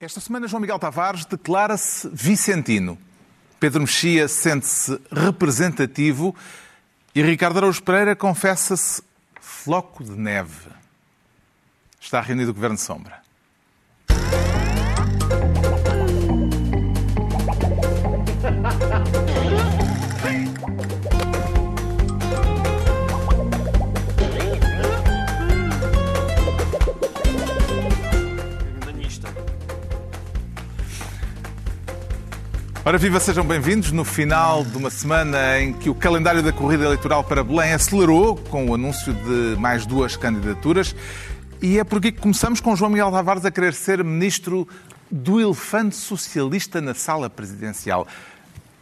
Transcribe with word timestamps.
Esta 0.00 0.20
semana, 0.20 0.46
João 0.46 0.60
Miguel 0.60 0.78
Tavares 0.78 1.24
declara-se 1.24 2.08
vicentino. 2.12 2.96
Pedro 3.58 3.80
Mexia 3.80 4.28
sente-se 4.28 4.96
representativo 5.10 6.36
e 7.12 7.20
Ricardo 7.20 7.56
Araújo 7.56 7.82
Pereira 7.82 8.14
confessa-se 8.14 9.02
floco 9.40 10.04
de 10.04 10.12
neve. 10.12 10.70
Está 12.00 12.20
reunido 12.20 12.52
o 12.52 12.54
Governo 12.54 12.76
de 12.76 12.82
Sombra. 12.82 13.27
Ora 32.88 32.96
viva, 32.96 33.20
sejam 33.20 33.44
bem-vindos 33.44 33.92
no 33.92 34.02
final 34.02 34.64
de 34.64 34.78
uma 34.78 34.88
semana 34.88 35.60
em 35.60 35.74
que 35.74 35.90
o 35.90 35.94
calendário 35.94 36.42
da 36.42 36.50
corrida 36.54 36.86
eleitoral 36.86 37.22
para 37.22 37.44
Belém 37.44 37.74
acelerou 37.74 38.34
com 38.34 38.64
o 38.64 38.74
anúncio 38.74 39.12
de 39.12 39.60
mais 39.60 39.84
duas 39.84 40.16
candidaturas. 40.16 40.96
E 41.60 41.78
é 41.78 41.84
por 41.84 41.98
aqui 41.98 42.10
que 42.10 42.18
começamos 42.18 42.62
com 42.62 42.74
João 42.74 42.90
Miguel 42.90 43.10
Tavares 43.10 43.44
a 43.44 43.50
querer 43.50 43.74
ser 43.74 44.02
ministro 44.02 44.66
do 45.10 45.38
elefante 45.38 45.96
socialista 45.96 46.80
na 46.80 46.94
sala 46.94 47.28
presidencial. 47.28 48.06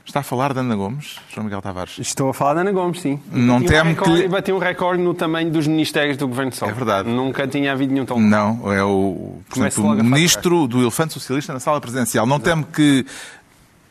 Está 0.04 0.20
a 0.20 0.22
falar 0.22 0.52
de 0.52 0.60
Ana 0.60 0.76
Gomes, 0.76 1.16
João 1.34 1.42
Miguel 1.42 1.60
Tavares? 1.60 1.98
Estou 1.98 2.28
a 2.30 2.32
falar 2.32 2.54
de 2.54 2.60
Ana 2.60 2.70
Gomes, 2.70 3.00
sim. 3.00 3.18
Não 3.32 3.54
Bati 3.54 3.64
um 3.64 3.68
temo 3.68 3.90
recorde- 3.90 4.22
que- 4.22 4.28
Bati 4.28 4.52
um 4.52 4.58
recorde 4.58 5.02
no 5.02 5.14
tamanho 5.14 5.50
dos 5.50 5.66
ministérios 5.66 6.16
do 6.16 6.28
Governo 6.28 6.52
de 6.52 6.58
Sol. 6.58 6.68
É 6.68 6.72
verdade. 6.72 7.08
Nunca 7.08 7.48
tinha 7.48 7.72
havido 7.72 7.92
nenhum 7.92 8.06
tão 8.06 8.20
Não, 8.20 8.72
é 8.72 8.84
o, 8.84 9.40
portanto, 9.50 9.82
o 9.82 10.04
ministro 10.04 10.68
do 10.68 10.80
elefante 10.80 11.12
socialista 11.12 11.52
na 11.52 11.58
sala 11.58 11.80
presidencial. 11.80 12.24
Não 12.24 12.38
temo 12.38 12.64
que 12.64 13.04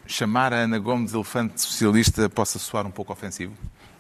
chamar 0.08 0.54
a 0.54 0.58
Ana 0.58 0.80
Gomes 0.80 1.14
elefante 1.14 1.62
socialista 1.62 2.30
possa 2.30 2.60
soar 2.60 2.86
um 2.86 2.92
pouco 2.92 3.12
ofensivo? 3.14 3.54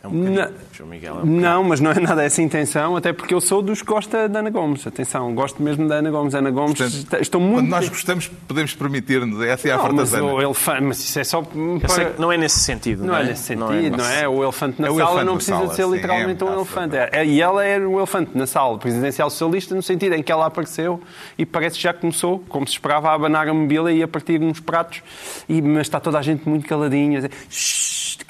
É 0.05 0.07
um 0.07 0.11
bocadinho, 0.11 0.41
Não. 0.41 0.51
João 0.71 0.89
Miguel. 0.89 1.09
É 1.09 1.13
um 1.13 1.19
bocadinho. 1.21 1.41
Não, 1.41 1.63
mas 1.63 1.79
não 1.81 1.91
é 1.91 1.99
nada 1.99 2.23
essa 2.23 2.41
intenção, 2.41 2.95
até 2.95 3.11
porque 3.11 3.33
eu 3.33 3.41
sou 3.41 3.61
dos 3.61 3.81
que 3.81 3.87
gosta 3.87 4.29
da 4.29 4.39
Ana 4.39 4.49
Gomes. 4.49 4.85
Atenção, 4.85 5.33
gosto 5.33 5.61
mesmo 5.61 5.87
da 5.87 5.95
Ana 5.95 6.11
Gomes. 6.11 6.35
Ana 6.35 6.51
Gomes, 6.51 6.77
Portanto, 6.77 6.93
está- 6.97 7.19
estou 7.19 7.41
muito... 7.41 7.55
Quando 7.61 7.69
nós 7.69 7.89
gostamos, 7.89 8.27
podemos 8.47 8.73
permitir-nos. 8.75 9.41
Essa 9.41 9.67
é 9.69 9.71
a 9.71 9.77
não, 9.77 9.83
mas 9.83 10.09
fartazana. 10.11 10.33
o 10.33 10.41
elefante, 10.41 10.83
mas 10.83 10.99
isso 10.99 11.19
é 11.19 11.23
só 11.23 11.39
Eu 11.39 11.79
para... 11.79 11.89
sei 11.89 12.05
que 12.05 12.21
não 12.21 12.31
é 12.31 12.37
nesse 12.37 12.59
sentido. 12.59 13.03
Não 13.03 13.15
é 13.15 13.23
nesse 13.23 13.43
sentido, 13.43 13.97
não 13.97 14.05
é? 14.05 14.27
O 14.27 14.43
elefante 14.43 14.81
na 14.81 14.87
É 14.87 14.91
o 14.91 14.95
sala 14.95 15.09
elefante 15.09 15.25
não 15.25 15.35
precisa 15.35 15.57
sala, 15.57 15.69
de 15.69 15.75
ser 15.75 15.83
sim, 15.85 15.91
literalmente 15.91 16.41
é 16.43 16.45
um 16.45 16.49
uma 16.49 16.55
elefante. 16.57 16.95
É, 16.95 17.25
e 17.25 17.41
ela 17.41 17.63
era 17.65 17.89
o 17.89 17.97
elefante 17.97 18.31
na 18.35 18.45
sala 18.45 18.77
presidencial 18.77 19.29
socialista 19.29 19.73
no 19.75 19.81
sentido 19.81 20.13
em 20.15 20.21
que 20.23 20.31
ela 20.31 20.45
apareceu 20.45 21.01
e 21.37 21.45
parece 21.45 21.77
que 21.77 21.83
já 21.83 21.93
começou, 21.93 22.43
como 22.47 22.67
se 22.67 22.73
esperava, 22.73 23.09
a 23.09 23.13
abanar 23.13 23.47
a 23.47 23.53
mobília 23.53 23.91
e 23.91 24.03
a 24.03 24.07
partir 24.07 24.41
uns 24.41 24.59
pratos. 24.59 25.01
E, 25.49 25.61
mas 25.61 25.81
está 25.87 25.99
toda 25.99 26.19
a 26.19 26.21
gente 26.21 26.47
muito 26.47 26.67
caladinha. 26.67 27.19
a 27.19 27.21
dizer, 27.21 27.31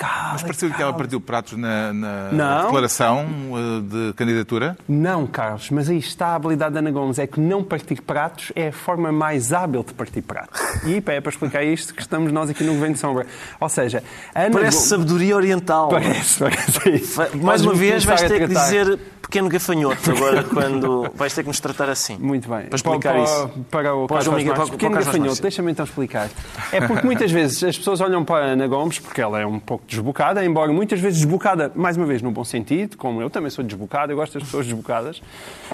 "Shh, 0.05 0.13
cala, 0.13 0.29
Mas 0.33 0.43
pareceu 0.43 0.69
que 0.69 0.75
ela 0.75 0.91
cala." 0.91 0.93
partiu 0.97 1.21
pratos 1.21 1.57
na, 1.57 1.93
na 1.93 2.29
Não. 2.31 2.63
declaração 2.65 3.25
uh, 3.51 3.81
de 3.81 4.13
candidatura. 4.13 4.77
Não, 4.87 5.25
Carlos, 5.27 5.69
mas 5.71 5.89
aí 5.89 5.97
está 5.97 6.27
a 6.27 6.35
habilidade 6.35 6.73
da 6.73 6.79
Ana 6.79 6.91
Gomes. 6.91 7.19
É 7.19 7.27
que 7.27 7.39
não 7.39 7.63
partir 7.63 8.01
pratos 8.01 8.51
é 8.55 8.69
a 8.69 8.73
forma 8.73 9.11
mais 9.11 9.53
hábil 9.53 9.83
de 9.83 9.93
partir 9.93 10.21
pratos. 10.21 10.59
E 10.85 10.97
é 11.05 11.21
para 11.21 11.29
explicar 11.29 11.63
isto 11.63 11.93
que 11.93 12.01
estamos 12.01 12.31
nós 12.31 12.49
aqui 12.49 12.63
no 12.63 12.73
Governo 12.73 12.95
de 12.95 12.99
Sombra. 13.01 13.25
Ou 13.59 13.69
seja, 13.69 14.03
Ana 14.33 14.51
Parece 14.51 14.77
Gomes- 14.77 14.89
sabedoria 14.89 15.35
oriental. 15.35 15.89
Parece, 15.89 16.39
parece 16.39 16.89
isso. 16.89 17.15
Vai- 17.17 17.29
Mais 17.35 17.61
uma 17.65 17.73
vez 17.73 18.03
vais 18.05 18.21
ter 18.21 18.39
que 18.39 18.47
dizer 18.53 18.99
pequeno 19.21 19.49
gafanhoto 19.49 20.11
agora 20.11 20.43
quando 20.43 21.09
vais 21.15 21.33
ter 21.33 21.41
que 21.41 21.47
nos 21.47 21.59
tratar 21.59 21.89
assim. 21.89 22.15
Muito 22.17 22.47
bem. 22.47 22.67
Para 22.67 22.75
explicar 22.75 23.13
para, 23.13 23.23
isso. 23.23 23.49
Para 23.71 23.95
o 23.95 24.07
Para 24.07 24.15
o 24.15 24.19
Carlos 24.19 24.35
Miguel, 24.35 24.53
para 24.53 24.65
Pequeno 24.67 24.95
gafanhoto, 24.95 25.41
deixa-me 25.41 25.71
então 25.71 25.83
explicar. 25.85 26.29
É 26.71 26.79
porque 26.85 27.05
muitas 27.05 27.31
vezes 27.31 27.63
as 27.63 27.75
pessoas 27.77 28.01
olham 28.01 28.23
para 28.23 28.45
a 28.45 28.47
Ana 28.49 28.67
Gomes 28.67 28.99
porque 28.99 29.19
ela 29.19 29.39
é 29.39 29.45
um 29.45 29.59
pouco 29.59 29.83
desbocada, 29.95 30.43
embora 30.45 30.71
muitas 30.71 30.99
vezes 30.99 31.19
desbocada, 31.19 31.71
mais 31.75 31.97
uma 31.97 32.05
vez, 32.05 32.21
no 32.21 32.29
bom 32.31 32.43
sentido, 32.43 32.97
como 32.97 33.21
eu 33.21 33.29
também 33.29 33.49
sou 33.49 33.63
desbocado, 33.63 34.11
eu 34.11 34.15
gosto 34.17 34.33
das 34.33 34.43
pessoas 34.43 34.65
desbocadas. 34.67 35.21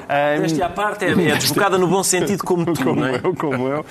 Ahm, 0.08 0.46
Esta 0.46 0.66
à 0.66 0.70
parte 0.70 1.06
é, 1.06 1.10
é 1.12 1.36
desbocada 1.36 1.78
no 1.78 1.88
bom 1.88 2.04
sentido 2.04 2.44
como 2.44 2.66
tu, 2.74 2.84
como 2.84 3.02
não 3.02 3.08
é? 3.08 3.16
eu, 3.24 3.36
como 3.36 3.68
eu. 3.68 3.86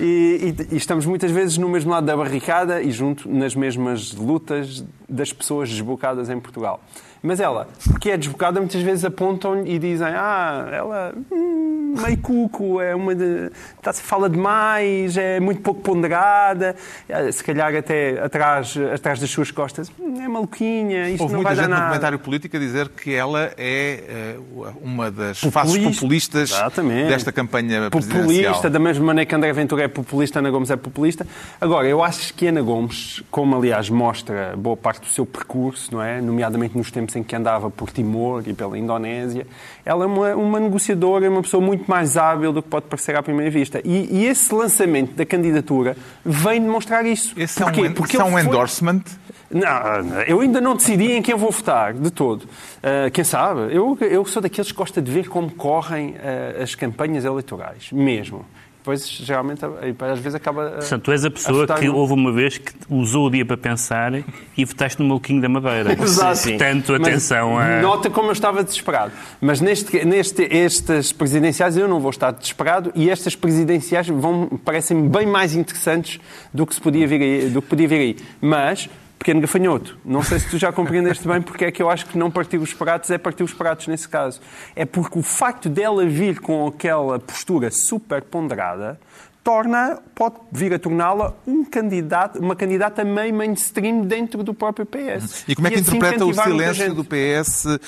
E, 0.00 0.54
e- 0.70 0.74
e 0.74 0.76
estamos 0.76 1.04
muitas 1.04 1.30
vezes 1.30 1.58
no 1.58 1.68
mesmo 1.68 1.90
lado 1.90 2.06
da 2.06 2.16
barricada 2.16 2.80
e 2.82 2.90
junto 2.90 3.28
nas 3.28 3.54
mesmas 3.54 4.12
lutas 4.12 4.84
das 5.08 5.32
pessoas 5.32 5.68
desbocadas 5.68 6.30
em 6.30 6.40
Portugal. 6.40 6.80
Mas 7.22 7.38
ela, 7.38 7.68
porque 7.88 8.10
é 8.10 8.16
desbocada, 8.16 8.58
muitas 8.58 8.82
vezes 8.82 9.04
apontam-lhe 9.04 9.74
e 9.74 9.78
dizem 9.78 10.08
ah, 10.08 10.68
ela 10.72 11.14
hum, 11.30 11.94
meio 12.04 12.16
cuco, 12.18 12.80
é 12.80 12.94
uma 12.96 13.14
de, 13.14 13.48
tá, 13.80 13.92
fala 13.92 14.28
demais, 14.28 15.16
é 15.16 15.38
muito 15.38 15.60
pouco 15.60 15.80
ponderada, 15.82 16.74
eh, 17.08 17.30
se 17.30 17.44
calhar 17.44 17.74
até 17.76 18.20
atrás, 18.20 18.74
atrás 18.92 19.20
das 19.20 19.30
suas 19.30 19.50
costas, 19.52 19.88
"Hum, 20.00 20.20
é 20.20 20.26
maluquinha, 20.26 21.10
isto 21.10 21.22
Houve 21.22 21.34
não 21.34 21.42
muita 21.42 21.54
vai 21.54 21.56
dar 21.56 21.62
gente 21.62 21.70
no 21.70 21.76
nada. 21.76 21.86
comentário 21.88 22.18
político 22.18 22.56
a 22.56 22.58
dizer 22.60 22.88
que 22.88 23.14
ela 23.14 23.52
é 23.56 24.36
uh, 24.56 24.66
uma 24.82 25.08
das 25.10 25.38
faces 25.38 25.52
Populista. 25.76 26.00
populistas 26.00 26.50
Exatamente. 26.50 27.08
desta 27.08 27.30
campanha 27.30 27.82
populista, 27.90 28.18
presidencial. 28.24 28.70
da 28.70 28.78
mesma 28.80 29.04
maneira 29.06 29.28
que 29.28 29.34
André 29.34 29.52
Ventura 29.52 29.84
é 29.84 29.88
populista, 29.88 30.40
Ana 30.40 30.50
Gomes 30.50 30.70
é 30.70 30.76
populista. 30.76 31.24
Agora, 31.60 31.86
eu 31.86 32.02
acho 32.02 32.34
que 32.34 32.48
Ana 32.48 32.62
Gomes, 32.62 33.22
como 33.30 33.54
aliás 33.56 33.88
mostra 33.88 34.54
boa 34.56 34.76
parte 34.76 35.02
do 35.02 35.06
seu 35.08 35.24
percurso, 35.24 35.94
não 35.94 36.02
é? 36.02 36.20
nomeadamente 36.20 36.76
nos 36.76 36.90
tempos 36.90 37.11
em 37.18 37.22
que 37.22 37.34
andava 37.36 37.70
por 37.70 37.90
Timor 37.90 38.42
e 38.46 38.52
pela 38.52 38.78
Indonésia, 38.78 39.46
ela 39.84 40.04
é 40.04 40.06
uma, 40.06 40.34
uma 40.34 40.60
negociadora, 40.60 41.26
é 41.26 41.28
uma 41.28 41.42
pessoa 41.42 41.62
muito 41.64 41.84
mais 41.88 42.16
hábil 42.16 42.52
do 42.52 42.62
que 42.62 42.68
pode 42.68 42.86
parecer 42.86 43.16
à 43.16 43.22
primeira 43.22 43.50
vista. 43.50 43.80
E, 43.84 44.08
e 44.10 44.26
esse 44.26 44.54
lançamento 44.54 45.14
da 45.14 45.24
candidatura 45.26 45.96
vem 46.24 46.60
demonstrar 46.60 47.04
isso. 47.06 47.34
Esse 47.36 47.62
é 47.62 47.66
um, 47.66 47.72
Porquê? 47.72 47.90
Porque 47.90 48.16
é 48.16 48.24
um 48.24 48.32
foi- 48.32 48.42
endorsement. 48.42 49.02
não, 49.50 50.22
eu 50.26 50.40
ainda 50.40 50.60
não 50.60 50.74
decidi 50.76 51.12
em 51.12 51.22
quem 51.22 51.34
vou 51.34 51.50
votar, 51.50 51.92
de 51.92 52.10
todo. 52.10 52.46
Ah, 52.82 53.10
quem 53.10 53.24
sabe? 53.24 53.74
Eu, 53.74 53.96
eu 54.00 54.24
sou 54.24 54.40
daqueles 54.42 54.70
que 54.72 54.78
gosta 54.78 55.00
de 55.02 55.10
ver 55.10 55.28
como 55.28 55.50
correm 55.50 56.14
ah, 56.18 56.62
as 56.62 56.74
campanhas 56.74 57.24
eleitorais, 57.24 57.90
mesmo. 57.92 58.44
Depois, 58.82 59.06
geralmente, 59.08 59.60
às 59.64 60.18
vezes 60.18 60.34
acaba. 60.34 60.70
Portanto, 60.70 61.02
tu 61.02 61.12
és 61.12 61.24
a 61.24 61.30
pessoa 61.30 61.60
votar 61.60 61.78
que 61.78 61.86
no- 61.86 61.94
houve 61.94 62.14
uma 62.14 62.32
vez 62.32 62.58
que 62.58 62.72
usou 62.90 63.28
o 63.28 63.30
dia 63.30 63.46
para 63.46 63.56
pensar 63.56 64.12
e 64.58 64.64
votaste 64.64 65.00
no 65.00 65.06
Maluquinho 65.08 65.40
da 65.40 65.48
Madeira. 65.48 65.92
Exato. 66.02 66.48
Portanto, 66.48 66.92
Mas 66.98 67.00
atenção 67.08 67.56
a... 67.56 67.80
Nota 67.80 68.10
como 68.10 68.28
eu 68.28 68.32
estava 68.32 68.64
desesperado. 68.64 69.12
Mas 69.40 69.60
neste, 69.60 70.04
neste, 70.04 70.48
estas 70.52 71.12
presidenciais 71.12 71.76
eu 71.76 71.86
não 71.86 72.00
vou 72.00 72.10
estar 72.10 72.32
desesperado 72.32 72.90
e 72.96 73.08
estas 73.08 73.36
presidenciais 73.36 74.08
vão, 74.08 74.48
parecem 74.64 75.08
bem 75.08 75.26
mais 75.26 75.54
interessantes 75.54 76.18
do 76.52 76.66
que, 76.66 76.74
se 76.74 76.80
podia 76.80 77.06
vir 77.06 77.22
aí, 77.22 77.50
do 77.50 77.62
que 77.62 77.68
podia 77.68 77.86
vir 77.86 78.00
aí. 78.00 78.16
Mas, 78.40 78.90
pequeno 79.22 79.40
gafanhoto, 79.40 79.96
não 80.04 80.20
sei 80.20 80.40
se 80.40 80.50
tu 80.50 80.58
já 80.58 80.72
compreendeste 80.72 81.26
bem 81.28 81.40
porque 81.40 81.66
é 81.66 81.70
que 81.70 81.80
eu 81.80 81.88
acho 81.88 82.06
que 82.06 82.18
não 82.18 82.28
partir 82.28 82.58
os 82.58 82.74
pratos 82.74 83.08
é 83.08 83.16
partir 83.16 83.44
os 83.44 83.54
pratos 83.54 83.86
nesse 83.86 84.08
caso. 84.08 84.40
É 84.74 84.84
porque 84.84 85.16
o 85.16 85.22
facto 85.22 85.68
dela 85.68 86.04
vir 86.04 86.40
com 86.40 86.66
aquela 86.66 87.20
postura 87.20 87.70
super 87.70 88.20
ponderada 88.20 88.98
torna, 89.42 89.98
pode 90.14 90.36
vir 90.50 90.72
a 90.72 90.78
torná-la 90.78 91.34
um 91.46 91.64
candidato, 91.64 92.38
uma 92.38 92.54
candidata 92.54 93.04
meio 93.04 93.34
mainstream 93.34 94.02
dentro 94.02 94.42
do 94.42 94.54
próprio 94.54 94.86
PS. 94.86 95.44
E 95.48 95.54
como 95.54 95.66
é 95.66 95.70
que 95.70 95.80
assim 95.80 95.96
interpreta 95.96 96.24
o 96.24 96.32
silêncio 96.32 96.94
do 96.94 97.04
PS 97.04 97.78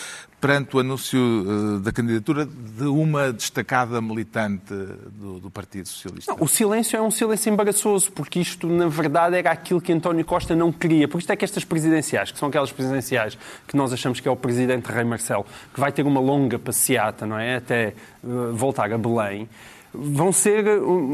perante 0.44 0.76
o 0.76 0.80
anúncio 0.80 1.18
eh, 1.18 1.80
da 1.80 1.90
candidatura 1.90 2.44
de 2.44 2.84
uma 2.84 3.32
destacada 3.32 3.98
militante 4.02 4.74
do, 4.74 5.40
do 5.40 5.50
Partido 5.50 5.88
Socialista? 5.88 6.32
Não, 6.32 6.44
o 6.44 6.46
silêncio 6.46 6.98
é 6.98 7.00
um 7.00 7.10
silêncio 7.10 7.50
embaraçoso, 7.50 8.12
porque 8.12 8.40
isto, 8.40 8.66
na 8.68 8.86
verdade, 8.86 9.36
era 9.36 9.50
aquilo 9.50 9.80
que 9.80 9.90
António 9.90 10.22
Costa 10.22 10.54
não 10.54 10.70
queria. 10.70 11.08
Por 11.08 11.18
isto 11.18 11.32
é 11.32 11.36
que 11.36 11.46
estas 11.46 11.64
presidenciais, 11.64 12.30
que 12.30 12.38
são 12.38 12.50
aquelas 12.50 12.70
presidenciais 12.70 13.38
que 13.66 13.74
nós 13.74 13.90
achamos 13.90 14.20
que 14.20 14.28
é 14.28 14.30
o 14.30 14.36
presidente 14.36 14.92
Rei 14.92 15.04
Marcelo, 15.04 15.46
que 15.72 15.80
vai 15.80 15.90
ter 15.90 16.04
uma 16.04 16.20
longa 16.20 16.58
passeata, 16.58 17.24
não 17.24 17.38
é? 17.38 17.56
Até 17.56 17.86
eh, 17.86 17.94
voltar 18.52 18.92
a 18.92 18.98
Belém, 18.98 19.48
vão 19.94 20.32
ser, 20.32 20.64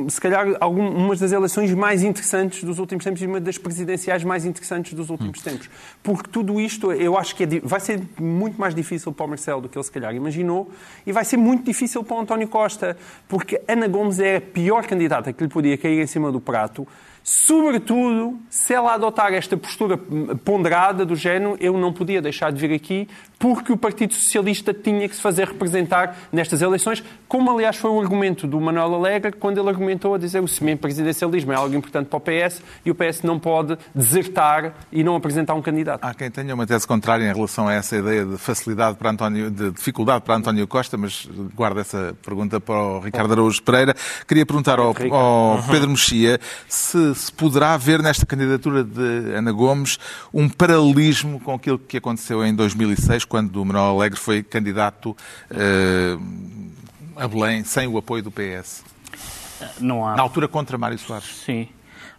se 0.09 0.21
calhar, 0.21 0.57
algumas 0.61 1.21
das 1.21 1.33
eleições 1.33 1.73
mais 1.75 2.03
interessantes 2.03 2.65
dos 2.65 2.79
últimos 2.79 3.05
tempos 3.05 3.21
e 3.21 3.27
uma 3.27 3.41
das 3.41 3.59
presidenciais 3.59 4.25
mais 4.25 4.47
interessantes 4.47 4.95
dos 4.95 5.11
últimos 5.11 5.41
tempos. 5.43 5.69
Porque 6.03 6.31
tudo 6.31 6.61
isto, 6.61 6.91
eu 6.93 7.19
acho 7.19 7.37
que 7.37 7.45
é 7.45 7.61
vai 7.63 7.81
ser 7.81 8.01
muito 8.19 8.59
mais 8.59 8.75
difícil 8.75 9.13
para 9.13 9.27
o 9.27 9.29
Marcelo 9.29 9.61
do 9.61 9.69
que 9.69 9.77
ele 9.77 9.85
se 9.85 9.93
calhar 9.93 10.15
imaginou 10.15 10.71
e 11.07 11.13
vai 11.13 11.25
ser 11.25 11.37
muito 11.37 11.65
difícil 11.65 12.03
para 12.03 12.17
o 12.17 12.21
António 12.21 12.49
Costa, 12.49 12.97
porque 13.29 13.61
Ana 13.69 13.87
Gomes 13.87 14.19
é 14.19 14.37
a 14.37 14.41
pior 14.41 14.87
candidata 14.87 15.33
que 15.33 15.43
lhe 15.43 15.51
podia 15.51 15.77
cair 15.77 16.01
em 16.01 16.07
cima 16.07 16.33
do 16.33 16.41
prato 16.41 16.87
Sobretudo, 17.23 18.39
se 18.49 18.73
ela 18.73 18.95
adotar 18.95 19.33
esta 19.35 19.57
postura 19.57 19.99
ponderada 20.45 21.05
do 21.05 21.15
género, 21.15 21.57
eu 21.61 21.77
não 21.77 21.93
podia 21.93 22.23
deixar 22.23 22.51
de 22.51 22.59
vir 22.59 22.75
aqui 22.75 23.09
porque 23.41 23.73
o 23.73 23.77
Partido 23.77 24.13
Socialista 24.13 24.75
tinha 24.75 25.09
que 25.09 25.17
se 25.17 25.23
fazer 25.23 25.49
representar 25.49 26.15
nestas 26.31 26.61
eleições, 26.61 27.03
como 27.27 27.51
aliás 27.51 27.77
foi 27.77 27.91
o 27.91 27.99
argumento 27.99 28.47
do 28.47 28.61
Manuel 28.61 28.95
Alegre 28.95 29.33
quando 29.33 29.59
ele 29.59 29.71
argumentou 29.71 30.15
a 30.15 30.19
dizer 30.19 30.43
o 30.43 30.47
semi-presidencialismo 30.47 31.51
é 31.51 31.57
algo 31.57 31.75
importante 31.75 32.09
para 32.09 32.19
o 32.19 32.21
PS 32.21 32.61
e 32.85 32.91
o 32.91 32.95
PS 32.95 33.23
não 33.23 33.39
pode 33.39 33.79
desertar 33.95 34.75
e 34.93 35.03
não 35.03 35.17
apresentar 35.17 35.55
um 35.55 35.63
candidato. 35.63 36.05
Há 36.05 36.13
quem 36.13 36.31
tenha 36.31 36.55
uma 36.55 36.67
tese 36.67 36.87
contrária 36.87 37.25
em 37.25 37.33
relação 37.33 37.67
a 37.67 37.73
essa 37.73 37.97
ideia 37.97 38.27
de 38.27 38.37
facilidade 38.37 38.99
para 38.99 39.11
António, 39.11 39.51
de 39.51 39.71
dificuldade 39.71 40.23
para 40.23 40.35
António 40.35 40.69
Costa, 40.69 40.99
mas 40.99 41.27
guardo 41.55 41.81
essa 41.81 42.15
pergunta 42.23 42.61
para 42.61 42.75
o 42.75 43.01
Ricardo 43.01 43.33
Araújo 43.33 43.63
Pereira. 43.63 43.97
Queria 44.29 44.45
perguntar 44.45 44.79
ao, 44.79 44.89
ao 44.89 45.63
Pedro 45.63 45.89
Mexia 45.89 46.39
se, 46.69 47.15
se 47.15 47.33
poderá 47.33 47.73
haver 47.73 48.03
nesta 48.03 48.27
candidatura 48.27 48.85
de 48.85 49.33
Ana 49.35 49.51
Gomes 49.51 49.99
um 50.35 50.47
paralelismo 50.47 51.41
com 51.41 51.55
aquilo 51.55 51.79
que 51.79 51.97
aconteceu 51.97 52.45
em 52.45 52.55
2006, 52.55 53.30
quando 53.31 53.63
o 53.63 53.65
Manuel 53.65 53.85
Alegre 53.85 54.19
foi 54.19 54.43
candidato 54.43 55.17
uh, 55.53 56.71
a 57.15 57.29
Belém 57.29 57.63
sem 57.63 57.87
o 57.87 57.97
apoio 57.97 58.25
do 58.25 58.31
PS. 58.31 58.85
Não 59.79 60.05
há. 60.05 60.17
Na 60.17 60.23
altura 60.23 60.49
contra 60.49 60.77
Mário 60.77 60.99
Soares. 60.99 61.43
Sim. 61.47 61.69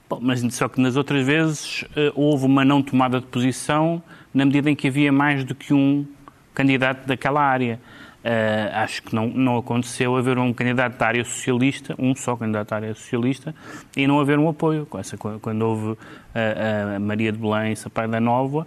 Bom, 0.09 0.19
mas 0.21 0.41
só 0.55 0.69
que 0.69 0.79
nas 0.79 0.95
outras 0.95 1.25
vezes 1.25 1.81
uh, 1.81 2.13
houve 2.15 2.45
uma 2.45 2.63
não 2.63 2.81
tomada 2.81 3.19
de 3.19 3.25
posição 3.27 4.01
na 4.33 4.45
medida 4.45 4.71
em 4.71 4.75
que 4.75 4.87
havia 4.87 5.11
mais 5.11 5.43
do 5.43 5.53
que 5.53 5.73
um 5.73 6.07
candidato 6.53 7.05
daquela 7.05 7.41
área. 7.41 7.77
Uh, 8.23 8.75
acho 8.75 9.03
que 9.03 9.13
não, 9.13 9.27
não 9.27 9.57
aconteceu 9.57 10.15
haver 10.15 10.37
um 10.37 10.53
candidato 10.53 10.95
da 10.95 11.07
área 11.07 11.25
socialista, 11.25 11.93
um 11.99 12.15
só 12.15 12.37
candidato 12.37 12.69
da 12.69 12.75
área 12.77 12.93
socialista, 12.93 13.53
e 13.97 14.07
não 14.07 14.17
haver 14.17 14.39
um 14.39 14.47
apoio. 14.47 14.87
Quando 15.41 15.61
houve 15.63 15.97
a, 16.33 16.95
a 16.95 16.99
Maria 16.99 17.33
de 17.33 17.37
Belém 17.37 17.75
Sampaio 17.75 18.07
da 18.07 18.21
Nova, 18.21 18.65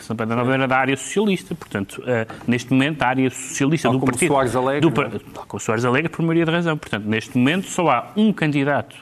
Sampaio 0.00 0.28
da 0.28 0.36
Nova 0.36 0.54
era 0.54 0.68
da 0.68 0.76
área 0.76 0.96
socialista. 0.96 1.54
Portanto, 1.54 2.02
uh, 2.02 2.32
neste 2.46 2.72
momento, 2.72 3.02
a 3.02 3.08
área 3.08 3.30
socialista 3.30 3.88
Tal 3.88 3.98
do 3.98 4.06
partido... 4.06 4.28
Soares 4.28 4.54
Alegre. 4.54 4.80
Do, 4.80 5.20
tal 5.20 5.46
como 5.46 5.60
Soares 5.60 5.84
Alegre, 5.84 6.08
por 6.08 6.22
maioria 6.22 6.44
de 6.44 6.50
razão. 6.50 6.76
Portanto, 6.76 7.04
neste 7.04 7.36
momento, 7.36 7.66
só 7.66 7.90
há 7.90 8.12
um 8.16 8.32
candidato 8.32 8.96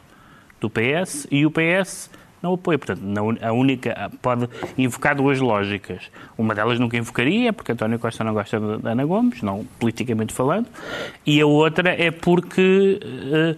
do 0.61 0.71
PS 0.71 1.27
e 1.31 1.45
o 1.45 1.51
PS 1.51 2.11
não 2.43 2.55
apoia. 2.55 2.79
Portanto, 2.79 3.03
a 3.43 3.53
única 3.53 4.11
pode 4.23 4.49
invocar 4.79 5.15
duas 5.17 5.41
lógicas. 5.41 6.11
Uma 6.39 6.55
delas 6.55 6.79
nunca 6.79 6.97
invocaria, 6.97 7.53
porque 7.53 7.73
António 7.73 7.99
Costa 7.99 8.25
não 8.25 8.33
gosta 8.33 8.59
de 8.59 8.89
Ana 8.89 9.05
Gomes, 9.05 9.43
não 9.43 9.67
politicamente 9.79 10.33
falando, 10.33 10.69
e 11.25 11.41
a 11.41 11.47
outra 11.47 11.91
é 11.91 12.11
porque 12.11 13.01
uh, 13.03 13.57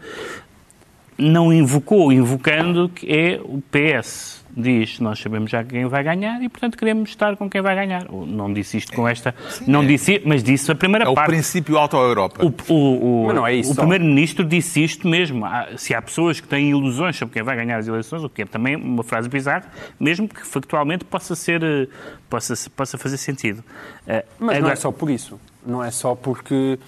não 1.18 1.52
invocou, 1.52 2.12
invocando 2.12 2.88
que 2.88 3.12
é 3.12 3.40
o 3.42 3.60
PS 3.70 4.44
diz 4.58 4.98
nós 4.98 5.20
sabemos 5.20 5.50
já 5.50 5.62
quem 5.62 5.86
vai 5.86 6.02
ganhar 6.02 6.42
e, 6.42 6.48
portanto, 6.48 6.76
queremos 6.76 7.10
estar 7.10 7.36
com 7.36 7.48
quem 7.48 7.62
vai 7.62 7.74
ganhar. 7.76 8.06
Não 8.10 8.52
disse 8.52 8.76
isto 8.76 8.92
com 8.92 9.06
esta... 9.06 9.34
Sim, 9.48 9.64
não 9.68 9.82
é. 9.82 9.86
disse, 9.86 10.20
mas 10.24 10.42
disse 10.42 10.70
a 10.70 10.74
primeira 10.74 11.04
é 11.04 11.14
parte. 11.14 11.18
É 11.18 11.22
o 11.22 11.34
princípio 11.34 11.78
auto-Europa. 11.78 12.44
O, 12.44 12.72
o, 12.72 13.26
o, 13.26 13.46
é 13.46 13.60
o 13.60 13.74
Primeiro-Ministro 13.74 14.44
disse 14.44 14.82
isto 14.82 15.06
mesmo. 15.06 15.44
Se 15.76 15.94
há 15.94 16.02
pessoas 16.02 16.40
que 16.40 16.48
têm 16.48 16.70
ilusões 16.70 17.16
sobre 17.16 17.34
quem 17.34 17.42
vai 17.42 17.54
ganhar 17.54 17.78
as 17.78 17.86
eleições, 17.86 18.24
o 18.24 18.28
que 18.28 18.42
é 18.42 18.44
também 18.44 18.74
uma 18.74 19.04
frase 19.04 19.28
bizarra, 19.28 19.70
mesmo 19.98 20.28
que 20.28 20.44
factualmente 20.44 21.04
possa 21.04 21.36
ser... 21.36 21.62
Eh, 21.62 21.86
possa, 22.28 22.54
possa 22.70 22.98
fazer 22.98 23.16
sentido. 23.16 23.62
Eh, 24.06 24.24
mas 24.38 24.56
Agora... 24.56 24.60
não 24.60 24.70
é 24.70 24.76
só 24.76 24.90
por 24.90 25.08
isso. 25.08 25.40
Não 25.64 25.84
é 25.84 25.90
só 25.90 26.14
porque 26.14 26.78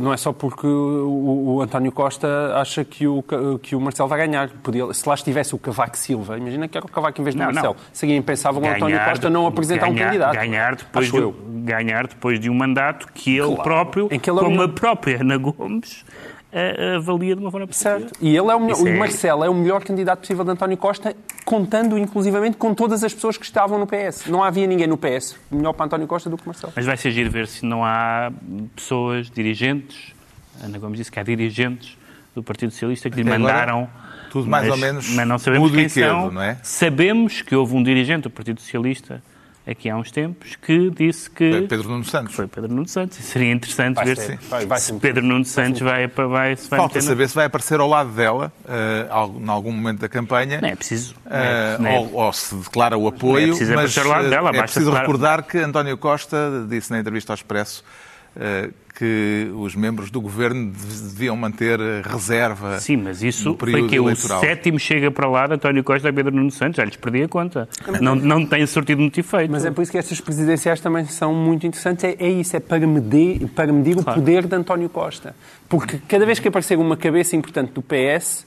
não 0.00 0.12
é 0.12 0.16
só 0.16 0.32
porque 0.32 0.66
o, 0.66 1.54
o, 1.56 1.62
António 1.62 1.92
Costa 1.92 2.26
acha 2.56 2.84
que 2.84 3.06
o, 3.06 3.24
que 3.62 3.76
o 3.76 3.80
Marcelo 3.80 4.08
vai 4.08 4.26
ganhar. 4.26 4.48
Podia, 4.48 4.92
se 4.92 5.08
lá 5.08 5.14
estivesse 5.14 5.54
o 5.54 5.58
Cavaco 5.58 5.96
Silva, 5.96 6.36
imagina 6.36 6.66
que 6.66 6.76
era 6.76 6.84
o 6.84 6.90
Cavaco 6.90 7.20
em 7.20 7.24
vez 7.24 7.36
do 7.36 7.38
não, 7.38 7.46
Marcelo. 7.46 7.74
Não. 7.74 7.80
Seria 7.92 8.16
impensável 8.16 8.60
o 8.60 8.66
António 8.66 8.98
Costa 9.04 9.30
não 9.30 9.46
apresentar 9.46 9.86
ganhar, 9.86 9.94
um 9.94 10.04
candidato. 10.06 10.34
Ganhar 10.34 10.74
depois, 10.74 11.12
de, 11.12 11.34
ganhar 11.62 12.06
depois 12.08 12.40
de 12.40 12.50
um 12.50 12.54
mandato 12.54 13.06
que 13.14 13.36
ele 13.36 13.54
claro. 13.54 13.62
próprio, 13.62 14.08
que 14.08 14.30
ele 14.30 14.40
como 14.40 14.62
a 14.62 14.68
própria 14.68 15.20
Ana 15.20 15.36
Gomes, 15.36 16.04
avalia 16.96 17.34
de 17.34 17.40
uma 17.40 17.50
forma 17.50 17.66
positiva. 17.66 18.00
Certo. 18.00 18.12
E 18.20 18.28
ele 18.28 18.50
é 18.50 18.54
o, 18.54 18.60
melhor, 18.60 18.80
o 18.80 18.88
é... 18.88 18.96
Marcelo 18.96 19.44
é 19.44 19.48
o 19.48 19.54
melhor 19.54 19.82
candidato 19.82 20.20
possível 20.20 20.44
de 20.44 20.50
António 20.50 20.76
Costa, 20.76 21.16
contando 21.44 21.96
inclusivamente 21.96 22.56
com 22.56 22.74
todas 22.74 23.02
as 23.02 23.14
pessoas 23.14 23.36
que 23.36 23.44
estavam 23.44 23.78
no 23.78 23.86
PS. 23.86 24.26
Não 24.26 24.42
havia 24.42 24.66
ninguém 24.66 24.86
no 24.86 24.98
PS 24.98 25.36
melhor 25.50 25.72
para 25.72 25.86
António 25.86 26.06
Costa 26.06 26.28
do 26.28 26.36
que 26.36 26.46
Marcelo. 26.46 26.72
Mas 26.76 26.84
vai 26.84 26.96
ser 26.96 27.10
giro 27.10 27.30
ver 27.30 27.46
se 27.46 27.64
não 27.64 27.84
há 27.84 28.30
pessoas, 28.76 29.30
dirigentes, 29.30 30.12
Ana 30.62 30.78
Gomes 30.78 30.98
disse 30.98 31.10
que 31.10 31.18
há 31.18 31.22
dirigentes 31.22 31.96
do 32.34 32.42
Partido 32.42 32.70
Socialista 32.70 33.08
que 33.08 33.16
lhe 33.16 33.24
mandaram... 33.24 33.88
Tudo 34.30 34.48
mais 34.48 34.66
mas, 34.66 34.72
ou 34.72 34.78
menos 34.78 35.10
mas 35.10 35.28
não 35.28 35.38
sabemos 35.38 35.70
quem 35.70 35.88
são. 35.90 36.30
Não 36.30 36.40
é? 36.40 36.56
Sabemos 36.62 37.42
que 37.42 37.54
houve 37.54 37.76
um 37.76 37.82
dirigente 37.82 38.22
do 38.22 38.30
Partido 38.30 38.62
Socialista 38.62 39.22
aqui 39.66 39.88
há 39.88 39.96
uns 39.96 40.10
tempos, 40.10 40.56
que 40.56 40.90
disse 40.90 41.30
que... 41.30 41.50
Foi 41.50 41.66
Pedro 41.68 41.88
Nuno 41.88 42.04
Santos. 42.04 42.34
Foi 42.34 42.46
Pedro 42.46 42.72
Nuno 42.72 42.88
Santos. 42.88 43.18
E 43.18 43.22
seria 43.22 43.52
interessante 43.52 43.94
vai 43.94 44.04
ver 44.04 44.16
ser, 44.16 44.38
se, 44.40 44.48
vai, 44.48 44.66
vai 44.66 44.80
se 44.80 44.92
Pedro 44.94 45.24
Nuno 45.24 45.44
Santos 45.44 45.80
vai, 45.80 46.06
vai, 46.06 46.26
vai, 46.26 46.56
se 46.56 46.68
vai 46.68 46.78
Falta 46.80 47.00
saber 47.00 47.28
se 47.28 47.34
vai 47.34 47.46
aparecer 47.46 47.80
ao 47.80 47.88
lado 47.88 48.10
dela, 48.10 48.52
uh, 48.64 49.40
em 49.40 49.48
algum 49.48 49.72
momento 49.72 50.00
da 50.00 50.08
campanha. 50.08 50.60
Não 50.60 50.68
é 50.68 50.74
preciso. 50.74 51.14
Uh, 51.26 51.86
é, 51.86 51.98
ou, 51.98 52.14
ou, 52.14 52.32
se 52.32 52.54
declara 52.54 52.98
o 52.98 53.06
apoio. 53.06 53.48
Não 53.48 53.54
é 53.54 53.56
preciso 53.56 53.74
mas, 53.74 53.98
ao 53.98 54.06
lado 54.06 54.30
dela. 54.30 54.50
É 54.50 54.62
preciso 54.62 54.86
declarar... 54.86 55.00
recordar 55.02 55.42
que 55.44 55.58
António 55.58 55.96
Costa 55.96 56.66
disse 56.68 56.90
na 56.90 56.98
entrevista 56.98 57.32
ao 57.32 57.36
Expresso 57.36 57.84
uh, 58.36 58.72
que 58.94 59.50
os 59.54 59.74
membros 59.74 60.10
do 60.10 60.20
governo 60.20 60.70
deviam 60.70 61.36
manter 61.36 61.78
reserva. 62.04 62.78
Sim, 62.78 62.98
mas 62.98 63.22
isso 63.22 63.56
foi 63.58 63.88
que 63.88 63.96
eleitoral. 63.96 64.38
o 64.38 64.40
sétimo 64.40 64.78
chega 64.78 65.10
para 65.10 65.28
lá 65.28 65.46
António 65.46 65.82
Costa 65.82 66.08
e 66.08 66.12
Pedro 66.12 66.34
Nuno 66.34 66.50
Santos, 66.50 66.76
já 66.76 66.84
lhes 66.84 66.96
perdi 66.96 67.22
a 67.22 67.28
conta. 67.28 67.68
Não, 68.00 68.14
não 68.14 68.44
tem 68.44 68.66
sortido 68.66 69.00
muito 69.00 69.18
efeito. 69.18 69.50
Mas 69.50 69.64
é 69.64 69.70
por 69.70 69.82
isso 69.82 69.90
que 69.90 69.98
estas 69.98 70.20
presidenciais 70.20 70.80
também 70.80 71.06
são 71.06 71.34
muito 71.34 71.66
interessantes. 71.66 72.04
É, 72.04 72.16
é 72.18 72.28
isso, 72.28 72.56
é 72.56 72.60
para 72.60 72.86
medir, 72.86 73.48
para 73.48 73.72
medir 73.72 73.94
claro. 73.96 74.10
o 74.10 74.14
poder 74.14 74.46
de 74.46 74.54
António 74.54 74.88
Costa. 74.88 75.34
Porque 75.68 75.98
cada 76.06 76.26
vez 76.26 76.38
que 76.38 76.48
aparecer 76.48 76.78
uma 76.78 76.96
cabeça 76.96 77.34
importante 77.34 77.72
do 77.72 77.82
PS, 77.82 78.46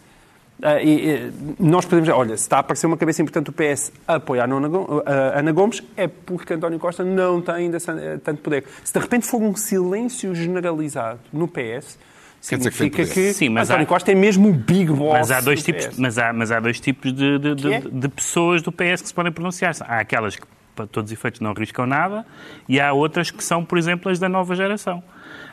e, 0.81 0.89
e, 0.89 1.33
nós 1.59 1.85
podemos 1.85 2.05
dizer, 2.05 2.17
olha, 2.17 2.37
se 2.37 2.43
está 2.43 2.57
a 2.57 2.59
aparecer 2.59 2.87
uma 2.87 2.97
cabeça 2.97 3.21
importante 3.21 3.45
do 3.45 3.51
PS 3.51 3.91
a 4.07 4.15
apoiar 4.15 4.49
a 4.49 5.39
Ana 5.39 5.51
Gomes, 5.51 5.83
é 5.97 6.07
porque 6.07 6.53
António 6.53 6.79
Costa 6.79 7.03
não 7.03 7.41
tem 7.41 7.55
ainda 7.55 7.77
eh, 7.77 8.17
tanto 8.23 8.41
poder. 8.41 8.63
Se 8.83 8.93
de 8.93 8.99
repente 8.99 9.25
for 9.25 9.41
um 9.41 9.55
silêncio 9.55 10.33
generalizado 10.33 11.19
no 11.31 11.47
PS, 11.47 11.99
significa 12.39 13.03
que, 13.03 13.11
que 13.11 13.33
Sim, 13.33 13.57
António 13.57 13.83
há, 13.83 13.85
Costa 13.85 14.11
é 14.11 14.15
mesmo 14.15 14.49
o 14.49 14.53
big 14.53 14.91
boss 14.91 15.13
mas 15.13 15.31
há 15.31 15.41
dois 15.41 15.63
tipos 15.63 15.97
mas 15.97 16.17
há, 16.17 16.31
mas 16.31 16.51
há 16.51 16.59
dois 16.59 16.79
tipos 16.79 17.11
de, 17.11 17.39
de, 17.39 17.55
de, 17.55 17.73
é? 17.73 17.81
de 17.81 18.07
pessoas 18.07 18.61
do 18.61 18.71
PS 18.71 19.01
que 19.01 19.07
se 19.07 19.13
podem 19.13 19.31
pronunciar. 19.31 19.75
Há 19.81 19.99
aquelas 19.99 20.37
que, 20.37 20.45
para 20.73 20.87
todos 20.87 21.11
os 21.11 21.17
efeitos, 21.17 21.41
não 21.41 21.51
arriscam 21.51 21.85
nada 21.85 22.25
e 22.69 22.79
há 22.79 22.93
outras 22.93 23.29
que 23.29 23.43
são, 23.43 23.65
por 23.65 23.77
exemplo, 23.77 24.09
as 24.09 24.19
da 24.19 24.29
nova 24.29 24.55
geração. 24.55 25.03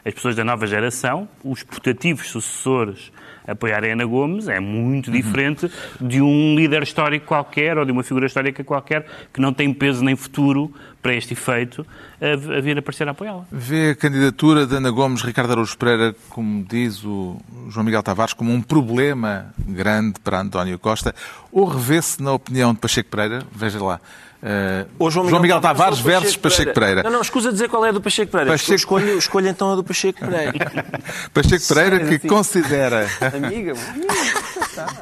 As 0.04 0.14
pessoas 0.14 0.36
da 0.36 0.44
nova 0.44 0.66
geração, 0.66 1.28
os 1.44 1.62
putativos 1.62 2.28
sucessores 2.28 3.10
apoiar 3.46 3.84
a 3.84 3.88
Ana 3.88 4.04
Gomes 4.04 4.48
é 4.48 4.60
muito 4.60 5.10
diferente 5.10 5.70
de 6.00 6.20
um 6.20 6.54
líder 6.54 6.82
histórico 6.82 7.26
qualquer 7.26 7.78
ou 7.78 7.84
de 7.84 7.92
uma 7.92 8.02
figura 8.02 8.26
histórica 8.26 8.62
qualquer 8.62 9.06
que 9.32 9.40
não 9.40 9.52
tem 9.52 9.72
peso 9.72 10.04
nem 10.04 10.16
futuro 10.16 10.72
para 11.02 11.14
este 11.14 11.32
efeito 11.32 11.84
a, 12.20 12.60
vir 12.60 12.78
aparecer 12.78 13.08
a 13.08 13.10
apoiá-la. 13.10 13.44
Vê 13.50 13.90
a 13.90 13.94
candidatura 13.96 14.66
de 14.66 14.76
Ana 14.76 14.90
Gomes, 14.90 15.22
Ricardo 15.22 15.50
Araújo 15.50 15.76
Pereira, 15.76 16.14
como 16.28 16.64
diz 16.64 17.04
o 17.04 17.40
João 17.68 17.84
Miguel 17.84 18.02
Tavares, 18.02 18.32
como 18.32 18.52
um 18.52 18.62
problema 18.62 19.52
grande 19.58 20.20
para 20.20 20.40
António 20.40 20.78
Costa, 20.78 21.14
ou 21.50 21.66
revê-se 21.66 22.22
na 22.22 22.32
opinião 22.32 22.72
de 22.72 22.78
Pacheco 22.78 23.10
Pereira, 23.10 23.42
veja 23.52 23.82
lá, 23.82 24.00
Uh, 24.42 25.08
João 25.08 25.24
Miguel, 25.24 25.30
João 25.30 25.42
Miguel 25.42 25.60
Tavares 25.60 26.00
versus 26.00 26.36
Pacheco 26.36 26.72
Pereira. 26.72 26.74
Pereira. 26.74 27.02
Não, 27.04 27.10
não, 27.12 27.20
escusa 27.20 27.52
dizer 27.52 27.68
qual 27.68 27.84
é 27.86 27.90
a 27.90 27.92
do 27.92 28.00
Pacheco 28.00 28.32
Pereira. 28.32 28.50
Pacheco... 28.50 28.74
Escolho, 28.74 29.16
escolho 29.16 29.46
então 29.46 29.72
a 29.72 29.76
do 29.76 29.84
Pacheco 29.84 30.18
Pereira. 30.26 30.84
Pacheco 31.32 31.68
Pereira 31.68 32.00
que 32.00 32.14
assim. 32.16 32.26
considera... 32.28 33.06
Amiga, 33.32 33.74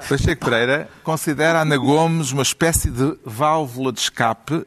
Pacheco 0.06 0.44
Pereira 0.44 0.90
considera 1.02 1.62
Ana 1.62 1.78
Gomes 1.78 2.32
uma 2.32 2.42
espécie 2.42 2.90
de 2.90 3.16
válvula 3.24 3.92
de 3.92 4.00
escape. 4.00 4.54
Uh, 4.54 4.66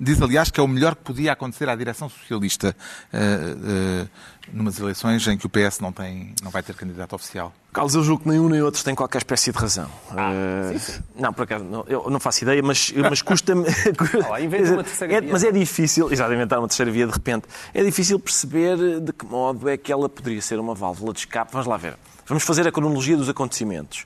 diz, 0.00 0.20
aliás, 0.20 0.50
que 0.50 0.58
é 0.58 0.62
o 0.62 0.68
melhor 0.68 0.96
que 0.96 1.02
podia 1.02 1.32
acontecer 1.32 1.68
à 1.68 1.76
direção 1.76 2.08
socialista. 2.08 2.74
Uh, 3.14 4.08
numas 4.52 4.78
eleições 4.78 5.26
em 5.26 5.36
que 5.36 5.46
o 5.46 5.48
PS 5.48 5.80
não, 5.80 5.92
tem, 5.92 6.34
não 6.42 6.50
vai 6.50 6.62
ter 6.62 6.74
candidato 6.74 7.14
oficial? 7.14 7.52
Carlos, 7.72 7.94
eu 7.94 8.02
julgo 8.02 8.24
que 8.24 8.28
nenhum 8.28 8.48
nem 8.48 8.62
outro 8.62 8.82
tem 8.82 8.94
qualquer 8.94 9.18
espécie 9.18 9.52
de 9.52 9.58
razão. 9.58 9.88
Ah, 10.10 10.30
uh, 10.30 10.72
sim, 10.72 10.78
sim. 10.78 11.02
Não, 11.16 11.32
por 11.32 11.44
acaso, 11.44 11.64
não, 11.64 11.84
eu 11.86 12.10
não 12.10 12.18
faço 12.18 12.42
ideia, 12.42 12.62
mas, 12.62 12.92
mas 12.92 13.22
custa-me. 13.22 13.64
é, 15.08 15.20
mas 15.20 15.44
é 15.44 15.52
difícil, 15.52 16.12
exato, 16.12 16.32
inventar 16.32 16.58
uma 16.58 16.68
terceira 16.68 16.90
via 16.90 17.06
de 17.06 17.12
repente. 17.12 17.46
É 17.72 17.82
difícil 17.84 18.18
perceber 18.18 19.00
de 19.00 19.12
que 19.12 19.24
modo 19.24 19.68
é 19.68 19.76
que 19.76 19.92
ela 19.92 20.08
poderia 20.08 20.42
ser 20.42 20.58
uma 20.58 20.74
válvula 20.74 21.12
de 21.12 21.20
escape. 21.20 21.52
Vamos 21.52 21.66
lá 21.66 21.76
ver. 21.76 21.96
Vamos 22.26 22.44
fazer 22.44 22.66
a 22.66 22.72
cronologia 22.72 23.16
dos 23.16 23.28
acontecimentos. 23.28 24.04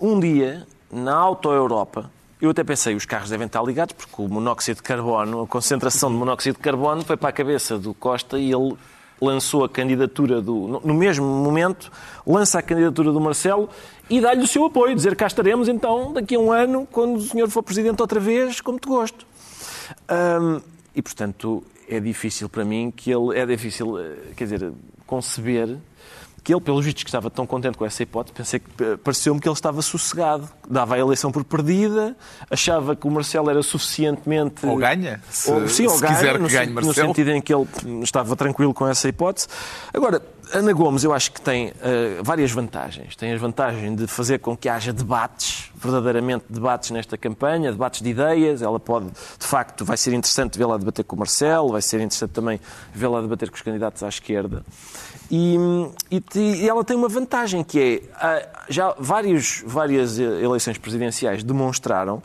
Um 0.00 0.18
dia, 0.18 0.66
na 0.90 1.14
Auto-Europa, 1.14 2.10
eu 2.40 2.50
até 2.50 2.64
pensei, 2.64 2.94
os 2.94 3.04
carros 3.04 3.28
devem 3.28 3.46
estar 3.46 3.62
ligados, 3.62 3.94
porque 3.94 4.22
o 4.22 4.26
monóxido 4.26 4.76
de 4.76 4.82
carbono, 4.82 5.42
a 5.42 5.46
concentração 5.46 6.10
de 6.10 6.16
monóxido 6.16 6.56
de 6.56 6.62
carbono 6.62 7.04
foi 7.04 7.16
para 7.16 7.28
a 7.28 7.32
cabeça 7.32 7.78
do 7.78 7.92
Costa 7.92 8.38
e 8.38 8.50
ele 8.50 8.76
lançou 9.20 9.64
a 9.64 9.68
candidatura 9.68 10.40
do. 10.40 10.80
No 10.84 10.94
mesmo 10.94 11.26
momento, 11.26 11.90
lança 12.26 12.58
a 12.58 12.62
candidatura 12.62 13.12
do 13.12 13.20
Marcelo 13.20 13.68
e 14.08 14.20
dá-lhe 14.20 14.42
o 14.42 14.46
seu 14.46 14.64
apoio, 14.64 14.94
dizer 14.94 15.14
cá 15.14 15.26
estaremos 15.26 15.68
então 15.68 16.12
daqui 16.12 16.34
a 16.34 16.38
um 16.38 16.50
ano, 16.50 16.88
quando 16.90 17.16
o 17.16 17.20
senhor 17.20 17.48
for 17.48 17.62
presidente 17.62 18.00
outra 18.00 18.18
vez, 18.18 18.60
como 18.60 18.78
te 18.78 18.88
gosto. 18.88 19.26
E, 20.94 21.02
portanto, 21.02 21.62
é 21.88 22.00
difícil 22.00 22.48
para 22.48 22.64
mim 22.64 22.92
que 22.94 23.10
ele. 23.10 23.38
É 23.38 23.46
difícil, 23.46 23.98
eh, 23.98 24.16
quer 24.36 24.44
dizer, 24.44 24.72
conceber 25.06 25.76
que 26.42 26.52
ele, 26.52 26.60
pelos 26.60 26.84
vistos, 26.84 27.02
que 27.02 27.08
estava 27.08 27.30
tão 27.30 27.46
contente 27.46 27.76
com 27.76 27.84
essa 27.84 28.02
hipótese, 28.02 28.34
pensei 28.34 28.60
que 28.60 28.66
eh, 28.82 28.96
pareceu-me 28.96 29.40
que 29.40 29.48
ele 29.48 29.54
estava 29.54 29.82
sossegado. 29.82 30.48
Dava 30.68 30.94
a 30.94 30.98
eleição 30.98 31.30
por 31.32 31.44
perdida, 31.44 32.16
achava 32.50 32.94
que 32.94 33.06
o 33.06 33.10
Marcelo 33.10 33.50
era 33.50 33.62
suficientemente. 33.62 34.64
Ou 34.64 34.76
ganha, 34.76 35.20
se, 35.28 35.50
ou, 35.50 35.68
sim, 35.68 35.88
se 35.88 35.94
ou 35.94 36.00
ganha, 36.00 36.14
quiser 36.14 36.32
que 36.34 36.42
no, 36.42 36.48
ganhe 36.48 36.72
Marcelo. 36.72 37.08
No 37.08 37.14
sentido 37.14 37.30
em 37.30 37.40
que 37.40 37.54
ele 37.54 37.66
estava 38.02 38.34
tranquilo 38.36 38.72
com 38.72 38.86
essa 38.86 39.08
hipótese. 39.08 39.48
Agora, 39.92 40.22
Ana 40.52 40.72
Gomes, 40.72 41.04
eu 41.04 41.12
acho 41.12 41.30
que 41.32 41.40
tem 41.40 41.68
uh, 41.68 42.22
várias 42.22 42.50
vantagens. 42.50 43.14
Tem 43.14 43.32
as 43.32 43.40
vantagens 43.40 43.96
de 43.96 44.06
fazer 44.06 44.38
com 44.38 44.56
que 44.56 44.68
haja 44.68 44.92
debates, 44.92 45.70
verdadeiramente 45.76 46.44
debates 46.48 46.90
nesta 46.90 47.16
campanha, 47.16 47.70
debates 47.70 48.02
de 48.02 48.10
ideias. 48.10 48.62
Ela 48.62 48.80
pode, 48.80 49.06
de 49.06 49.46
facto, 49.46 49.84
vai 49.84 49.96
ser 49.96 50.12
interessante 50.12 50.58
vê-la 50.58 50.76
debater 50.76 51.04
com 51.04 51.16
o 51.16 51.18
Marcelo, 51.18 51.70
vai 51.70 51.82
ser 51.82 51.96
interessante 51.96 52.30
também 52.30 52.60
vê-la 52.92 53.20
debater 53.20 53.48
com 53.48 53.56
os 53.56 53.62
candidatos 53.62 54.02
à 54.02 54.08
esquerda. 54.08 54.64
E, 55.30 55.56
e, 56.10 56.22
e, 56.34 56.68
ela 56.68 56.82
tem 56.82 56.96
uma 56.96 57.08
vantagem 57.08 57.62
que 57.62 57.78
é, 57.78 58.02
ah, 58.16 58.48
já 58.68 58.94
vários, 58.98 59.62
várias 59.64 60.18
eleições 60.18 60.76
presidenciais 60.76 61.44
demonstraram 61.44 62.20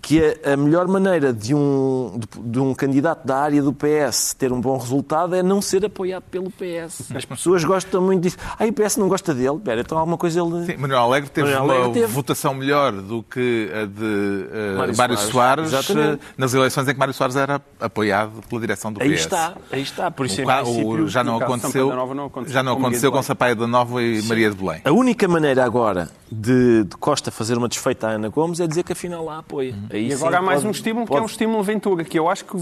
que 0.00 0.20
a, 0.44 0.54
a 0.54 0.56
melhor 0.56 0.88
maneira 0.88 1.32
de 1.32 1.54
um, 1.54 2.18
de, 2.18 2.50
de, 2.50 2.58
um 2.58 2.74
candidato 2.74 3.26
da 3.26 3.38
área 3.38 3.62
do 3.62 3.72
PS 3.72 4.34
ter 4.34 4.52
um 4.52 4.60
bom 4.60 4.78
resultado 4.78 5.34
é 5.34 5.42
não 5.42 5.60
ser 5.60 5.84
apoiado 5.84 6.24
pelo 6.30 6.50
PS. 6.50 7.12
As 7.14 7.24
pessoas 7.24 7.64
gostam 7.64 8.00
muito 8.00 8.22
disso. 8.22 8.36
Ah, 8.58 8.64
o 8.64 8.72
PS 8.72 8.96
não 8.96 9.08
gosta 9.08 9.34
dele. 9.34 9.58
Pera, 9.62 9.80
então 9.82 9.98
alguma 9.98 10.16
coisa 10.16 10.40
ele... 10.40 10.66
Sim, 10.66 10.76
Manuel 10.78 11.00
Alegre 11.00 11.30
teve 11.30 11.50
Manuel 11.50 11.64
Alegre 11.64 11.86
uma 11.88 11.94
teve... 11.94 12.06
votação 12.06 12.54
melhor 12.54 12.92
do 12.92 13.22
que 13.22 13.70
a 13.72 13.84
de 13.84 14.02
uh, 14.02 14.78
Mário, 14.78 14.96
Mário 14.96 15.16
Soares, 15.18 15.70
Soares 15.70 15.90
eh, 15.90 16.18
nas 16.36 16.54
eleições 16.54 16.88
em 16.88 16.92
que 16.92 16.98
Mário 16.98 17.14
Soares 17.14 17.36
era 17.36 17.60
apoiado 17.78 18.42
pela 18.48 18.60
direção 18.60 18.92
do 18.92 19.02
aí 19.02 19.12
PS. 19.12 19.20
Está, 19.20 19.54
aí 19.70 19.82
está. 19.82 20.10
Por 20.10 20.26
isso, 20.26 20.42
o, 20.42 20.88
o, 20.88 21.08
já 21.08 21.22
não 21.22 21.36
aconteceu, 21.36 21.88
não 22.14 22.26
aconteceu, 22.26 22.49
já 22.52 22.62
não 22.62 22.74
aconteceu 22.74 23.10
com 23.10 23.22
Sampaio 23.22 23.56
da 23.56 23.66
Nova 23.66 24.02
e 24.02 24.20
Sim. 24.22 24.28
Maria 24.28 24.50
de 24.50 24.56
Belém. 24.56 24.80
A 24.84 24.92
única 24.92 25.26
maneira 25.28 25.64
agora 25.64 26.08
de, 26.30 26.84
de, 26.84 26.96
Costa 26.96 27.30
fazer 27.30 27.56
uma 27.56 27.68
desfeita 27.68 28.08
à 28.08 28.10
Ana 28.12 28.28
Gomes 28.28 28.60
é 28.60 28.66
dizer 28.66 28.82
que 28.82 28.92
afinal 28.92 29.24
lá 29.24 29.38
apoia. 29.38 29.72
Uhum. 29.72 29.96
E 29.96 30.12
agora 30.12 30.38
há 30.38 30.42
mais 30.42 30.58
pode, 30.58 30.68
um 30.68 30.70
estímulo 30.70 31.06
pode... 31.06 31.16
que 31.16 31.20
é 31.20 31.22
um 31.22 31.26
estímulo 31.26 31.62
Ventura, 31.62 32.04
que 32.04 32.18
eu 32.18 32.28
acho 32.28 32.44
que, 32.44 32.56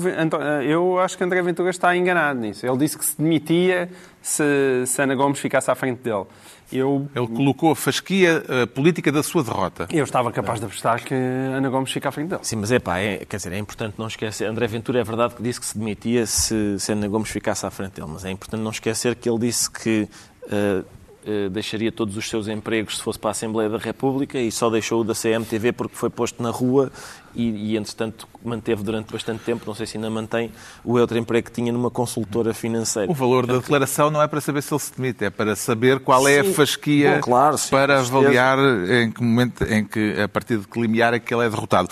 eu 0.66 0.98
acho 0.98 1.16
que 1.16 1.24
André 1.24 1.42
Ventura 1.42 1.70
está 1.70 1.96
enganado 1.96 2.40
nisso. 2.40 2.66
Ele 2.66 2.76
disse 2.76 2.96
que 2.98 3.04
se 3.04 3.20
demitia 3.20 3.90
se, 4.22 4.84
se 4.86 5.02
Ana 5.02 5.14
Gomes 5.14 5.38
ficasse 5.38 5.70
à 5.70 5.74
frente 5.74 6.00
dele. 6.00 6.24
Eu... 6.70 7.08
Ele 7.14 7.26
colocou 7.26 7.70
a 7.70 7.76
fasquia 7.76 8.42
a 8.62 8.66
política 8.66 9.10
da 9.10 9.22
sua 9.22 9.42
derrota. 9.42 9.88
Eu 9.90 10.04
estava 10.04 10.30
capaz 10.30 10.60
de 10.60 10.66
apostar 10.66 11.02
que 11.02 11.14
Ana 11.14 11.68
Gomes 11.70 11.90
fica 11.90 12.10
à 12.10 12.12
frente 12.12 12.28
dele. 12.28 12.42
Sim, 12.42 12.56
mas 12.56 12.70
é 12.70 12.78
pá, 12.78 12.98
é, 12.98 13.24
quer 13.24 13.38
dizer, 13.38 13.52
é 13.52 13.58
importante 13.58 13.94
não 13.96 14.06
esquecer. 14.06 14.44
André 14.46 14.66
Ventura 14.66 15.00
é 15.00 15.04
verdade 15.04 15.34
que 15.34 15.42
disse 15.42 15.60
que 15.60 15.66
se 15.66 15.78
demitia 15.78 16.26
se, 16.26 16.78
se 16.78 16.92
Ana 16.92 17.08
Gomes 17.08 17.30
ficasse 17.30 17.64
à 17.64 17.70
frente 17.70 17.92
dele, 17.92 18.08
mas 18.12 18.24
é 18.24 18.30
importante 18.30 18.60
não 18.60 18.70
esquecer 18.70 19.14
que 19.14 19.28
ele 19.28 19.38
disse 19.38 19.70
que 19.70 20.08
uh, 20.44 20.84
eh, 21.30 21.50
deixaria 21.50 21.92
todos 21.92 22.16
os 22.16 22.26
seus 22.26 22.48
empregos 22.48 22.96
se 22.96 23.02
fosse 23.02 23.18
para 23.18 23.28
a 23.28 23.32
Assembleia 23.32 23.68
da 23.68 23.76
República 23.76 24.38
e 24.38 24.50
só 24.50 24.70
deixou 24.70 25.02
o 25.02 25.04
da 25.04 25.14
CMTV 25.14 25.72
porque 25.72 25.94
foi 25.94 26.08
posto 26.08 26.42
na 26.42 26.48
rua 26.48 26.90
e, 27.34 27.72
e, 27.72 27.76
entretanto, 27.76 28.26
manteve 28.44 28.82
durante 28.82 29.12
bastante 29.12 29.44
tempo, 29.44 29.64
não 29.66 29.74
sei 29.74 29.86
se 29.86 29.96
ainda 29.96 30.10
mantém, 30.10 30.50
o 30.84 30.98
outro 30.98 31.18
emprego 31.18 31.46
que 31.46 31.52
tinha 31.52 31.72
numa 31.72 31.90
consultora 31.90 32.54
financeira. 32.54 33.10
O 33.10 33.14
valor 33.14 33.46
da 33.46 33.58
declaração 33.58 34.10
não 34.10 34.22
é 34.22 34.26
para 34.26 34.40
saber 34.40 34.62
se 34.62 34.72
ele 34.72 34.80
se 34.80 34.92
demite, 34.96 35.24
é 35.24 35.30
para 35.30 35.54
saber 35.54 36.00
qual 36.00 36.24
sim. 36.24 36.30
é 36.30 36.40
a 36.40 36.44
fasquia 36.44 37.14
Bom, 37.16 37.20
claro, 37.20 37.58
sim, 37.58 37.70
para 37.70 38.00
avaliar 38.00 38.58
em 38.58 39.10
que 39.10 39.22
momento, 39.22 39.64
em 39.64 39.84
que, 39.84 40.20
a 40.20 40.28
partir 40.28 40.58
de 40.58 40.66
que 40.66 40.80
limiar 40.80 41.14
é 41.14 41.18
que 41.18 41.32
ele 41.32 41.44
é 41.44 41.50
derrotado. 41.50 41.88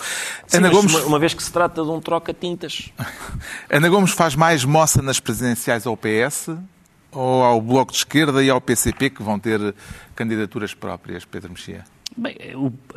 Sim, 0.47 0.57
Ana 0.57 0.69
Gomes... 0.69 0.93
Uma, 0.93 1.05
uma, 1.05 1.19
vez 1.19 1.33
que 1.33 1.43
se 1.43 1.51
trata 1.51 1.83
de 1.83 1.89
um 1.89 1.99
troca-tintas. 1.99 2.91
Ana 3.69 3.89
Gomes 3.89 4.11
faz 4.11 4.35
mais 4.35 4.65
moça 4.65 5.01
nas 5.01 5.19
presidenciais 5.19 5.85
ao 5.85 5.95
PS 5.95 6.49
ou 7.11 7.43
ao 7.43 7.61
Bloco 7.61 7.91
de 7.91 7.97
Esquerda 7.99 8.43
e 8.43 8.49
ao 8.49 8.59
PCP, 8.61 9.09
que 9.09 9.23
vão 9.23 9.39
ter 9.39 9.73
candidaturas 10.15 10.73
próprias, 10.73 11.25
Pedro 11.25 11.51
Mexia? 11.51 11.83
Bem, 12.17 12.35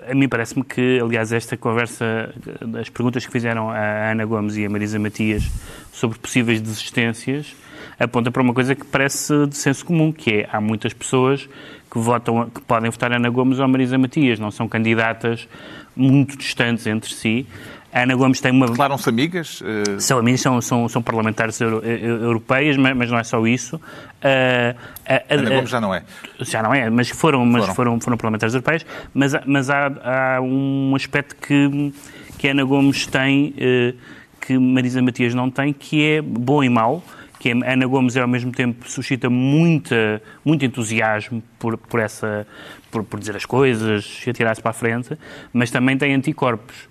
a 0.08 0.14
mim 0.14 0.26
parece-me 0.30 0.64
que, 0.64 0.98
aliás, 0.98 1.30
esta 1.30 1.54
conversa, 1.54 2.34
as 2.80 2.88
perguntas 2.88 3.26
que 3.26 3.30
fizeram 3.30 3.68
a 3.68 4.12
Ana 4.12 4.24
Gomes 4.24 4.56
e 4.56 4.64
a 4.64 4.70
Marisa 4.70 4.98
Matias 4.98 5.46
sobre 5.92 6.18
possíveis 6.18 6.58
desistências, 6.58 7.54
aponta 7.98 8.30
para 8.30 8.40
uma 8.40 8.54
coisa 8.54 8.74
que 8.74 8.82
parece 8.86 9.46
de 9.46 9.58
senso 9.58 9.84
comum, 9.84 10.10
que 10.10 10.30
é, 10.30 10.48
há 10.50 10.58
muitas 10.58 10.94
pessoas 10.94 11.46
que 11.92 11.98
votam, 11.98 12.48
que 12.48 12.62
podem 12.62 12.90
votar 12.90 13.12
Ana 13.12 13.28
Gomes 13.28 13.58
ou 13.58 13.68
Marisa 13.68 13.98
Matias, 13.98 14.38
não 14.38 14.50
são 14.50 14.66
candidatas 14.66 15.46
muito 15.94 16.38
distantes 16.38 16.86
entre 16.86 17.12
si, 17.12 17.46
a 17.92 18.02
Ana 18.02 18.14
Gomes 18.14 18.40
tem 18.40 18.52
uma. 18.52 18.68
Declaram-se 18.68 19.08
amigas? 19.08 19.60
Uh... 19.60 20.00
São 20.00 20.18
amigas, 20.18 20.40
são, 20.40 20.60
são, 20.60 20.88
são 20.88 21.02
parlamentares 21.02 21.60
euro, 21.60 21.82
eh, 21.84 22.00
europeias, 22.04 22.76
mas, 22.76 22.96
mas, 22.96 23.10
não 23.10 23.18
é 23.18 23.24
só 23.24 23.44
isso. 23.46 23.76
Uh, 23.76 24.76
a, 25.06 25.34
Ana 25.34 25.50
Gomes 25.50 25.70
já 25.70 25.80
não 25.80 25.94
é. 25.94 26.04
Já 26.40 26.62
não 26.62 26.72
é, 26.72 26.88
mas 26.88 27.08
foram, 27.08 27.44
mas 27.44 27.62
foram. 27.62 27.74
foram, 27.74 28.00
foram 28.00 28.16
parlamentares 28.16 28.54
europeias. 28.54 28.86
Mas, 29.12 29.32
mas 29.44 29.70
há, 29.70 30.36
há 30.36 30.40
um 30.40 30.94
aspecto 30.94 31.34
que, 31.36 31.92
que 32.38 32.48
a 32.48 32.52
Ana 32.52 32.64
Gomes 32.64 33.06
tem, 33.06 33.54
uh, 33.56 33.96
que 34.40 34.56
Marisa 34.56 35.02
Matias 35.02 35.34
não 35.34 35.50
tem, 35.50 35.72
que 35.72 36.04
é 36.04 36.22
bom 36.22 36.62
e 36.62 36.68
mau 36.68 37.02
que 37.40 37.50
a 37.50 37.72
Ana 37.72 37.86
Gomes 37.86 38.18
ao 38.18 38.28
mesmo 38.28 38.52
tempo 38.52 38.86
suscita 38.88 39.30
muita, 39.30 40.22
muito 40.44 40.62
entusiasmo 40.62 41.42
por, 41.58 41.78
por, 41.78 41.98
essa, 41.98 42.46
por, 42.90 43.02
por 43.02 43.18
dizer 43.18 43.34
as 43.34 43.46
coisas 43.46 44.22
e 44.26 44.30
atirar-se 44.30 44.60
para 44.60 44.72
a 44.72 44.74
frente, 44.74 45.16
mas 45.50 45.70
também 45.70 45.96
tem 45.96 46.14
anticorpos. 46.14 46.89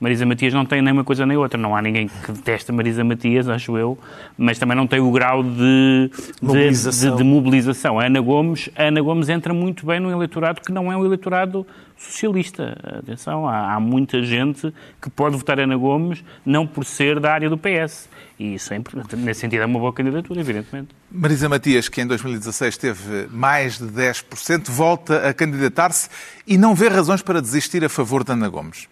Marisa 0.00 0.24
Matias 0.24 0.54
não 0.54 0.64
tem 0.64 0.80
nem 0.80 0.94
uma 0.94 1.04
coisa 1.04 1.26
nem 1.26 1.36
outra. 1.36 1.60
Não 1.60 1.76
há 1.76 1.82
ninguém 1.82 2.08
que 2.08 2.32
detesta 2.32 2.72
Marisa 2.72 3.04
Matias, 3.04 3.46
acho 3.50 3.76
eu, 3.76 3.98
mas 4.36 4.58
também 4.58 4.74
não 4.74 4.86
tem 4.86 4.98
o 4.98 5.10
grau 5.10 5.42
de 5.42 6.10
mobilização. 6.40 7.10
De, 7.10 7.16
de 7.18 7.24
mobilização. 7.24 8.00
A 8.00 8.06
Ana 8.06 8.20
Gomes, 8.20 8.70
a 8.74 8.84
Ana 8.84 9.02
Gomes 9.02 9.28
entra 9.28 9.52
muito 9.52 9.84
bem 9.84 10.00
num 10.00 10.10
eleitorado 10.10 10.62
que 10.62 10.72
não 10.72 10.90
é 10.90 10.96
um 10.96 11.04
eleitorado 11.04 11.66
socialista. 11.98 12.78
Atenção, 12.82 13.46
há, 13.46 13.74
há, 13.74 13.80
muita 13.80 14.22
gente 14.22 14.72
que 15.02 15.10
pode 15.10 15.36
votar 15.36 15.60
Ana 15.60 15.76
Gomes 15.76 16.24
não 16.46 16.66
por 16.66 16.86
ser 16.86 17.20
da 17.20 17.30
área 17.30 17.50
do 17.50 17.58
PS. 17.58 18.08
E 18.38 18.54
isso, 18.54 18.72
é, 18.72 18.80
nesse 19.18 19.40
sentido, 19.40 19.62
é 19.62 19.66
uma 19.66 19.78
boa 19.78 19.92
candidatura, 19.92 20.40
evidentemente. 20.40 20.88
Marisa 21.12 21.46
Matias, 21.46 21.90
que 21.90 22.00
em 22.00 22.06
2016 22.06 22.78
teve 22.78 23.26
mais 23.30 23.76
de 23.76 23.84
10%, 23.84 24.70
volta 24.70 25.28
a 25.28 25.34
candidatar-se 25.34 26.08
e 26.46 26.56
não 26.56 26.74
vê 26.74 26.88
razões 26.88 27.20
para 27.20 27.42
desistir 27.42 27.84
a 27.84 27.88
favor 27.90 28.24
de 28.24 28.32
Ana 28.32 28.48
Gomes. 28.48 28.88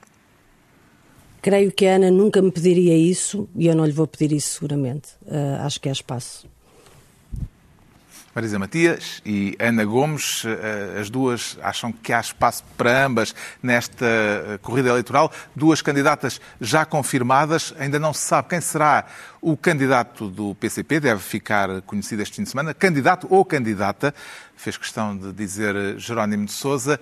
Creio 1.41 1.71
que 1.71 1.87
a 1.87 1.97
Ana 1.97 2.11
nunca 2.11 2.43
me 2.43 2.51
pediria 2.51 2.97
isso 2.97 3.49
e 3.55 3.69
eu 3.69 3.75
não 3.75 3.87
lhe 3.87 3.93
vou 3.93 4.07
pedir 4.07 4.33
isso 4.35 4.55
seguramente. 4.55 5.11
Uh, 5.23 5.65
acho 5.65 5.81
que 5.81 5.89
há 5.89 5.93
espaço. 5.93 6.49
Marisa 8.35 8.59
Matias 8.59 9.23
e 9.25 9.57
Ana 9.59 9.85
Gomes, 9.85 10.45
uh, 10.45 11.01
as 11.01 11.11
duas 11.11 11.59
acham 11.63 11.93
que 11.93 12.13
há 12.13 12.21
espaço 12.21 12.65
para 12.77 13.05
ambas 13.07 13.35
nesta 13.63 14.05
uh, 14.05 14.59
corrida 14.61 14.89
eleitoral. 14.91 15.33
Duas 15.55 15.81
candidatas 15.81 16.41
já 16.61 16.85
confirmadas, 16.85 17.73
ainda 17.79 17.99
não 17.99 18.13
se 18.13 18.21
sabe 18.21 18.49
quem 18.49 18.61
será 18.61 19.07
o 19.41 19.57
candidato 19.57 20.29
do 20.29 20.55
PCP, 20.57 21.01
deve 21.01 21.21
ficar 21.21 21.83
conhecido 21.83 22.23
este 22.23 22.37
fim 22.37 22.43
de 22.43 22.51
semana. 22.51 22.75
Candidato 22.75 23.27
ou 23.31 23.45
candidata, 23.45 24.15
fez 24.57 24.77
questão 24.77 25.17
de 25.17 25.33
dizer 25.33 25.99
Jerónimo 25.99 26.47
de 26.47 26.53
Souza. 26.53 27.01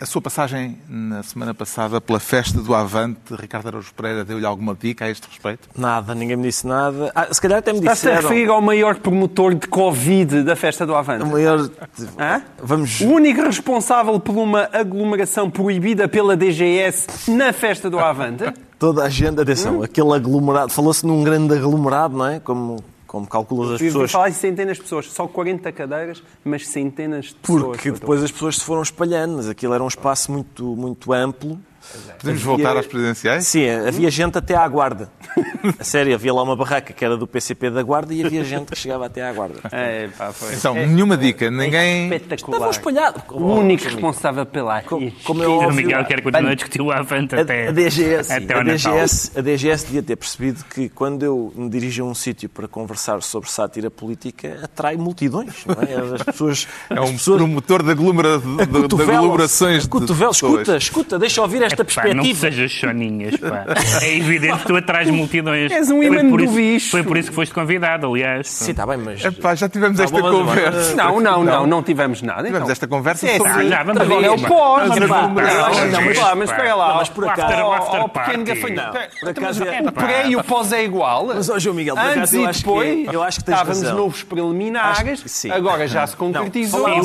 A 0.00 0.06
sua 0.06 0.22
passagem 0.22 0.78
na 0.88 1.22
semana 1.22 1.52
passada 1.52 2.00
pela 2.00 2.18
festa 2.18 2.58
do 2.58 2.74
Avante, 2.74 3.34
Ricardo 3.38 3.68
Araújo 3.68 3.92
Pereira, 3.92 4.24
deu-lhe 4.24 4.46
alguma 4.46 4.74
dica 4.74 5.04
a 5.04 5.10
este 5.10 5.28
respeito? 5.28 5.68
Nada, 5.76 6.14
ninguém 6.14 6.38
me 6.38 6.44
disse 6.44 6.66
nada. 6.66 7.12
Ah, 7.14 7.28
se 7.30 7.38
calhar 7.38 7.58
até 7.58 7.70
me 7.70 7.80
disseram... 7.80 7.94
Está-se 7.94 8.08
a 8.08 8.20
referir 8.30 8.48
ao 8.48 8.62
maior 8.62 8.96
promotor 8.96 9.54
de 9.54 9.68
Covid 9.68 10.42
da 10.42 10.56
festa 10.56 10.86
do 10.86 10.94
Avante? 10.94 11.24
O 11.24 11.26
maior... 11.26 11.68
Hã? 12.18 12.42
Vamos... 12.62 13.02
O 13.02 13.08
único 13.08 13.42
responsável 13.42 14.18
por 14.18 14.38
uma 14.38 14.70
aglomeração 14.72 15.50
proibida 15.50 16.08
pela 16.08 16.34
DGS 16.34 17.30
na 17.30 17.52
festa 17.52 17.90
do 17.90 17.98
Avante? 17.98 18.50
Toda 18.78 19.02
a 19.02 19.06
agenda, 19.06 19.42
atenção, 19.42 19.80
hum? 19.80 19.82
aquele 19.82 20.14
aglomerado, 20.14 20.72
falou-se 20.72 21.04
num 21.04 21.22
grande 21.22 21.52
aglomerado, 21.52 22.16
não 22.16 22.26
é? 22.26 22.40
Como 22.40 22.82
como 23.10 23.26
calculas 23.26 23.72
as 23.72 23.80
pessoas. 23.80 24.12
falar 24.12 24.28
em 24.28 24.32
centenas 24.32 24.76
de 24.76 24.84
pessoas, 24.84 25.10
só 25.10 25.26
40 25.26 25.72
cadeiras, 25.72 26.22
mas 26.44 26.68
centenas 26.68 27.26
de 27.26 27.34
pessoas. 27.34 27.62
Porque 27.62 27.90
depois 27.90 28.22
as 28.22 28.30
pessoas 28.30 28.56
se 28.56 28.64
foram 28.64 28.82
espalhando, 28.82 29.38
mas 29.38 29.48
aquilo 29.48 29.74
era 29.74 29.82
um 29.82 29.88
espaço 29.88 30.30
muito, 30.30 30.76
muito 30.76 31.12
amplo 31.12 31.60
Podemos 32.18 32.42
voltar 32.42 32.76
às 32.76 32.86
presidenciais? 32.86 33.46
Sim, 33.46 33.68
havia 33.68 34.10
gente 34.10 34.36
até 34.36 34.54
à 34.54 34.68
guarda. 34.68 35.10
A 35.78 35.84
sério, 35.84 36.14
havia 36.14 36.32
lá 36.32 36.42
uma 36.42 36.56
barraca 36.56 36.92
que 36.92 37.04
era 37.04 37.16
do 37.16 37.26
PCP 37.26 37.70
da 37.70 37.82
guarda 37.82 38.12
e 38.14 38.24
havia 38.24 38.44
gente 38.44 38.66
que 38.70 38.78
chegava 38.78 39.06
até 39.06 39.22
à 39.22 39.32
guarda. 39.32 39.60
É, 39.72 40.08
pá, 40.08 40.32
foi. 40.32 40.54
Então, 40.54 40.74
nenhuma 40.74 41.16
dica. 41.16 41.50
Ninguém. 41.50 42.04
Espetacular. 42.04 42.56
Estavam 42.56 42.70
espalhados. 42.70 43.22
O 43.30 43.54
único 43.54 43.84
responsável 43.84 44.44
pela 44.44 44.82
Como, 44.82 45.10
como 45.24 45.42
é 45.42 45.48
O 45.48 45.52
óbvio, 45.52 45.74
Miguel 45.74 46.04
quer 46.04 46.20
continuar 46.22 46.50
a 46.50 46.54
discutir 46.54 46.82
o 46.82 46.90
Avante 46.90 47.34
até, 47.34 47.68
a, 47.68 47.72
DGS, 47.72 48.32
até 48.32 48.54
a. 48.54 48.62
DGS, 48.62 49.38
a 49.38 49.40
DGS 49.40 49.86
devia 49.86 50.02
ter 50.02 50.16
percebido 50.16 50.64
que 50.64 50.88
quando 50.88 51.22
eu 51.22 51.52
me 51.54 51.70
dirijo 51.70 52.02
a 52.04 52.06
um 52.06 52.14
sítio 52.14 52.48
para 52.48 52.66
conversar 52.68 53.22
sobre 53.22 53.50
sátira 53.50 53.90
política, 53.90 54.58
atrai 54.62 54.96
multidões. 54.96 55.64
Não 55.66 55.74
é? 55.82 56.14
As 56.14 56.22
pessoas. 56.22 56.68
É 56.90 56.98
as 56.98 57.08
um 57.08 57.12
pessoas 57.12 57.38
promotor 57.38 57.82
de, 57.82 57.90
aglomera... 57.90 58.38
de, 58.38 58.88
de 58.88 59.02
aglomerações 59.02 59.86
cotovelo. 59.86 60.32
Escuta, 60.32 60.76
escuta, 60.76 61.18
deixa 61.18 61.40
eu 61.40 61.44
ouvir 61.44 61.62
esta 61.62 61.84
Pá, 61.84 62.02
não 62.08 62.22
perspectiva. 62.22 62.40
sejas 62.40 62.70
choninhas, 62.70 63.36
pá. 63.36 63.66
É 64.02 64.16
evidente 64.16 64.58
que 64.58 64.66
tu 64.66 64.76
atrás 64.76 65.08
multidões. 65.10 65.49
És 65.54 65.90
um 65.90 65.96
Foi 65.98 66.06
imã 66.06 66.28
por 66.30 66.38
do 66.38 66.44
isso- 66.44 66.54
bicho. 66.54 66.90
Foi 66.90 67.02
por 67.02 67.16
isso 67.16 67.28
que 67.30 67.34
foste 67.34 67.52
convidado, 67.54 68.06
aliás. 68.06 68.48
Sim, 68.48 68.70
está 68.72 68.86
bem, 68.86 68.96
mas. 68.98 69.24
Epá, 69.24 69.54
já 69.54 69.68
tivemos 69.68 69.96
Tá 69.98 70.04
esta 70.04 70.16
bom, 70.20 70.22
mas 70.22 70.34
agora- 70.34 70.70
conversa. 70.70 70.94
Não, 70.96 71.20
não, 71.20 71.44
não, 71.44 71.66
não 71.66 71.82
tivemos 71.82 72.22
nada. 72.22 72.38
Tivemos 72.42 72.58
então. 72.60 72.72
esta 72.72 72.86
conversa 72.88 73.26
É, 73.28 73.36
sobre. 73.38 73.52
sim. 73.64 73.68
já, 73.68 73.82
vamos 73.82 74.00
Agora 74.02 74.20
ver, 74.20 74.26
é 74.26 74.30
o 74.30 74.38
pós, 74.48 74.88
Não, 74.88 74.88
mas 74.88 74.98
espera 74.98 76.24
lá, 76.24 76.34
mas 76.36 76.50
espera 76.50 76.74
lá. 76.74 76.94
Mas 76.94 77.08
por 77.08 77.24
O 77.24 77.28
acaso- 77.30 77.54
o 77.62 77.66
ó, 77.66 77.78
pequeno 77.80 78.08
party. 78.08 78.42
gafanhoto. 78.44 78.98
Não, 78.98 79.20
por 79.20 79.28
acaso 79.30 79.64
é- 79.64 79.82
Mas 79.82 79.94
Peraí, 79.94 80.36
o 80.36 80.44
pós 80.44 80.72
é 80.72 80.84
igual? 80.84 81.26
Mas, 81.26 81.48
ó, 81.50 81.58
João 81.58 81.74
Miguel, 81.76 81.94
Antes 81.98 82.32
e 82.32 82.46
depois, 82.46 83.06
eu 83.12 83.22
acho 83.22 83.38
que 83.38 83.44
tens 83.44 83.54
estávamos 83.60 83.82
novos 83.92 84.22
preliminares, 84.22 85.44
agora 85.50 85.86
já 85.86 86.06
se 86.06 86.16
concretizou. 86.16 86.84
O 86.84 86.88
é- 86.88 87.00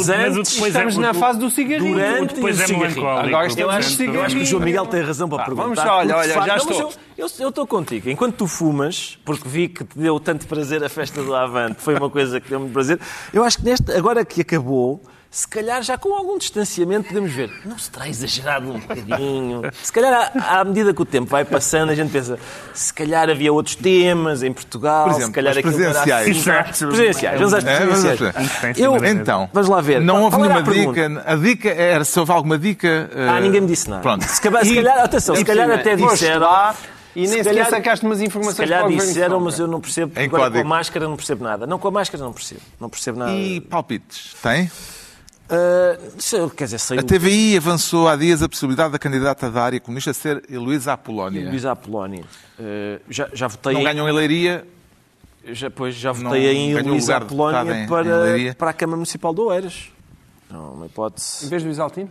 Estamos 0.67 0.97
o- 0.97 1.01
na 1.01 1.11
o- 1.11 1.13
fase 1.13 1.39
do 1.39 1.49
cigarrinho. 1.49 1.93
durante 1.95 2.35
Depois 2.35 2.57
e 2.57 2.61
o 2.61 2.63
é 2.63 2.67
cigarrinho. 2.67 3.07
Agora 3.09 3.47
estamos 3.47 3.57
Eu 3.57 3.67
no 3.67 3.71
acho, 3.73 3.89
eu 3.89 3.95
cigarrinho. 3.95 4.23
acho 4.25 4.35
que 4.35 4.41
o 4.41 4.45
João 4.45 4.63
Miguel 4.63 4.85
tem 4.85 5.01
razão 5.01 5.27
para 5.29 5.37
Pá, 5.39 5.43
perguntar. 5.45 5.63
vamos 5.63 5.77
lá, 5.79 5.97
olha, 5.97 6.15
olha, 6.17 6.41
já 6.47 6.57
estou. 6.57 6.93
Eu, 7.17 7.27
estou 7.27 7.65
contigo. 7.65 8.09
Enquanto 8.09 8.35
tu 8.35 8.47
fumas, 8.47 9.17
porque 9.23 9.47
vi 9.47 9.69
que 9.69 9.85
te 9.85 9.97
deu 9.97 10.19
tanto 10.19 10.45
prazer 10.47 10.83
a 10.83 10.89
festa 10.89 11.23
do 11.23 11.33
Avante, 11.33 11.77
foi 11.79 11.95
uma 11.95 12.09
coisa 12.09 12.41
que 12.41 12.49
deu 12.49 12.59
muito 12.59 12.73
prazer, 12.73 12.99
eu 13.33 13.43
acho 13.43 13.57
que 13.59 13.63
neste, 13.63 13.89
agora 13.93 14.25
que 14.25 14.41
acabou, 14.41 15.01
se 15.31 15.47
calhar 15.47 15.81
já 15.81 15.97
com 15.97 16.13
algum 16.13 16.37
distanciamento 16.37 17.07
podemos 17.07 17.31
ver, 17.31 17.49
não 17.65 17.77
se 17.77 17.89
terá 17.89 18.09
exagerado 18.09 18.69
um 18.69 18.79
bocadinho. 18.79 19.61
Se 19.81 19.93
calhar, 19.93 20.31
à, 20.35 20.59
à 20.59 20.63
medida 20.65 20.93
que 20.93 21.01
o 21.01 21.05
tempo 21.05 21.29
vai 21.29 21.45
passando, 21.45 21.89
a 21.89 21.95
gente 21.95 22.11
pensa, 22.11 22.37
se 22.73 22.93
calhar 22.93 23.29
havia 23.29 23.51
outros 23.51 23.75
temas 23.77 24.43
em 24.43 24.51
Portugal, 24.51 25.03
Por 25.05 25.11
exemplo, 25.11 25.27
se 25.27 25.33
calhar 25.33 25.57
aquilo 25.57 25.83
era 25.83 26.01
assim. 26.19 26.29
Exato. 26.31 26.87
Presidenciais, 26.87 27.37
vamos 27.39 27.53
às 27.53 27.65
É, 27.65 27.77
presidenciais. 27.85 28.17
presidenciais. 28.33 28.77
Eu, 28.77 29.05
Então, 29.05 29.49
vamos 29.53 29.69
lá 29.69 29.79
ver. 29.79 30.01
Não 30.01 30.21
houve 30.23 30.35
nenhuma 30.37 30.61
dica. 30.61 31.23
A 31.25 31.35
dica 31.35 31.69
era 31.69 32.03
se 32.03 32.19
houve 32.19 32.31
alguma 32.33 32.57
dica. 32.57 33.09
eh, 33.13 33.27
Ah, 33.29 33.39
ninguém 33.39 33.61
me 33.61 33.67
disse 33.67 33.89
nada. 33.89 34.01
Pronto. 34.01 34.23
Se 34.25 34.41
calhar, 34.41 34.65
se 34.65 34.71
E- 34.73 34.75
calhar 34.75 34.99
atenção, 34.99 35.33
se 35.35 35.45
calhar 35.45 35.69
até 35.71 35.95
disseram. 35.95 36.41
lá 36.41 36.75
e 37.15 37.19
nem 37.19 37.27
se 37.27 37.37
sequer 37.37 37.49
calhar- 37.49 37.69
sacaste 37.69 38.05
umas 38.05 38.17
Se 38.19 38.25
informações 38.25 38.57
calhar 38.57 38.79
para 38.81 38.87
o 38.87 38.91
Governo 38.91 39.13
disseram, 39.13 39.39
mas 39.39 39.59
eu 39.59 39.67
não 39.67 39.79
percebo. 39.81 40.19
Em 40.19 40.25
Agora 40.25 40.29
com 40.29 40.47
a 40.47 40.49
código. 40.51 40.69
máscara 40.69 41.07
não 41.07 41.15
percebo 41.15 41.43
nada. 41.43 41.65
Não, 41.67 41.79
com 41.79 41.87
a 41.87 41.91
máscara 41.91 42.23
não 42.23 42.33
percebo. 42.33 42.61
Não 42.79 42.89
percebo 42.89 43.19
nada. 43.19 43.31
E 43.31 43.61
palpites? 43.61 44.35
Tem? 44.41 44.69
Sei- 46.17 46.49
quer 46.49 46.63
dizer, 46.65 46.79
sei 46.79 46.97
A 46.99 47.03
TVI 47.03 47.55
avançou 47.57 48.07
há 48.07 48.15
dias 48.15 48.41
a 48.41 48.49
possibilidade 48.49 48.91
da 48.93 48.99
candidata 48.99 49.49
da 49.51 49.61
área 49.63 49.79
comunista 49.79 50.11
ser 50.13 50.43
Heloísa 50.49 50.93
Apolónia. 50.93 51.49
Luís 51.49 51.65
Apolónia. 51.65 52.23
Ah, 52.59 52.99
já, 53.09 53.29
já 53.31 53.47
votei 53.47 53.73
Não 53.73 53.81
em- 53.81 53.83
ganham 53.83 54.09
em 54.09 54.11
Leiria. 54.11 54.65
já, 55.45 55.69
pois, 55.69 55.93
já 55.95 56.13
não 56.13 56.31
votei 56.31 56.47
em 56.47 56.73
de 56.73 57.11
Apolónia 57.11 57.73
em- 57.73 57.83
em 57.83 57.87
para, 57.87 58.55
para 58.57 58.69
a 58.71 58.73
Câmara 58.73 58.97
Municipal 58.97 59.33
de 59.35 59.41
Oeiras. 59.41 59.89
Não, 60.49 60.73
uma 60.73 60.85
Em 60.85 60.87
hipótese. 60.87 61.47
vez 61.47 61.63
do 61.63 61.69
Isaltino? 61.69 62.09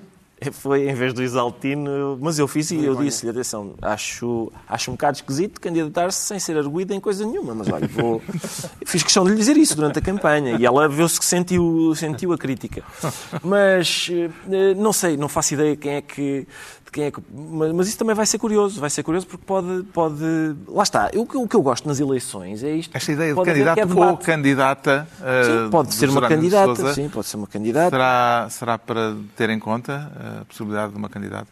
Foi 0.53 0.89
em 0.89 0.95
vez 0.95 1.13
do 1.13 1.23
Isaltino, 1.23 2.19
mas 2.21 2.39
eu 2.39 2.47
fiz 2.47 2.71
e 2.71 2.85
eu 2.85 2.95
disse-lhe, 2.97 3.31
atenção, 3.31 3.75
acho, 3.81 4.53
acho 4.69 4.91
um 4.91 4.95
bocado 4.95 5.17
esquisito 5.17 5.61
candidatar-se 5.61 6.27
sem 6.27 6.39
ser 6.39 6.57
arguída 6.57 6.95
em 6.95 7.01
coisa 7.01 7.25
nenhuma, 7.27 7.55
mas 7.55 7.69
olha, 7.69 7.87
vou... 7.89 8.23
Fiz 8.87 9.03
questão 9.03 9.25
de 9.25 9.31
lhe 9.31 9.37
dizer 9.37 9.57
isso 9.57 9.75
durante 9.77 9.99
a 9.99 10.03
campanha 10.03 10.57
e 10.59 10.65
ela 10.65 10.89
viu-se 10.89 11.19
que 11.19 11.25
sentiu, 11.25 11.95
sentiu 11.95 12.33
a 12.33 12.39
crítica. 12.39 12.83
Mas 13.43 14.11
eh, 14.11 14.75
não 14.75 14.93
sei, 14.93 15.17
não 15.17 15.29
faço 15.29 15.55
ideia 15.55 15.77
quem 15.77 15.95
é 15.95 16.03
que... 16.03 16.47
Quem 16.95 17.05
é 17.07 17.11
que 17.11 17.21
mas, 17.35 17.73
mas 17.73 17.89
isso 17.89 17.99
também 17.99 18.15
vai 18.15 18.25
ser 18.25 18.39
curioso, 18.39 18.81
vai 18.81 18.89
ser 18.89 19.03
curioso 19.03 19.27
porque 19.27 19.45
pode... 19.45 19.83
pode 19.93 20.23
lá 20.69 20.85
está, 20.85 21.11
Eu- 21.13 21.23
o 21.23 21.49
que, 21.49 21.57
eu 21.57 21.61
gosto 21.63 21.89
nas 21.89 21.99
eleições 21.99 22.63
é 22.63 22.71
isto. 22.71 22.97
Esta 22.97 23.11
ideia 23.11 23.31
de 23.31 23.35
Pode 23.35 23.51
candidato 23.51 23.79
é 23.81 23.85
ou 23.85 24.17
candidata. 24.17 25.09
eh, 25.21 25.43
Sim, 25.65 25.71
pode 25.71 25.89
do 25.89 25.95
ser 25.95 26.09
uma 26.09 26.29
candidata, 26.29 26.95
sim, 26.95 27.09
pode 27.09 27.27
ser 27.27 27.37
uma 27.37 27.49
candidata. 27.49 27.91
Será, 27.91 28.47
será 28.49 28.79
para 28.79 29.17
ter 29.37 29.51
em 29.51 29.59
conta 29.59 30.09
a 30.41 30.45
possibilidade 30.45 30.93
de 30.93 30.99
uma 30.99 31.09
candidata? 31.09 31.49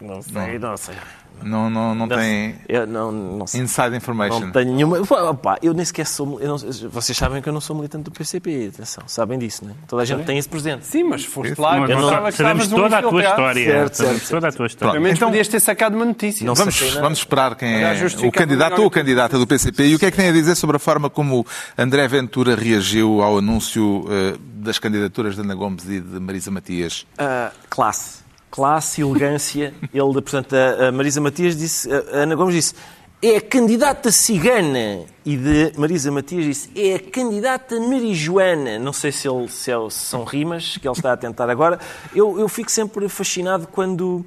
Não 0.00 0.20
sei, 0.22 0.58
não 0.58 0.76
sei. 0.76 0.94
Não, 1.42 1.68
não, 1.68 1.94
não 1.96 2.06
tem 2.08 2.54
Eu 2.68 2.86
não, 2.86 3.10
não 3.10 3.46
sei. 3.46 3.60
inside 3.60 3.94
information. 3.96 4.38
Não 4.38 4.52
tenho 4.52 4.72
nenhuma. 4.72 4.98
Opa, 5.00 5.58
eu 5.62 5.74
nem 5.74 5.84
sequer 5.84 6.06
sou. 6.06 6.40
eu 6.40 6.48
não- 6.48 6.56
vocês 6.90 7.18
sabem 7.18 7.42
que 7.42 7.48
eu 7.48 7.52
não 7.52 7.60
sou 7.60 7.74
militante 7.74 8.04
do 8.04 8.10
PCP, 8.12 8.70
atenção, 8.72 9.02
sabem 9.08 9.36
disso, 9.38 9.64
não 9.64 9.72
é? 9.72 9.74
Toda 9.88 10.02
a 10.02 10.04
gente 10.04 10.24
tem 10.24 10.38
isso 10.38 10.48
presente. 10.48 10.86
Sim, 10.86 11.02
mas 11.04 11.24
foste 11.24 11.52
Isso 11.52 11.60
lá 11.60 11.76
não 11.76 11.84
é 11.84 11.88
pensava 11.88 12.30
que 12.30 12.36
Sabemos 12.36 12.72
um 12.72 12.76
toda 12.76 12.98
a 12.98 13.02
tua 13.02 13.22
história. 13.24 13.64
Certo, 13.64 13.94
Sabemos 13.94 14.18
certo, 14.20 14.30
toda 14.30 14.48
a 14.48 14.52
tua 14.52 14.66
história. 14.66 14.92
Pelo 14.92 15.02
menos 15.02 15.18
Então- 15.18 15.28
podias 15.28 15.48
ter 15.48 15.60
sacado 15.60 15.96
uma 15.96 16.04
notícia. 16.04 16.46
Não 16.46 16.54
Vamos, 16.54 16.74
sei 16.76 16.88
nada. 16.90 17.00
vamos 17.02 17.18
esperar 17.18 17.56
quem 17.56 17.82
é 17.82 17.94
o 18.24 18.30
candidato 18.32 18.80
ou 18.82 18.88
candidata 18.90 19.36
do 19.36 19.46
PCP 19.46 19.86
e 19.88 19.94
o 19.96 19.98
que 19.98 20.06
é 20.06 20.10
que 20.12 20.16
tem 20.16 20.28
a 20.28 20.32
dizer 20.32 20.54
sobre 20.54 20.76
a 20.76 20.78
forma 20.80 21.10
como 21.10 21.44
André 21.76 22.06
Ventura 22.06 22.54
reagiu 22.54 23.22
ao 23.22 23.38
anúncio 23.38 24.06
eh, 24.08 24.36
das 24.54 24.78
candidaturas 24.78 25.34
de 25.34 25.40
Ana 25.40 25.54
Gomes 25.56 25.84
e 25.88 26.00
de 26.00 26.20
Marisa 26.20 26.50
Matias. 26.50 27.06
Ah, 27.18 27.50
classe. 27.68 28.23
Classe, 28.54 29.00
elegância. 29.00 29.74
Ele, 29.92 30.12
portanto, 30.12 30.54
a, 30.54 30.92
Marisa 30.92 31.20
Matias 31.20 31.56
disse, 31.56 31.92
a 31.92 32.18
Ana 32.18 32.36
Gomes 32.36 32.54
disse, 32.54 32.74
é 33.20 33.38
a 33.38 33.40
candidata 33.40 34.12
cigana. 34.12 35.06
E 35.26 35.36
de 35.36 35.72
Marisa 35.76 36.08
Matias 36.12 36.44
disse, 36.44 36.70
é 36.76 36.94
a 36.94 37.00
candidata 37.00 37.80
marijuana. 37.80 38.78
Não 38.78 38.92
sei 38.92 39.10
se, 39.10 39.28
ele, 39.28 39.48
se, 39.48 39.72
é- 39.72 39.90
se 39.90 39.98
são 39.98 40.22
rimas 40.22 40.76
que 40.76 40.86
ele 40.86 40.94
está 40.94 41.14
a 41.14 41.16
tentar 41.16 41.50
agora. 41.50 41.80
Eu, 42.14 42.38
eu 42.38 42.48
fico 42.48 42.70
sempre 42.70 43.08
fascinado 43.08 43.66
quando 43.66 44.24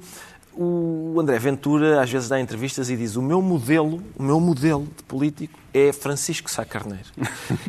o 0.60 1.20
André 1.20 1.38
Ventura 1.38 2.02
às 2.02 2.10
vezes 2.10 2.28
dá 2.28 2.40
entrevistas 2.40 2.90
e 2.90 2.96
diz 2.96 3.14
o 3.14 3.22
meu 3.22 3.40
modelo, 3.40 4.02
o 4.18 4.22
meu 4.22 4.40
modelo 4.40 4.88
de 4.96 5.02
político 5.04 5.56
é 5.72 5.92
Francisco 5.92 6.50
Sá 6.50 6.64
Carneiro. 6.64 7.04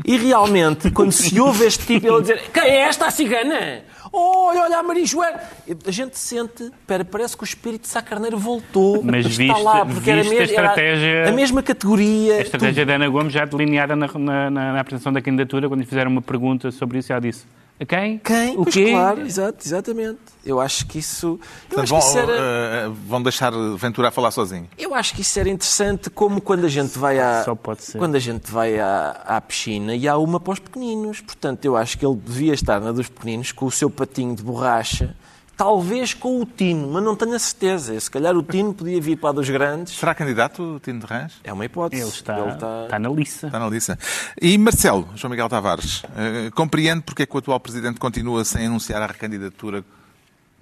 E 0.03 0.17
realmente, 0.17 0.89
quando 0.91 1.11
se 1.11 1.39
ouve 1.39 1.65
este 1.65 1.85
tipo, 1.85 2.07
ele 2.07 2.21
dizer 2.21 2.49
quem 2.51 2.63
é 2.63 2.79
esta 2.79 3.05
a 3.05 3.11
cigana? 3.11 3.83
Olha, 4.11 4.61
olha 4.63 4.77
a 4.79 4.83
marijuana. 4.83 5.39
A 5.85 5.91
gente 5.91 6.17
sente, 6.17 6.63
espera, 6.63 7.05
parece 7.05 7.37
que 7.37 7.43
o 7.43 7.45
espírito 7.45 7.83
de 7.83 7.89
Sá 7.89 8.01
Carneiro 8.01 8.39
voltou. 8.39 9.03
Mas 9.03 9.25
está 9.27 9.37
viste- 9.53 9.61
lá, 9.63 9.85
porque 9.85 10.09
era, 10.09 10.21
a 10.21 10.23
mesmo- 10.23 10.35
era 10.37 10.43
estratégia- 10.45 11.29
a 11.29 11.31
mesma 11.31 11.61
categoria. 11.61 12.37
A 12.37 12.41
estratégia 12.41 12.85
da 12.87 12.95
Ana 12.95 13.07
Gomes 13.07 13.31
já 13.31 13.45
delineada 13.45 13.95
na, 13.95 14.07
na, 14.17 14.49
na- 14.49 14.79
apresentação 14.79 15.13
da 15.13 15.21
candidatura, 15.21 15.67
quando 15.67 15.81
lhe 15.81 15.85
fizeram 15.85 16.09
uma 16.09 16.23
pergunta 16.23 16.71
sobre 16.71 16.97
isso, 16.97 17.11
ela 17.11 17.21
disse: 17.21 17.45
A 17.45 17.68
quem? 17.85 18.17
Quem? 18.19 18.51
O 18.57 18.63
Pois 18.63 18.73
quê? 18.75 18.91
claro, 18.91 19.21
exato, 19.25 19.57
exatamente. 19.65 20.19
Eu 20.45 20.59
acho 20.59 20.85
que 20.85 20.99
isso. 20.99 21.39
Eu 21.69 21.77
Portanto, 21.77 21.83
acho 21.83 21.93
que 21.93 21.99
isso 21.99 22.13
vão, 22.13 22.21
era. 22.23 22.33
eh, 22.41 22.91
vão 23.07 23.23
deixar 23.23 23.51
Ventura 23.77 24.07
a 24.07 24.11
falar 24.11 24.31
sozinho. 24.31 24.67
Eu 24.77 24.93
acho 24.95 25.13
que 25.13 25.21
isso 25.21 25.39
era 25.39 25.47
interessante, 25.49 26.09
como 26.09 26.41
quando 26.41 26.65
a 26.65 26.69
gente 26.69 26.97
vai 26.97 27.19
à, 27.19 27.43
Só 27.43 27.55
pode 27.55 27.83
ser. 27.83 27.97
quando 27.97 28.15
a 28.15 28.19
gente 28.19 28.51
vai 28.51 28.79
à, 28.79 29.11
à 29.25 29.39
piscina 29.41 29.95
e 29.95 30.07
há 30.07 30.17
uma 30.17 30.39
para 30.39 30.53
os 30.53 30.59
pequeninos. 30.59 31.21
Portanto, 31.21 31.63
eu 31.65 31.75
acho 31.77 31.97
que 31.97 32.05
ele 32.05 32.15
devia 32.15 32.53
estar 32.53 32.79
na 32.81 32.91
dos 32.91 33.07
pequeninos 33.07 33.51
com 33.51 33.65
o 33.65 33.71
seu 33.71 33.89
patinho 33.89 34.35
de 34.35 34.43
borracha, 34.43 35.15
talvez 35.59 36.13
com 36.13 36.41
o 36.41 36.45
Tino, 36.45 36.89
mas 36.89 37.03
não 37.03 37.17
tenho 37.17 37.33
a 37.35 37.39
certeza. 37.39 37.99
Se 37.99 38.09
calhar 38.09 38.33
o 38.33 38.41
Tino 38.41 38.73
podia 38.73 39.01
vir 39.01 39.17
para 39.17 39.31
a 39.31 39.33
dos 39.33 39.49
grandes. 39.49 39.93
Será 39.93 40.15
candidato 40.15 40.63
o 40.63 40.79
Tino 40.79 41.01
de 41.01 41.05
Rãs? 41.05 41.33
É 41.43 41.51
uma 41.51 41.65
hipótese. 41.65 42.01
Ele 42.01 42.09
está, 42.09 42.39
Ele 42.39 42.51
está- 42.53 42.83
está 42.85 42.97
na 42.97 43.09
lista. 43.09 43.47
Está 43.47 43.59
na 43.59 43.67
lista. 43.67 43.99
E 44.41 44.57
Marcelo, 44.57 45.09
João 45.15 45.31
Miguel 45.31 45.49
Tavares, 45.49 46.01
eh, 46.15 46.49
compreende 46.55 47.01
porque 47.01 47.23
é 47.23 47.25
que 47.25 47.35
o 47.35 47.39
atual 47.39 47.59
Presidente 47.59 47.99
continua 47.99 48.45
sem 48.45 48.67
anunciar 48.67 49.01
a 49.01 49.07
recandidatura 49.07 49.83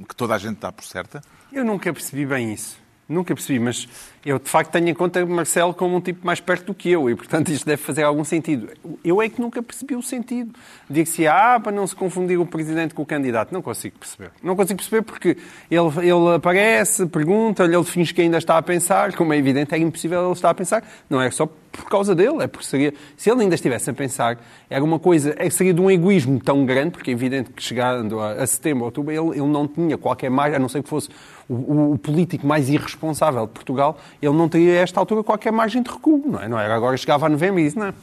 que 0.09 0.15
toda 0.15 0.33
a 0.33 0.37
gente 0.39 0.57
dá 0.59 0.71
por 0.71 0.83
certa? 0.83 1.21
Eu 1.53 1.63
nunca 1.63 1.93
percebi 1.93 2.25
bem 2.25 2.51
isso. 2.51 2.75
Nunca 3.07 3.35
percebi, 3.35 3.59
mas 3.59 3.87
eu 4.25 4.39
de 4.39 4.49
facto 4.49 4.71
tenho 4.71 4.89
em 4.89 4.93
conta 4.93 5.25
Marcelo 5.25 5.73
como 5.73 5.95
um 5.95 6.01
tipo 6.01 6.25
mais 6.25 6.39
perto 6.39 6.67
do 6.67 6.73
que 6.73 6.89
eu 6.89 7.09
e, 7.09 7.15
portanto, 7.15 7.49
isto 7.49 7.65
deve 7.65 7.81
fazer 7.81 8.03
algum 8.03 8.23
sentido. 8.23 8.69
Eu 9.03 9.21
é 9.21 9.29
que 9.29 9.39
nunca 9.39 9.61
percebi 9.61 9.95
o 9.95 10.01
sentido. 10.01 10.51
Digo-se, 10.89 11.27
ah, 11.27 11.59
para 11.61 11.71
não 11.71 11.87
se 11.87 11.95
confundir 11.95 12.39
o 12.39 12.45
presidente 12.45 12.93
com 12.93 13.03
o 13.03 13.05
candidato. 13.05 13.53
Não 13.53 13.61
consigo 13.61 13.97
perceber. 13.97 14.31
Não 14.43 14.55
consigo 14.55 14.77
perceber 14.77 15.01
porque 15.01 15.37
ele, 15.69 15.89
ele 16.01 16.35
aparece, 16.35 17.05
pergunta-lhe, 17.05 17.75
ele 17.75 17.83
finge 17.85 18.13
que 18.13 18.21
ainda 18.21 18.37
está 18.37 18.57
a 18.57 18.61
pensar, 18.61 19.13
como 19.15 19.33
é 19.33 19.37
evidente, 19.37 19.73
é 19.73 19.77
impossível 19.77 20.25
ele 20.25 20.33
estar 20.33 20.49
a 20.49 20.53
pensar. 20.53 20.83
Não 21.09 21.21
é 21.21 21.31
só 21.31 21.47
por 21.77 21.89
causa 21.89 22.15
dele. 22.15 22.43
É 22.43 22.47
porque 22.47 22.65
seria, 22.65 22.93
se 23.15 23.29
ele 23.29 23.43
ainda 23.43 23.55
estivesse 23.55 23.89
a 23.89 23.93
pensar, 23.93 24.39
era 24.69 24.83
uma 24.83 24.99
coisa, 24.99 25.35
é, 25.37 25.49
seria 25.49 25.73
de 25.73 25.79
um 25.79 25.89
egoísmo 25.89 26.39
tão 26.39 26.65
grande, 26.65 26.91
porque 26.91 27.11
é 27.11 27.13
evidente 27.13 27.51
que 27.51 27.61
chegando 27.61 28.19
a, 28.19 28.33
a 28.33 28.47
setembro, 28.47 28.85
outubro, 28.85 29.11
ele, 29.11 29.39
ele 29.39 29.47
não 29.47 29.67
tinha 29.67 29.97
qualquer 29.97 30.29
margem, 30.29 30.55
a 30.55 30.59
não 30.59 30.67
ser 30.67 30.83
que 30.83 30.89
fosse 30.89 31.09
o, 31.47 31.53
o, 31.53 31.93
o, 31.93 31.97
político 31.97 32.45
mais 32.45 32.67
irresponsável 32.69 33.45
de 33.45 33.53
Portugal, 33.53 33.97
ele 34.21 34.33
não 34.35 34.47
teria 34.49 34.73
a 34.73 34.83
esta 34.83 34.99
altura 34.99 35.23
qualquer 35.23 35.51
margem 35.51 35.81
de 35.81 35.89
recuo, 35.89 36.23
não 36.25 36.41
é? 36.41 36.47
Não 36.47 36.59
era 36.59 36.75
agora 36.75 36.95
chegava 36.97 37.25
a 37.25 37.29
novembro 37.29 37.59
e 37.59 37.63
disse, 37.63 37.77
não. 37.77 37.93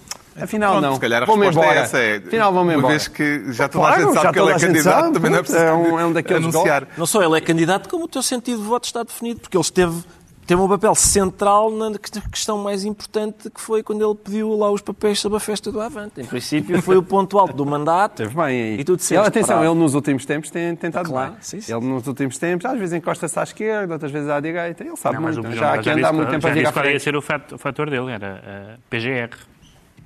Afinal, 0.40 0.72
Pronto, 0.72 0.84
não. 0.84 0.94
Se 0.94 1.00
calhar 1.00 1.22
a 1.22 1.26
vamos 1.26 1.46
resposta 1.46 1.60
embora. 1.64 1.78
é 1.80 1.82
essa. 1.84 1.98
É, 1.98 2.16
Afinal, 2.16 2.52
vamos 2.52 2.72
embora. 2.72 2.86
Uma 2.86 2.90
vez 2.90 3.06
que 3.08 3.52
já 3.52 3.68
toda 3.68 3.84
Claro, 3.86 3.94
a 3.94 4.04
gente 4.04 4.14
já 4.14 4.20
sabe 4.22 4.32
que 4.34 4.40
ele 4.40 4.50
é 4.50 4.58
candidato, 4.58 5.00
sabe, 5.02 5.12
também 5.12 5.30
não 5.30 5.38
é 5.38 5.42
preciso 5.42 5.64
é 5.64 5.72
um- 5.72 6.00
é 6.00 6.06
um 6.06 6.12
daqueles 6.12 6.42
anunciar. 6.44 6.88
Não 6.98 7.06
só 7.06 7.22
ele 7.22 7.36
é 7.36 7.40
candidato, 7.40 7.88
como 7.88 8.04
o 8.04 8.08
teu 8.08 8.20
sentido 8.22 8.60
de 8.60 8.66
voto 8.66 8.84
está 8.84 9.04
definido, 9.04 9.38
porque 9.40 9.56
ele 9.56 9.62
esteve, 9.62 10.02
teve 10.46 10.60
um 10.60 10.68
papel 10.68 10.94
central 10.94 11.70
na 11.70 11.92
questão 12.30 12.58
mais 12.58 12.84
importante, 12.84 13.50
que 13.50 13.60
foi 13.60 13.82
quando 13.82 14.04
ele 14.04 14.14
pediu 14.14 14.56
lá 14.56 14.70
os 14.70 14.80
papéis 14.80 15.18
sobre 15.20 15.36
a 15.36 15.40
festa 15.40 15.70
do 15.72 15.80
Avante. 15.80 16.20
Em 16.20 16.24
princípio, 16.24 16.80
foi 16.82 16.96
o 16.96 17.02
ponto 17.02 17.38
alto 17.38 17.54
do 17.54 17.64
mandato. 17.66 18.16
Teve 18.16 18.34
bem 18.34 18.44
aí. 18.44 18.80
E 18.80 18.84
tu 18.84 18.96
disseste, 18.96 19.14
ele, 19.20 19.26
atenção, 19.28 19.64
ele 19.64 19.74
nos 19.74 19.94
últimos 19.94 20.24
tempos 20.24 20.50
tem 20.50 20.74
tentado 20.76 21.08
Claro, 21.08 21.32
bem. 21.32 21.38
sim, 21.42 21.60
sim. 21.60 21.72
Ele 21.74 21.84
nos 21.86 22.06
últimos 22.06 22.36
tempos, 22.38 22.64
às 22.66 22.78
vezes 22.78 22.92
encosta-se 22.94 23.38
à 23.38 23.42
esquerda, 23.42 23.94
outras 23.94 24.10
vezes 24.12 24.28
à 24.28 24.40
direita. 24.40 24.82
Ele 24.84 24.96
sabe 24.96 25.16
Não, 25.16 25.22
mas 25.22 25.36
o 25.36 25.42
muito. 25.42 25.56
Já 25.56 25.74
aqui 25.74 25.90
anda 25.90 26.08
há 26.08 26.12
muito 26.12 26.30
tempo 26.30 26.42
já 26.42 26.50
a 26.50 26.54
disse 26.54 26.72
qual 26.72 26.86
ia 26.86 27.00
ser 27.00 27.16
o 27.16 27.22
fato- 27.22 27.54
o 27.54 27.58
fator 27.58 27.90
dele, 27.90 28.10
era 28.12 28.76
a 28.76 28.78
PGR. 28.90 29.30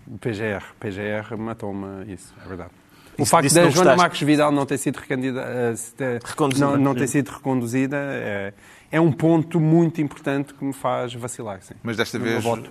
O 0.06 0.18
PGR, 0.18 0.62
PGR 0.80 1.36
matou-me 1.36 2.10
isso, 2.12 2.32
é 2.44 2.48
verdade. 2.48 2.70
O 3.18 3.22
Isso- 3.22 3.30
facto 3.32 3.52
da 3.52 3.62
não 3.62 3.70
Joana 3.70 3.74
gostaste? 3.76 3.98
Marques 3.98 4.20
Vidal 4.22 4.52
não 4.52 4.64
ter 4.64 4.78
sido 4.78 4.96
recandida- 4.96 5.74
Reconduzida, 6.24 6.66
não, 6.66 6.76
não 6.76 6.94
ter 6.94 7.08
sido 7.08 7.28
reconduzida 7.30 7.96
é, 7.96 8.52
é 8.90 9.00
um 9.00 9.12
ponto 9.12 9.60
muito 9.60 10.00
importante 10.00 10.54
que 10.54 10.64
me 10.64 10.72
faz 10.72 11.12
vacilar. 11.14 11.60
Sim. 11.62 11.74
Mas 11.82 11.96
desta 11.96 12.18
No 12.18 12.24
vez 12.24 12.42
voto. 12.42 12.70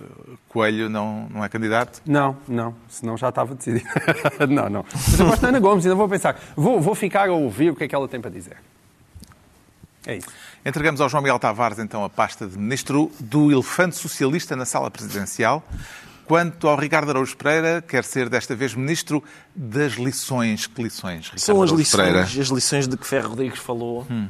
Coelho 0.49 0.89
não, 0.89 1.27
não 1.29 1.43
é 1.45 1.49
candidato? 1.49 2.01
Não, 2.05 2.35
não, 2.47 2.75
senão 2.89 3.15
já 3.17 3.29
estava 3.29 3.53
decidido. 3.53 3.85
não, 4.49 4.69
não. 4.69 4.85
Mas 4.93 5.19
eu 5.19 5.25
gosto 5.27 5.41
da 5.41 5.49
Ana 5.49 5.59
Gomes, 5.59 5.85
ainda 5.85 5.95
vou 5.95 6.09
pensar. 6.09 6.39
Vou, 6.55 6.81
vou 6.81 6.95
ficar 6.95 7.29
a 7.29 7.33
ouvir 7.33 7.71
o 7.71 7.75
que 7.75 7.83
é 7.83 7.87
que 7.87 7.93
ela 7.95 8.07
tem 8.07 8.19
para 8.19 8.31
dizer. 8.31 8.57
É 10.05 10.15
isso. 10.17 10.27
Entregamos 10.65 11.01
ao 11.01 11.09
João 11.09 11.21
Miguel 11.21 11.37
Tavares, 11.37 11.79
então, 11.79 12.03
a 12.03 12.09
pasta 12.09 12.47
de 12.47 12.57
ministro 12.57 13.11
do 13.19 13.51
elefante 13.51 13.95
socialista 13.95 14.55
na 14.55 14.65
sala 14.65 14.89
presidencial. 14.89 15.63
Quanto 16.25 16.67
ao 16.67 16.77
Ricardo 16.77 17.09
Araújo 17.09 17.37
Pereira, 17.37 17.81
quer 17.81 18.03
ser 18.03 18.27
desta 18.27 18.53
vez 18.55 18.73
ministro 18.73 19.23
das 19.55 19.93
lições. 19.93 20.65
Que 20.67 20.83
lições, 20.83 21.25
Ricardo 21.25 21.39
São 21.39 21.61
as 21.61 21.71
Araújo 21.71 21.91
Pereira? 21.91 22.21
lições, 22.21 22.39
as 22.41 22.47
lições 22.47 22.87
de 22.87 22.97
que 22.97 23.05
Ferro 23.07 23.29
Rodrigues 23.29 23.59
falou. 23.59 24.01
Uh, 24.03 24.27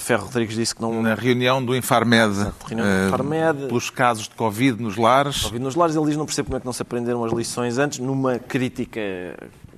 Ferro 0.00 0.24
Rodrigues 0.24 0.56
disse 0.56 0.74
que 0.74 0.82
não... 0.82 1.00
Na 1.02 1.14
reunião 1.14 1.64
do 1.64 1.74
Infarmed, 1.74 2.52
reunião 2.66 2.86
do 2.86 2.92
eh, 2.92 3.06
Infarmed. 3.06 3.66
pelos 3.68 3.90
casos 3.90 4.28
de 4.28 4.34
Covid 4.34 4.82
nos 4.82 4.96
lares. 4.96 5.44
Ouvido 5.44 5.62
nos 5.62 5.74
lares, 5.74 5.94
ele 5.94 6.06
diz 6.06 6.16
não 6.16 6.26
percebe 6.26 6.46
como 6.46 6.56
é 6.56 6.60
que 6.60 6.66
não 6.66 6.72
se 6.72 6.82
aprenderam 6.82 7.24
as 7.24 7.32
lições 7.32 7.78
antes, 7.78 7.98
numa 7.98 8.38
crítica, 8.38 9.00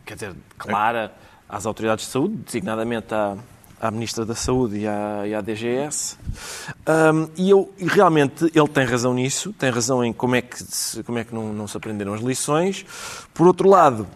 quer 0.05 0.15
dizer, 0.15 0.35
clara 0.57 1.13
às 1.49 1.67
autoridades 1.67 2.07
de 2.07 2.11
saúde, 2.11 2.37
designadamente 2.37 3.15
à, 3.15 3.37
à 3.81 3.91
Ministra 3.91 4.25
da 4.25 4.35
Saúde 4.35 4.79
e 4.79 4.87
à, 4.87 5.27
e 5.27 5.35
à 5.35 5.41
DGS. 5.41 6.19
Ahm, 6.87 7.29
e, 7.37 7.51
eu, 7.51 7.73
e 7.79 7.87
realmente 7.87 8.51
ele 8.55 8.69
tem 8.69 8.85
razão 8.85 9.15
nisso, 9.15 9.53
tem 9.59 9.71
razão 9.71 10.05
em 10.05 10.13
como 10.13 10.35
é 10.35 10.43
que, 10.43 10.63
se, 10.63 11.03
como 11.03 11.19
é 11.19 11.25
que 11.25 11.35
não, 11.35 11.53
não 11.53 11.67
se 11.67 11.77
aprenderam 11.77 12.15
as 12.15 12.21
lições. 12.21 12.85
Por 13.33 13.47
outro 13.47 13.69
lado, 13.69 14.07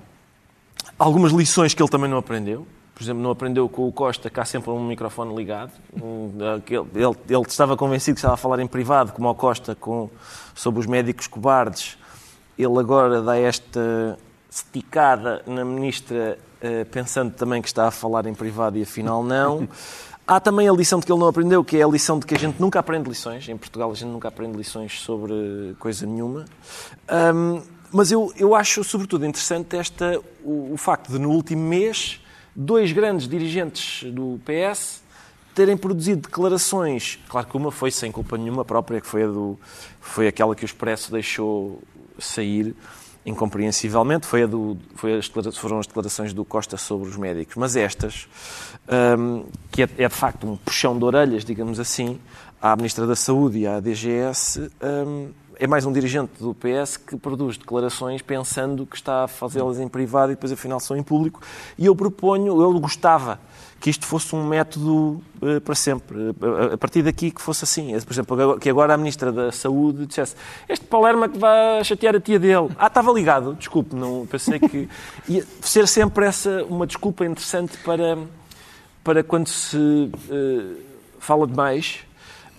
algumas 0.99 1.33
lições 1.33 1.75
que 1.75 1.83
ele 1.83 1.91
também 1.91 2.11
não 2.11 2.19
aprendeu. 2.19 2.67
Por 3.03 3.07
exemplo, 3.07 3.23
não 3.25 3.33
aprendeu 3.33 3.69
com 3.69 3.89
o 3.89 3.91
Costa 3.91 4.31
que 4.31 4.39
há 4.39 4.45
sempre 4.45 4.71
um 4.71 4.87
microfone 4.87 5.35
ligado. 5.35 5.73
Um, 6.01 6.31
ele, 6.71 7.17
ele 7.29 7.43
estava 7.49 7.77
convencido 7.77 8.15
que 8.15 8.21
estava 8.21 8.35
a 8.35 8.37
falar 8.37 8.61
em 8.61 8.67
privado, 8.69 9.13
como 9.13 9.27
ao 9.27 9.35
Costa, 9.35 9.75
com, 9.75 10.09
sobre 10.55 10.79
os 10.79 10.87
médicos 10.87 11.27
cobardes. 11.27 11.99
Ele 12.57 12.79
agora 12.79 13.21
dá 13.21 13.37
esta 13.37 14.17
esticada 14.49 15.43
na 15.49 15.65
ministra, 15.65 16.39
eh, 16.61 16.85
pensando 16.85 17.33
também 17.33 17.61
que 17.61 17.67
está 17.67 17.89
a 17.89 17.91
falar 17.91 18.25
em 18.27 18.35
privado 18.35 18.79
e 18.79 18.83
afinal 18.83 19.25
não. 19.25 19.69
Há 20.25 20.39
também 20.39 20.69
a 20.69 20.73
lição 20.73 21.01
de 21.01 21.07
que 21.07 21.11
ele 21.11 21.19
não 21.19 21.27
aprendeu, 21.27 21.65
que 21.65 21.79
é 21.79 21.83
a 21.83 21.89
lição 21.89 22.21
de 22.21 22.25
que 22.25 22.37
a 22.37 22.39
gente 22.39 22.61
nunca 22.61 22.79
aprende 22.79 23.09
lições. 23.09 23.49
Em 23.49 23.57
Portugal 23.57 23.91
a 23.91 23.95
gente 23.95 24.11
nunca 24.11 24.29
aprende 24.29 24.57
lições 24.57 25.01
sobre 25.01 25.75
coisa 25.81 26.07
nenhuma. 26.07 26.45
Ahm, 27.09 27.63
mas 27.91 28.13
eu, 28.13 28.33
eu 28.37 28.55
acho, 28.55 28.85
sobretudo, 28.85 29.27
interessante 29.27 29.77
esta, 29.77 30.21
o, 30.45 30.75
o 30.75 30.77
facto 30.77 31.11
de, 31.11 31.19
no 31.19 31.31
último 31.31 31.63
mês, 31.63 32.22
dois 32.55 32.93
grandes 32.93 33.29
dirigentes 33.29 34.11
do 34.13 34.41
PS 34.45 35.03
terem 35.55 35.77
produzido 35.77 36.23
declarações. 36.23 37.19
Claro 37.29 37.47
que 37.47 37.57
uma 37.57 37.71
foi 37.71 37.91
sem 37.91 38.11
culpa 38.11 38.39
nenhuma 38.39 38.65
própria, 38.65 39.01
que 39.01 39.07
foi, 39.07 39.27
do, 39.27 39.59
foi 40.01 40.27
aquela 40.27 40.55
que 40.55 40.65
o 40.65 40.67
Expresso 40.67 41.13
deixou 41.13 41.83
sair 42.19 42.75
incompreensivelmente, 43.25 44.27
foi 44.27 44.43
a 44.43 44.47
do, 44.47 44.77
foi 44.97 45.19
as, 45.19 45.27
foram 45.57 45.79
as 45.79 45.87
declarações 45.87 46.33
do 46.33 46.45
Costa 46.45 46.77
sobre 46.77 47.09
os 47.09 47.17
médicos. 47.17 47.55
Mas 47.57 47.77
estas, 47.77 48.27
hum, 49.19 49.45
que 49.71 49.83
é, 49.83 49.89
é 49.99 50.09
de 50.09 50.15
facto 50.15 50.47
um 50.47 50.57
puxão 50.57 50.99
de 50.99 51.05
orelhas, 51.05 51.45
digamos 51.45 51.79
assim, 51.79 52.19
à 52.61 52.75
Ministra 52.75 53.07
da 53.07 53.15
Saúde 53.15 53.59
e 53.59 53.67
à 53.67 53.79
DGS, 53.79 54.71
hum, 54.83 55.31
é 55.63 55.67
mais 55.69 55.87
um 55.87 55.93
dirigente 55.93 56.33
do 56.41 56.53
PS 56.53 56.97
que 56.97 57.17
produz 57.17 57.57
declarações 57.57 58.21
pensando 58.21 58.85
que 58.85 58.97
está 58.97 59.23
a 59.23 59.29
fazê-las 59.29 59.79
em 59.79 59.87
privado 59.87 60.33
e 60.33 60.35
depois 60.35 60.51
afinal 60.51 60.81
são 60.81 60.97
em 60.97 61.05
público. 61.05 61.41
E 61.79 61.87
eu 61.87 61.95
proponho, 61.95 62.61
eu 62.61 62.81
gostava 62.81 63.39
que 63.79 63.89
isto 63.89 64.05
fosse 64.05 64.35
um 64.35 64.45
método 64.45 65.23
eh, 65.41 65.61
para 65.61 65.77
sempre. 65.77 66.19
Eh, 66.21 66.75
a 66.75 66.77
partir 66.77 67.03
daqui 67.03 67.31
que 67.31 67.41
fosse 67.41 67.63
assim. 67.63 67.95
Eh, 67.95 68.01
Por 68.01 68.13
exemplo, 68.13 68.59
que 68.59 68.69
agora 68.69 68.95
a 68.95 68.97
Ministra 68.97 69.31
da 69.31 69.53
Saúde 69.53 70.05
dissesse 70.05 70.35
este 70.69 70.85
Palerma 70.85 71.29
que 71.29 71.39
vai 71.39 71.85
chatear 71.85 72.17
a 72.17 72.21
tia 72.21 72.41
dele. 72.41 72.71
Ah, 72.77 72.89
estava 72.89 73.13
ligado, 73.13 73.55
desculpe, 73.55 73.95
não 73.95 74.27
pensei 74.27 74.59
que... 74.59 74.89
Ia 75.29 75.47
ser 75.61 75.87
sempre 75.87 76.27
essa 76.27 76.65
uma 76.65 76.89
desculpa 76.89 77.25
interessante 77.25 77.79
para, 77.85 78.19
para 79.05 79.23
quando 79.23 79.47
se 79.47 80.11
eh, 80.29 80.77
fala 81.21 81.47
demais. 81.47 82.01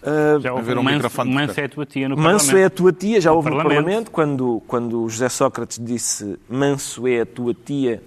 Eh, 0.06 0.40
Já 0.42 0.54
houve 0.54 0.74
um 0.74 0.84
manso, 0.84 0.96
microfone 0.96 1.34
manso 1.34 1.60
é 1.60 1.64
a 1.64 1.70
tua 1.70 1.86
tia 1.86 2.10
no 2.10 2.18
Manso 2.18 2.46
é 2.58 2.66
a 2.66 2.70
Parlamento. 2.70 2.76
tua 2.76 2.94
tia, 2.94 3.22
já 3.22 3.32
houve 3.32 3.50
no 3.50 3.56
Parlamento. 3.58 3.84
Parlamento, 3.86 4.12
quando, 4.12 4.62
quando 4.68 5.02
o 5.04 5.10
José 5.10 5.30
Sócrates 5.30 5.80
disse 5.82 6.38
Manso 6.50 7.08
é 7.08 7.22
a 7.22 7.26
tua 7.26 7.54
tia, 7.54 8.02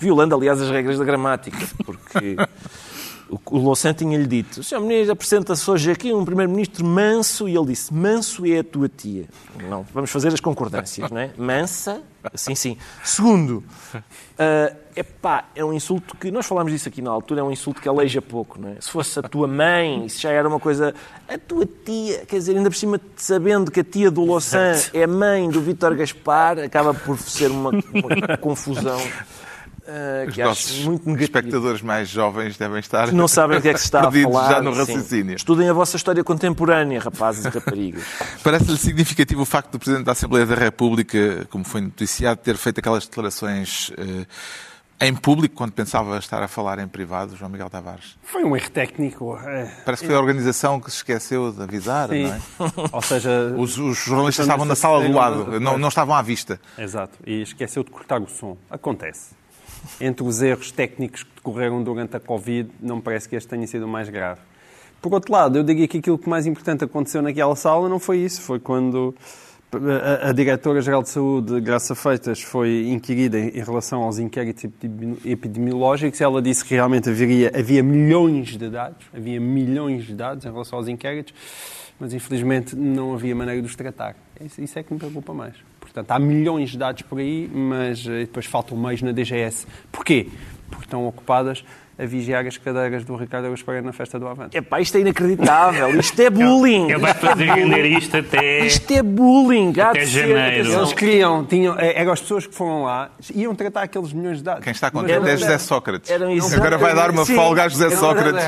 violando, 0.00 0.34
aliás, 0.34 0.60
as 0.62 0.70
regras 0.70 0.98
da 0.98 1.04
gramática, 1.04 1.58
porque 1.84 2.36
o, 3.28 3.58
Louçã 3.58 3.92
tinha-lhe 3.92 4.26
dito, 4.26 4.62
Sr. 4.62 4.80
Ministro 4.80 5.12
apresenta-se 5.12 5.70
hoje 5.70 5.90
aqui 5.90 6.12
um 6.12 6.24
Primeiro-Ministro 6.24 6.84
manso, 6.84 7.48
e 7.48 7.56
ele 7.56 7.66
disse, 7.66 7.92
Manso 7.92 8.44
é 8.46 8.58
a 8.58 8.64
tua 8.64 8.88
tia. 8.88 9.26
Não, 9.68 9.86
vamos 9.92 10.10
fazer 10.10 10.28
as 10.28 10.40
concordâncias, 10.40 11.10
não 11.10 11.20
é? 11.20 11.30
Mansa, 11.38 12.02
sim, 12.34 12.54
sim. 12.54 12.76
Segundo, 13.02 13.64
ah, 14.38 14.72
epá, 14.96 15.44
é 15.54 15.64
um 15.64 15.72
insulto 15.72 16.16
que, 16.16 16.30
nós 16.30 16.46
falámos 16.46 16.72
disso 16.72 16.88
aqui 16.88 17.00
na 17.00 17.10
altura, 17.10 17.40
é 17.40 17.44
um 17.44 17.50
insulto 17.50 17.80
que 17.80 17.88
aleija 17.88 18.20
pouco, 18.20 18.60
não 18.60 18.70
é? 18.70 18.80
Se 18.80 18.90
fosse 18.90 19.18
a 19.18 19.22
tua 19.22 19.46
mãe, 19.46 20.06
isso 20.06 20.20
já 20.20 20.30
era 20.30 20.48
uma 20.48 20.60
coisa, 20.60 20.94
a 21.28 21.38
tua 21.38 21.66
tia, 21.66 22.26
quer 22.26 22.36
dizer, 22.36 22.56
ainda 22.56 22.70
por 22.70 22.76
cima 22.76 23.00
sabendo 23.16 23.70
que 23.70 23.80
a 23.80 23.84
tia 23.84 24.10
do 24.10 24.22
Louçã 24.24 24.72
é 24.92 25.06
mãe 25.06 25.48
do 25.48 25.60
Vítor 25.60 25.94
Gaspar, 25.94 26.58
acaba 26.58 26.92
por 26.92 27.18
ser 27.18 27.50
uma, 27.50 27.70
uma 27.70 28.36
confusão 28.36 29.00
ah, 29.86 30.24
Os 30.28 30.34
que 30.34 30.42
acho 30.42 30.74
muito 30.84 31.06
negativa. 31.08 31.24
espectadores 31.38 31.82
mais 31.82 32.08
jovens 32.08 32.56
devem 32.56 32.78
estar 32.80 33.08
Que 33.08 33.14
não 33.14 33.26
sabem 33.28 33.58
o 33.58 33.62
que 33.62 33.68
é 33.68 33.72
que 33.72 33.78
se 33.80 33.86
está 33.86 34.06
a 34.06 34.10
falar. 34.12 34.50
já 34.50 34.62
no 34.62 34.72
sim. 34.72 34.78
raciocínio. 34.80 35.36
Estudem 35.36 35.68
a 35.68 35.72
vossa 35.72 35.96
história 35.96 36.22
contemporânea, 36.22 37.00
rapazes 37.00 37.44
e 37.44 37.48
raparigas. 37.48 38.02
Parece-lhe 38.42 38.76
significativo 38.78 39.42
o 39.42 39.44
facto 39.46 39.72
do 39.72 39.78
Presidente 39.78 40.04
da 40.06 40.12
Assembleia 40.12 40.46
da 40.46 40.54
República, 40.54 41.46
como 41.50 41.64
foi 41.64 41.80
noticiado, 41.80 42.40
ter 42.40 42.56
feito 42.56 42.78
aquelas 42.78 43.06
declarações 43.06 43.90
eh, 43.98 44.26
em 45.04 45.14
público 45.16 45.56
quando 45.56 45.72
pensava 45.72 46.16
estar 46.18 46.40
a 46.44 46.46
falar 46.46 46.78
em 46.78 46.86
privado, 46.86 47.34
João 47.36 47.50
Miguel 47.50 47.68
Tavares? 47.68 48.16
Foi 48.22 48.44
um 48.44 48.56
erro 48.56 48.70
técnico. 48.70 49.36
é, 49.44 49.64
Parece 49.84 50.02
que 50.02 50.06
foi 50.06 50.16
a 50.16 50.20
organização 50.20 50.78
que 50.80 50.88
se 50.92 50.98
esqueceu 50.98 51.50
de 51.52 51.60
avisar, 51.60 52.08
Sim. 52.10 52.22
não 52.28 52.34
é? 52.34 52.40
Ou 52.92 53.02
seja, 53.02 53.52
Os, 53.58 53.76
os 53.78 53.98
jornalistas 53.98 54.46
estavam 54.46 54.64
na 54.64 54.76
sala 54.76 55.04
do 55.04 55.12
lado, 55.12 55.58
não, 55.58 55.76
não 55.76 55.88
estavam 55.88 56.14
à 56.14 56.22
vista. 56.22 56.60
Exato. 56.78 57.18
E 57.26 57.42
esqueceu 57.42 57.82
de 57.82 57.90
cortar 57.90 58.20
o 58.20 58.28
som. 58.28 58.56
Acontece. 58.70 59.41
Entre 60.00 60.24
os 60.24 60.40
erros 60.42 60.70
técnicos 60.70 61.22
que 61.22 61.30
decorreram 61.36 61.82
durante 61.82 62.16
a 62.16 62.20
Covid, 62.20 62.70
não 62.80 62.96
me 62.96 63.02
parece 63.02 63.28
que 63.28 63.36
este 63.36 63.48
tenha 63.48 63.66
sido 63.66 63.84
o 63.84 63.88
mais 63.88 64.08
grave. 64.08 64.40
Por 65.00 65.12
outro 65.12 65.32
lado, 65.32 65.58
eu 65.58 65.64
diria 65.64 65.88
que 65.88 65.98
aquilo 65.98 66.16
que 66.16 66.28
mais 66.28 66.46
importante 66.46 66.84
aconteceu 66.84 67.20
naquela 67.20 67.56
sala 67.56 67.88
não 67.88 67.98
foi 67.98 68.18
isso. 68.18 68.40
Foi 68.40 68.60
quando 68.60 69.12
a, 69.72 70.28
a 70.28 70.32
Diretora-Geral 70.32 71.02
de 71.02 71.08
Saúde, 71.08 71.60
Graça 71.60 71.94
Feitas, 71.96 72.40
foi 72.40 72.88
inquirida 72.88 73.38
em, 73.38 73.48
em 73.48 73.64
relação 73.64 74.02
aos 74.02 74.18
inquéritos 74.18 74.62
epidemi- 74.62 75.18
epidemiológicos. 75.24 76.20
Ela 76.20 76.40
disse 76.40 76.64
que 76.64 76.74
realmente 76.74 77.10
haveria, 77.10 77.50
havia 77.52 77.82
milhões 77.82 78.56
de 78.56 78.70
dados, 78.70 79.04
havia 79.12 79.40
milhões 79.40 80.04
de 80.04 80.14
dados 80.14 80.44
em 80.44 80.50
relação 80.52 80.78
aos 80.78 80.86
inquéritos, 80.86 81.34
mas 81.98 82.14
infelizmente 82.14 82.76
não 82.76 83.14
havia 83.14 83.34
maneira 83.34 83.60
de 83.60 83.66
os 83.66 83.74
tratar. 83.74 84.14
Isso, 84.40 84.60
isso 84.60 84.78
é 84.78 84.82
que 84.84 84.92
me 84.92 85.00
preocupa 85.00 85.34
mais. 85.34 85.54
Portanto, 85.92 86.10
há 86.10 86.18
milhões 86.18 86.70
de 86.70 86.78
dados 86.78 87.02
por 87.02 87.18
aí, 87.18 87.50
mas 87.52 88.06
eh, 88.06 88.20
depois 88.20 88.46
faltam 88.46 88.76
meios 88.78 89.02
na 89.02 89.12
DGS. 89.12 89.66
Porquê? 89.90 90.28
Porque 90.70 90.86
estão 90.86 91.06
ocupadas 91.06 91.62
a 91.98 92.06
vigiar 92.06 92.46
as 92.46 92.56
cadeiras 92.56 93.04
do 93.04 93.14
Ricardo 93.14 93.44
Augusto 93.44 93.66
Pereira 93.66 93.86
na 93.86 93.92
festa 93.92 94.18
do 94.18 94.26
Avante. 94.26 94.56
Epá, 94.56 94.80
isto 94.80 94.96
é 94.96 95.00
inacreditável. 95.00 96.00
Isto 96.00 96.22
é 96.22 96.30
bullying. 96.30 96.90
Ele 96.90 96.98
vai 96.98 97.12
fazer 97.12 97.44
render 97.44 97.84
isto 97.84 98.16
até... 98.16 98.60
Isto 98.64 98.90
é 98.90 99.02
bullying. 99.02 99.72
Até 99.78 100.06
janeiro. 100.06 100.72
Eles 100.72 100.92
queriam, 100.94 101.44
tinham, 101.44 101.78
é, 101.78 102.00
eram 102.00 102.12
as 102.12 102.20
pessoas 102.20 102.46
que 102.46 102.54
foram 102.54 102.84
lá, 102.84 103.10
iam 103.34 103.54
tratar 103.54 103.82
aqueles 103.82 104.14
milhões 104.14 104.38
de 104.38 104.44
dados. 104.44 104.64
Quem 104.64 104.72
está 104.72 104.90
contente 104.90 105.28
é 105.28 105.36
José 105.36 105.58
Sócrates. 105.58 106.10
Eram 106.10 106.32
Agora 106.54 106.78
vai 106.78 106.94
dar 106.94 107.10
uma 107.10 107.26
Sim. 107.26 107.34
folga 107.34 107.64
a 107.64 107.68
José 107.68 107.90
Sócrates. 107.90 108.42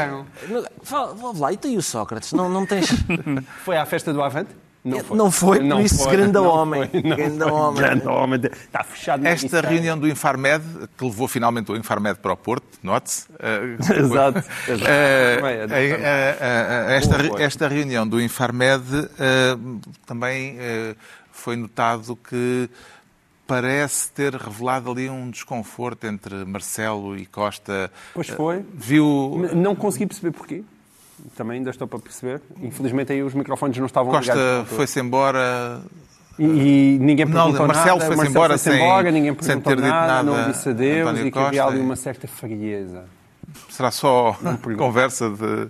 Fala 0.82 1.14
fala 1.14 1.38
lá, 1.38 1.52
e 1.52 1.58
e 1.64 1.76
o 1.76 1.82
Sócrates? 1.82 2.32
Não, 2.32 2.48
não 2.48 2.64
tens... 2.64 2.88
Foi 3.64 3.76
à 3.76 3.84
festa 3.84 4.12
do 4.12 4.22
Avante? 4.22 4.63
Não 4.84 5.30
foi, 5.30 5.66
por 5.66 5.80
isso, 5.80 6.06
grande 6.10 6.36
homem. 6.36 6.88
foi, 6.90 7.02
não 7.02 7.16
Grande 7.16 7.38
foi. 7.38 7.50
homem. 7.52 7.80
Grande 7.82 8.06
homem. 8.06 8.40
Está 8.44 8.84
fechado 8.84 9.26
Esta 9.26 9.62
reunião 9.62 9.98
do 9.98 10.06
Infarmed, 10.06 10.62
que 10.98 11.04
levou 11.04 11.26
finalmente 11.26 11.72
o 11.72 11.76
Infarmed 11.76 12.18
para 12.18 12.34
o 12.34 12.36
Porto, 12.36 12.66
note-se. 12.82 13.24
eh, 13.38 13.76
Exato, 13.98 14.38
exato. 14.68 14.84
eh, 14.86 15.40
eh, 15.42 15.66
eh, 15.70 16.36
eh, 16.38 16.96
esta, 16.98 17.42
esta 17.42 17.66
reunião 17.68 18.06
do 18.06 18.20
Infarmed 18.20 19.08
eh, 19.18 19.56
também 20.04 20.56
eh, 20.58 20.94
foi 21.32 21.56
notado 21.56 22.14
que 22.16 22.68
parece 23.46 24.10
ter 24.10 24.34
revelado 24.34 24.90
ali 24.90 25.08
um 25.08 25.30
desconforto 25.30 26.06
entre 26.06 26.44
Marcelo 26.44 27.16
e 27.16 27.24
Costa. 27.24 27.90
Pois 28.12 28.28
foi. 28.28 28.64
Viu 28.74 29.48
Não 29.54 29.74
consegui 29.74 30.06
perceber 30.06 30.30
porquê. 30.32 30.62
Também 31.36 31.58
ainda 31.58 31.70
estou 31.70 31.86
para 31.88 31.98
perceber. 31.98 32.40
Infelizmente 32.62 33.12
aí 33.12 33.22
os 33.22 33.34
microfones 33.34 33.76
não 33.78 33.86
estavam 33.86 34.12
ligados. 34.18 34.42
Costa 34.42 34.74
foi-se 34.76 35.00
embora 35.00 35.80
E, 36.38 36.44
e 36.44 36.98
ninguém 37.00 37.24
Não, 37.26 37.32
perguntou 37.52 37.66
Marcelo 37.66 37.98
nada. 37.98 38.12
foi-se 38.14 38.30
embora 38.30 38.48
foi-se 38.50 38.70
sem- 38.70 38.84
embora, 38.84 39.10
ninguém 39.10 39.30
sem 39.40 39.46
perguntou 39.60 39.72
ter 39.72 39.76
dito 39.82 39.88
nada, 39.88 40.06
nada 40.06 40.22
não 40.44 40.50
disse 40.50 40.68
adeus 40.68 41.08
António 41.08 41.26
e 41.26 41.30
que 41.30 41.38
havia 41.38 41.62
Costa 41.62 41.74
ali 41.74 41.80
uma 41.84 41.96
certa 41.96 42.28
frieza. 42.28 43.04
Será 43.70 43.90
só 43.90 44.36
conversa 44.76 45.30
de. 45.30 45.68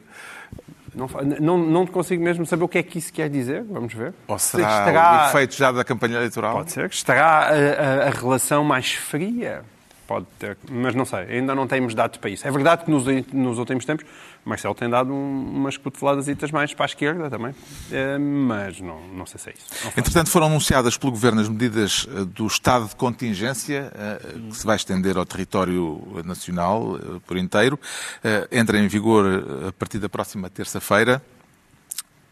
Não, 0.95 1.09
não, 1.41 1.59
não 1.59 1.87
consigo 1.87 2.23
mesmo 2.23 2.47
saber 2.47 2.63
o 2.65 2.69
que 2.69 2.79
é 2.79 2.83
que 2.83 2.99
isso 2.99 3.13
quer 3.13 3.29
dizer. 3.29 3.65
Vamos 3.69 3.93
ver. 3.93 4.15
Ou 4.29 4.39
Se 4.39 4.57
será 4.57 4.79
estará- 4.81 5.25
o 5.27 5.29
efeito 5.29 5.55
já 5.57 5.73
da 5.73 5.83
campanha 5.85 6.17
eleitoral? 6.17 6.55
Pode 6.55 6.71
ser 6.73 6.89
que 6.89 6.95
estará 6.95 7.27
a, 7.27 7.49
a- 7.49 8.07
a 8.07 8.11
relação 8.11 8.63
mais 8.65 8.93
fria. 8.95 9.63
Pode 10.07 10.27
ter, 10.39 10.57
mas 10.71 10.95
não 10.95 11.05
sei, 11.07 11.21
ainda 11.21 11.55
não 11.55 11.67
temos 11.67 11.95
dados 11.95 12.19
para 12.19 12.29
isso. 12.31 12.47
É 12.47 12.51
verdade 12.51 12.85
que 12.85 12.91
nos, 12.91 13.05
nos 13.33 13.59
últimos 13.59 13.85
tempos 13.87 14.05
Marcelo 14.45 14.75
tem 14.75 14.91
dado 14.91 15.13
um- 15.13 15.51
umas 15.57 15.77
cotoveladas 15.77 16.27
mais 16.53 16.75
para 16.75 16.85
a 16.85 16.87
esquerda 16.87 17.31
também, 17.31 17.55
Eh, 17.91 18.19
mas 18.19 18.81
não, 18.81 19.01
não 19.09 19.25
sei 19.27 19.39
se 19.41 19.51
é 19.51 19.53
isso. 19.55 19.89
Entretanto, 19.97 20.29
foram 20.31 20.47
anunciadas 20.49 20.97
pelo 20.99 21.13
Governo 21.13 21.41
as 21.41 21.49
medidas 21.49 22.07
eh, 22.11 22.25
do 22.25 22.47
estado 22.47 22.89
de 22.89 22.97
contingência, 22.97 23.91
eh, 23.95 24.21
que 24.51 24.57
se 24.57 24.67
vai 24.67 24.77
estender 24.77 25.17
ao 25.17 25.25
território 25.25 26.23
nacional 26.25 26.99
por 27.27 27.37
inteiro. 27.37 27.79
Entra 28.51 28.79
em 28.79 28.87
vigor 28.89 29.25
a 29.69 29.73
partir 29.73 29.99
da 29.99 30.09
próxima 30.09 30.49
terça-feira. 30.51 31.23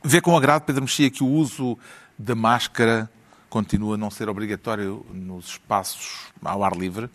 Vê 0.05 0.21
com 0.21 0.37
agrado, 0.37 0.63
Pedro 0.63 0.83
Mexia, 0.83 1.11
que 1.11 1.23
o 1.23 1.29
uso 1.29 1.79
da 2.19 2.35
máscara 2.35 3.09
continua 3.49 3.95
a 3.95 3.99
não 3.99 4.11
ser 4.11 4.29
obrigatório 4.29 5.05
nos 5.13 5.47
espaços 5.51 6.33
ao 6.45 6.65
ar 6.65 6.77
livre. 6.77 7.09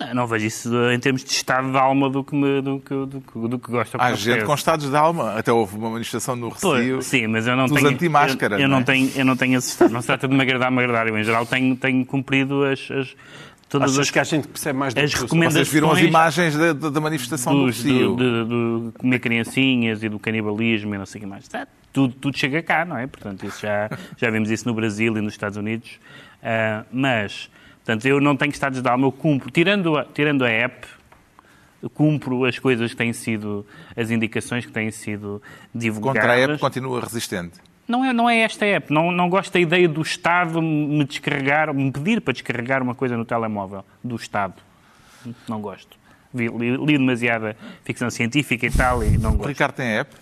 Não, 0.00 0.14
não 0.14 0.26
vejo 0.26 0.46
isso 0.46 0.70
em 0.92 0.98
termos 0.98 1.22
de 1.22 1.30
estado 1.30 1.70
de 1.70 1.76
alma 1.76 2.08
do 2.08 2.24
que, 2.24 2.34
me, 2.34 2.60
do 2.62 2.80
que, 2.80 2.94
do 2.94 3.20
que, 3.20 3.48
do 3.48 3.58
que 3.58 3.70
gosto. 3.70 3.96
Há 4.00 4.12
gente 4.14 4.44
com 4.44 4.54
estados 4.54 4.88
de 4.90 4.96
alma. 4.96 5.34
Até 5.38 5.52
houve 5.52 5.76
uma 5.76 5.90
manifestação 5.90 6.34
no 6.36 6.48
Recio. 6.48 6.68
Pois, 6.70 7.06
sim, 7.06 7.26
mas 7.26 7.46
eu 7.46 7.54
não 7.56 7.66
dos 7.66 7.76
tenho. 7.76 7.90
anti-máscara, 7.92 8.56
Eu, 8.56 8.60
eu 8.62 8.68
não 8.68 8.76
não 8.76 8.82
é? 8.82 8.84
tenho, 8.84 9.10
eu 9.14 9.24
não 9.24 9.36
tenho 9.36 9.58
esse 9.58 9.68
estado. 9.68 9.92
Não 9.92 10.00
se 10.00 10.06
trata 10.06 10.26
de 10.26 10.34
me 10.34 10.40
agradar, 10.42 10.70
me 10.70 10.78
agradar. 10.78 11.06
Eu, 11.08 11.18
em 11.18 11.22
geral, 11.24 11.44
tenho, 11.46 11.76
tenho 11.76 12.04
cumprido 12.06 12.64
as, 12.64 12.90
as, 12.90 13.14
todas 13.68 13.90
Achas 13.92 13.98
as, 14.00 14.10
que 14.10 14.18
a 14.18 14.24
gente 14.24 14.48
percebe 14.48 14.78
mais 14.78 14.94
do 14.94 15.00
as 15.00 15.12
que 15.14 15.20
recomendações. 15.20 15.68
Vocês 15.68 15.72
viram 15.72 15.92
as 15.92 16.00
imagens 16.00 16.56
da, 16.56 16.72
da- 16.72 16.90
da 16.90 17.00
manifestação 17.00 17.54
do 17.54 17.66
dos, 17.66 17.76
Recio. 17.82 18.14
do, 18.16 18.44
de, 18.44 18.48
do 18.48 18.92
comer 18.98 19.18
criancinhas 19.18 20.02
e 20.02 20.08
do 20.08 20.18
canibalismo 20.18 20.94
e 20.94 20.98
não 20.98 21.04
sei 21.06 21.18
o 21.18 21.22
que 21.24 21.28
mais. 21.28 21.46
Tá, 21.46 21.66
tudo, 21.92 22.14
tudo 22.14 22.38
chega 22.38 22.62
cá, 22.62 22.84
não 22.84 22.96
é? 22.96 23.06
Portanto, 23.06 23.44
isso 23.46 23.60
já, 23.62 23.90
já 24.16 24.30
vimos 24.30 24.50
isso 24.50 24.66
no 24.66 24.72
Brasil 24.74 25.16
e 25.16 25.20
nos 25.20 25.34
Estados 25.34 25.58
Unidos. 25.58 25.90
Ah, 26.42 26.84
mas, 26.92 27.50
portanto, 27.90 28.06
eu 28.06 28.20
não 28.20 28.36
tenho 28.36 28.50
estados 28.50 28.80
de 28.80 28.88
alma, 28.88 29.06
eu 29.06 29.12
cumpro, 29.12 29.50
tirando 29.50 29.96
a, 29.98 30.04
tirando 30.04 30.44
a 30.44 30.48
app, 30.48 30.86
cumpro 31.94 32.44
as 32.44 32.58
coisas 32.58 32.90
que 32.90 32.96
têm 32.96 33.12
sido, 33.12 33.66
as 33.96 34.10
indicações 34.10 34.64
que 34.66 34.72
têm 34.72 34.90
sido 34.90 35.42
divulgadas. 35.74 36.20
Contra 36.22 36.34
a 36.34 36.38
app 36.52 36.58
continua 36.60 37.00
resistente. 37.00 37.58
Não 37.88 38.04
é, 38.04 38.12
não 38.12 38.30
é 38.30 38.38
esta 38.40 38.64
app. 38.64 38.92
Não, 38.92 39.10
não 39.10 39.28
gosto 39.28 39.52
da 39.52 39.58
ideia 39.58 39.88
do 39.88 40.00
Estado 40.00 40.62
me 40.62 41.04
descarregar, 41.04 41.74
me 41.74 41.90
pedir 41.90 42.20
para 42.20 42.32
descarregar 42.32 42.82
uma 42.82 42.94
coisa 42.94 43.16
no 43.16 43.24
telemóvel. 43.24 43.84
Do 44.04 44.14
Estado. 44.14 44.54
Não 45.48 45.60
gosto. 45.60 45.98
Vi- 46.32 46.46
Li, 46.48 46.76
li 46.76 46.98
demasiada 46.98 47.56
ficção 47.84 48.08
científica 48.08 48.64
e 48.66 48.70
tal 48.70 49.02
e 49.02 49.18
não 49.18 49.30
O 49.30 49.36
gosto. 49.38 49.48
Ricardo 49.48 49.74
tem 49.74 49.86
app. 49.98 50.14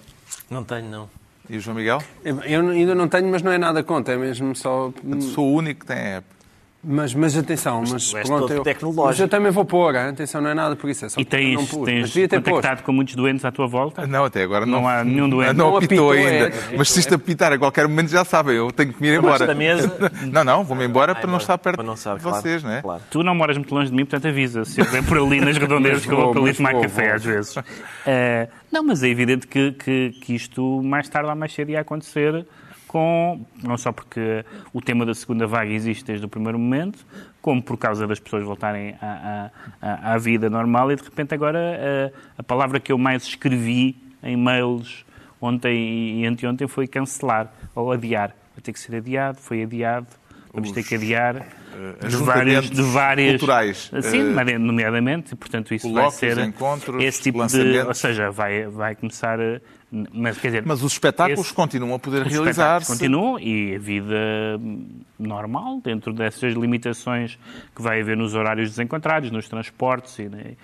Não 0.48 0.64
tenho, 0.64 0.88
não. 0.88 1.10
E 1.50 1.56
o 1.58 1.60
João 1.60 1.76
Miguel? 1.76 2.02
Eu 2.24 2.40
eu 2.42 2.68
ainda 2.70 2.94
não 2.94 3.06
tenho, 3.08 3.28
mas 3.30 3.42
não 3.42 3.52
é 3.52 3.58
nada 3.58 3.82
contra, 3.82 4.14
é 4.14 4.16
mesmo 4.16 4.54
só. 4.56 4.90
Sou 5.34 5.46
o 5.48 5.54
único 5.56 5.80
que 5.80 5.86
tem 5.86 5.96
app. 5.98 6.26
Mas, 6.82 7.12
mas 7.12 7.36
atenção, 7.36 7.80
mas, 7.80 8.14
és 8.14 8.28
pronto, 8.28 8.52
eu, 8.52 8.62
mas 8.94 9.18
eu 9.18 9.28
também 9.28 9.50
vou 9.50 9.64
pôr, 9.64 9.96
hein? 9.96 10.10
atenção, 10.10 10.40
não 10.40 10.50
é 10.50 10.54
nada 10.54 10.76
por 10.76 10.88
isso, 10.88 11.06
é 11.06 11.08
só 11.08 11.20
E 11.20 11.24
eu 11.24 11.54
não 11.54 11.66
tens, 11.66 11.72
mas 11.72 11.84
tens 11.84 12.12
ter 12.12 12.28
posto. 12.28 12.50
contactado 12.50 12.82
com 12.84 12.92
muitos 12.92 13.16
doentes 13.16 13.44
à 13.44 13.50
tua 13.50 13.66
volta? 13.66 14.06
Não, 14.06 14.24
até 14.24 14.44
agora 14.44 14.64
não, 14.64 14.82
Não 14.82 14.88
há 14.88 15.02
nenhum 15.02 15.28
doente. 15.28 15.54
Não, 15.54 15.70
Não 15.72 15.76
apitou, 15.76 16.12
apitou, 16.12 16.30
ainda. 16.30 16.46
é. 16.46 16.76
Mas 16.76 16.90
se 16.92 17.00
isto 17.00 17.16
apitar 17.16 17.52
a 17.52 17.58
qualquer 17.58 17.88
momento 17.88 18.10
já 18.10 18.24
sabem, 18.24 18.54
eu 18.54 18.70
tenho 18.70 18.92
que 18.92 19.02
me 19.02 19.08
ir 19.08 19.18
embora. 19.18 19.44
da 19.44 19.54
mesa. 19.56 19.92
Não, 20.30 20.44
não, 20.44 20.62
vou-me 20.62 20.84
embora 20.84 21.14
para 21.16 21.26
não 21.26 21.38
estar 21.38 21.58
perto 21.58 21.82
não 21.82 21.94
estar, 21.94 22.16
de 22.16 22.22
claro, 22.22 22.40
vocês, 22.40 22.62
não 22.62 22.70
é? 22.70 22.80
claro. 22.82 23.02
Tu 23.10 23.22
não 23.24 23.34
moras 23.34 23.56
muito 23.56 23.74
longe 23.74 23.90
de 23.90 23.96
mim, 23.96 24.04
portanto 24.04 24.28
avisa. 24.28 24.64
Se 24.64 24.80
eu 24.80 24.84
ver 24.84 25.02
por 25.04 25.18
ali 25.18 25.40
nas 25.40 25.56
redondezas 25.58 26.06
que 26.06 26.12
eu 26.12 26.16
vou 26.16 26.30
para 26.30 26.40
ali 26.40 26.48
mas 26.50 26.56
tomar 26.58 26.80
café 26.80 27.12
às 27.12 27.24
vezes. 27.24 27.54
Eh, 28.06 28.48
não, 28.70 28.84
mas 28.84 29.02
é 29.02 29.08
evidente 29.08 29.46
que, 29.46 29.72
que, 29.72 30.10
que 30.20 30.34
isto 30.34 30.80
mais 30.82 31.08
tarde 31.08 31.28
ou 31.28 31.34
mais 31.36 31.52
cedo 31.52 31.70
ia 31.70 31.80
acontecer 31.80 32.46
com, 32.88 33.40
não 33.62 33.76
só 33.78 33.92
porque 33.92 34.44
o 34.72 34.80
tema 34.80 35.06
da 35.06 35.14
segunda 35.14 35.46
vaga 35.46 35.70
existe 35.70 36.04
desde 36.04 36.26
o 36.26 36.28
primeiro 36.28 36.58
momento, 36.58 37.06
como 37.40 37.62
por 37.62 37.76
causa 37.76 38.06
das 38.06 38.18
pessoas 38.18 38.42
voltarem 38.42 38.96
à, 39.00 39.50
à, 39.80 40.14
à- 40.14 40.18
vida 40.18 40.50
normal 40.50 40.90
e 40.90 40.96
de 40.96 41.02
repente 41.04 41.32
agora 41.34 41.58
eh, 41.60 42.12
a 42.36 42.42
palavra 42.42 42.80
que 42.80 42.90
eu 42.90 42.98
mais 42.98 43.22
escrevi 43.24 43.94
em 44.22 44.36
mails 44.36 45.04
ontem 45.40 46.20
e 46.20 46.26
anteontem 46.26 46.66
foi 46.66 46.88
cancelar 46.88 47.52
ou 47.74 47.92
adiar. 47.92 48.34
Vai 48.54 48.62
ter 48.62 48.72
que 48.72 48.80
ser 48.80 48.96
adiado, 48.96 49.38
foi 49.38 49.62
adiado, 49.62 50.06
vamos 50.52 50.72
ter 50.72 50.82
que 50.82 50.94
adiar 50.96 51.34
de 52.00 52.06
ajuntamentos 52.06 52.24
várias, 52.26 52.70
de 52.70 52.82
várias 52.82 53.30
culturais. 53.38 53.90
Sim, 54.02 54.36
Eh, 54.36 54.58
nomeadamente, 54.58 55.34
e, 55.34 55.36
portanto 55.36 55.72
isso 55.72 55.92
vai 55.92 56.10
ser 56.10 56.38
encontros, 56.38 57.04
esse 57.04 57.22
tipo 57.22 57.38
de, 57.46 57.78
ou 57.86 57.94
seja, 57.94 58.30
vai 58.32 58.66
vai 58.66 58.96
começar, 58.96 59.38
a- 59.40 59.60
mas 59.90 60.38
quer 60.38 60.48
dizer, 60.48 60.62
Mas 60.66 60.82
os 60.82 60.92
espetáculos 60.92 61.46
esse- 61.46 61.54
continuam 61.54 61.94
a 61.94 61.98
poder 61.98 62.22
realizar-se. 62.26 62.92
continuam 62.92 63.38
e 63.40 63.74
a 63.74 63.78
vida 63.78 64.60
normal, 65.18 65.80
dentro 65.82 66.12
dessas 66.12 66.54
limitações 66.54 67.38
que 67.74 67.82
vai 67.82 68.00
haver 68.00 68.16
nos 68.16 68.34
horários 68.34 68.70
desencontrados, 68.70 69.30
nos 69.30 69.48
transportes, 69.48 70.18
e, 70.18 70.28
né, 70.28 70.56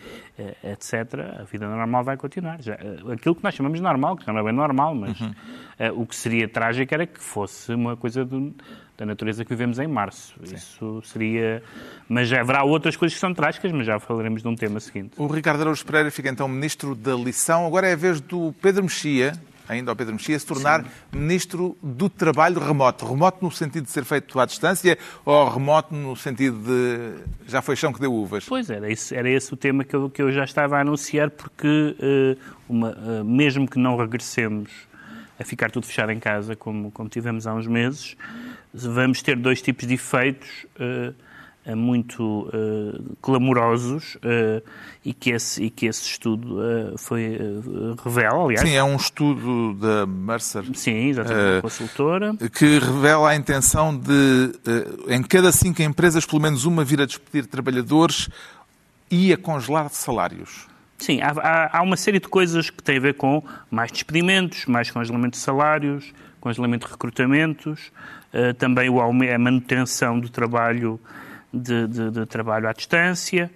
etc., 0.62 1.40
a 1.40 1.44
vida 1.44 1.66
normal 1.68 2.04
vai 2.04 2.16
continuar. 2.16 2.60
Já, 2.60 2.74
eh, 2.74 3.12
aquilo 3.12 3.34
que 3.34 3.42
nós 3.42 3.54
chamamos 3.54 3.78
de 3.78 3.82
normal, 3.82 4.16
que 4.16 4.26
não 4.26 4.38
é 4.38 4.42
bem 4.44 4.52
normal, 4.52 4.94
mas 4.94 5.18
Uhum. 5.20 5.34
eh, 5.78 5.90
o 5.92 6.06
que 6.06 6.14
seria 6.14 6.48
trágico 6.48 6.92
era 6.94 7.06
que 7.06 7.20
fosse 7.20 7.72
uma 7.72 7.96
coisa 7.96 8.24
do- 8.24 8.54
da 8.96 9.04
natureza 9.04 9.44
que 9.44 9.50
vivemos 9.50 9.78
em 9.78 9.86
março. 9.86 10.34
Isso 10.42 11.02
seria... 11.04 11.62
Mas 12.08 12.28
já 12.28 12.40
haverá 12.40 12.62
outras 12.64 12.96
coisas 12.96 13.14
que 13.14 13.20
são 13.20 13.34
trágicas, 13.34 13.72
mas 13.72 13.86
já 13.86 13.98
falaremos 13.98 14.42
de 14.42 14.48
um 14.48 14.54
tema 14.54 14.78
seguinte. 14.78 15.14
O 15.16 15.26
Ricardo 15.26 15.62
Araújo 15.62 15.84
Pereira 15.84 16.10
fica 16.10 16.28
então 16.28 16.46
ministro 16.46 16.94
da 16.94 17.14
lição. 17.14 17.66
Agora 17.66 17.88
é 17.88 17.92
a 17.94 17.96
vez 17.96 18.20
do 18.20 18.54
Pedro 18.62 18.84
Mexia, 18.84 19.32
ainda 19.68 19.90
ao 19.90 19.96
Pedro 19.96 20.14
Mexia, 20.14 20.38
se 20.38 20.46
tornar 20.46 20.84
ministro 21.12 21.76
do 21.82 22.08
trabalho 22.08 22.60
remoto. 22.60 23.04
Remoto 23.04 23.44
no 23.44 23.50
sentido 23.50 23.84
de 23.84 23.90
ser 23.90 24.04
feito 24.04 24.38
à 24.38 24.46
distância 24.46 24.96
ou 25.24 25.48
remoto 25.48 25.92
no 25.94 26.14
sentido 26.14 26.58
de 26.58 27.50
já 27.50 27.60
foi 27.60 27.74
chão 27.74 27.92
que 27.92 28.00
deu 28.00 28.12
uvas? 28.12 28.44
Pois 28.46 28.70
era, 28.70 28.90
isso, 28.90 29.14
era 29.14 29.28
esse 29.28 29.52
o 29.52 29.56
tema 29.56 29.82
que 29.82 29.94
eu, 29.96 30.08
que 30.08 30.22
eu 30.22 30.30
já 30.30 30.44
estava 30.44 30.76
a 30.76 30.80
anunciar, 30.82 31.30
porque 31.30 31.96
eh, 31.98 32.36
uma, 32.68 32.90
eh, 32.90 33.22
mesmo 33.24 33.68
que 33.68 33.78
não 33.78 33.96
regressemos 33.96 34.70
a 35.38 35.44
ficar 35.44 35.70
tudo 35.70 35.86
fechado 35.86 36.12
em 36.12 36.18
casa, 36.18 36.54
como, 36.54 36.90
como 36.90 37.08
tivemos 37.08 37.46
há 37.46 37.54
uns 37.54 37.66
meses, 37.66 38.16
vamos 38.72 39.22
ter 39.22 39.36
dois 39.36 39.60
tipos 39.60 39.86
de 39.86 39.94
efeitos 39.94 40.66
eh, 41.66 41.74
muito 41.74 42.50
eh, 42.52 43.00
clamorosos 43.22 44.18
eh, 44.22 44.62
e, 45.02 45.14
que 45.14 45.30
esse, 45.30 45.64
e 45.64 45.70
que 45.70 45.86
esse 45.86 46.02
estudo 46.02 46.58
foi, 46.98 47.38
revela, 48.04 48.44
aliás. 48.44 48.68
Sim, 48.68 48.74
é 48.74 48.84
um 48.84 48.96
estudo 48.96 49.72
da 49.74 50.04
Mercer 50.04 50.62
Sim, 50.74 51.08
exatamente, 51.08 51.58
a 51.58 51.62
consultora. 51.62 52.36
que 52.52 52.78
revela 52.78 53.30
a 53.30 53.36
intenção 53.36 53.96
de, 53.96 54.52
em 55.08 55.22
cada 55.22 55.50
cinco 55.52 55.80
empresas, 55.80 56.26
pelo 56.26 56.42
menos 56.42 56.66
uma 56.66 56.84
vir 56.84 57.00
a 57.00 57.06
despedir 57.06 57.46
trabalhadores 57.46 58.28
e 59.10 59.32
a 59.32 59.38
congelar 59.38 59.88
salários. 59.88 60.66
Sim, 60.98 61.20
há, 61.20 61.30
há- 61.30 61.78
há 61.78 61.82
uma 61.82 61.96
série 61.96 62.18
de 62.20 62.28
coisas 62.28 62.70
que 62.70 62.82
têm 62.82 62.96
a 62.96 63.00
ver 63.00 63.14
com 63.14 63.42
mais 63.70 63.90
despedimentos, 63.90 64.66
mais 64.66 64.90
congelamento 64.90 65.32
de 65.32 65.38
salários, 65.38 66.12
congelamento 66.40 66.86
de 66.86 66.92
recrutamentos, 66.92 67.90
eh, 68.32 68.52
também 68.52 68.88
o 68.88 69.00
a 69.00 69.38
manutenção 69.38 70.18
do 70.20 70.28
trabalho 70.28 71.00
de, 71.52 71.86
de, 71.86 72.10
de, 72.10 72.26
trabalho 72.26 72.68
à 72.68 72.72
distância. 72.72 73.50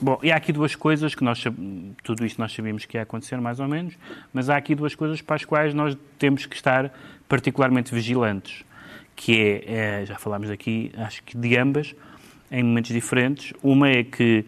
Bom, 0.00 0.18
e 0.22 0.32
há 0.32 0.36
aqui 0.36 0.52
duas 0.52 0.74
coisas 0.74 1.14
que 1.14 1.22
nós 1.22 1.42
tudo 2.02 2.26
isto 2.26 2.40
nós 2.40 2.52
sabíamos 2.52 2.84
que 2.84 2.96
ia 2.96 3.02
acontecer 3.02 3.40
mais 3.40 3.60
ou 3.60 3.68
menos, 3.68 3.94
mas 4.32 4.50
há 4.50 4.56
aqui 4.56 4.74
duas 4.74 4.94
coisas 4.94 5.22
para 5.22 5.36
as 5.36 5.44
quais 5.44 5.72
nós 5.72 5.96
temos 6.18 6.46
que 6.46 6.56
estar 6.56 6.92
particularmente 7.28 7.94
vigilantes, 7.94 8.64
que 9.14 9.62
é, 9.66 10.00
é 10.00 10.06
já 10.06 10.16
falámos 10.16 10.50
aqui, 10.50 10.90
acho 10.96 11.22
que 11.22 11.36
de 11.36 11.56
ambas, 11.56 11.94
em 12.50 12.62
momentos 12.62 12.90
diferentes. 12.92 13.52
Uma 13.62 13.88
é 13.88 14.02
que 14.02 14.44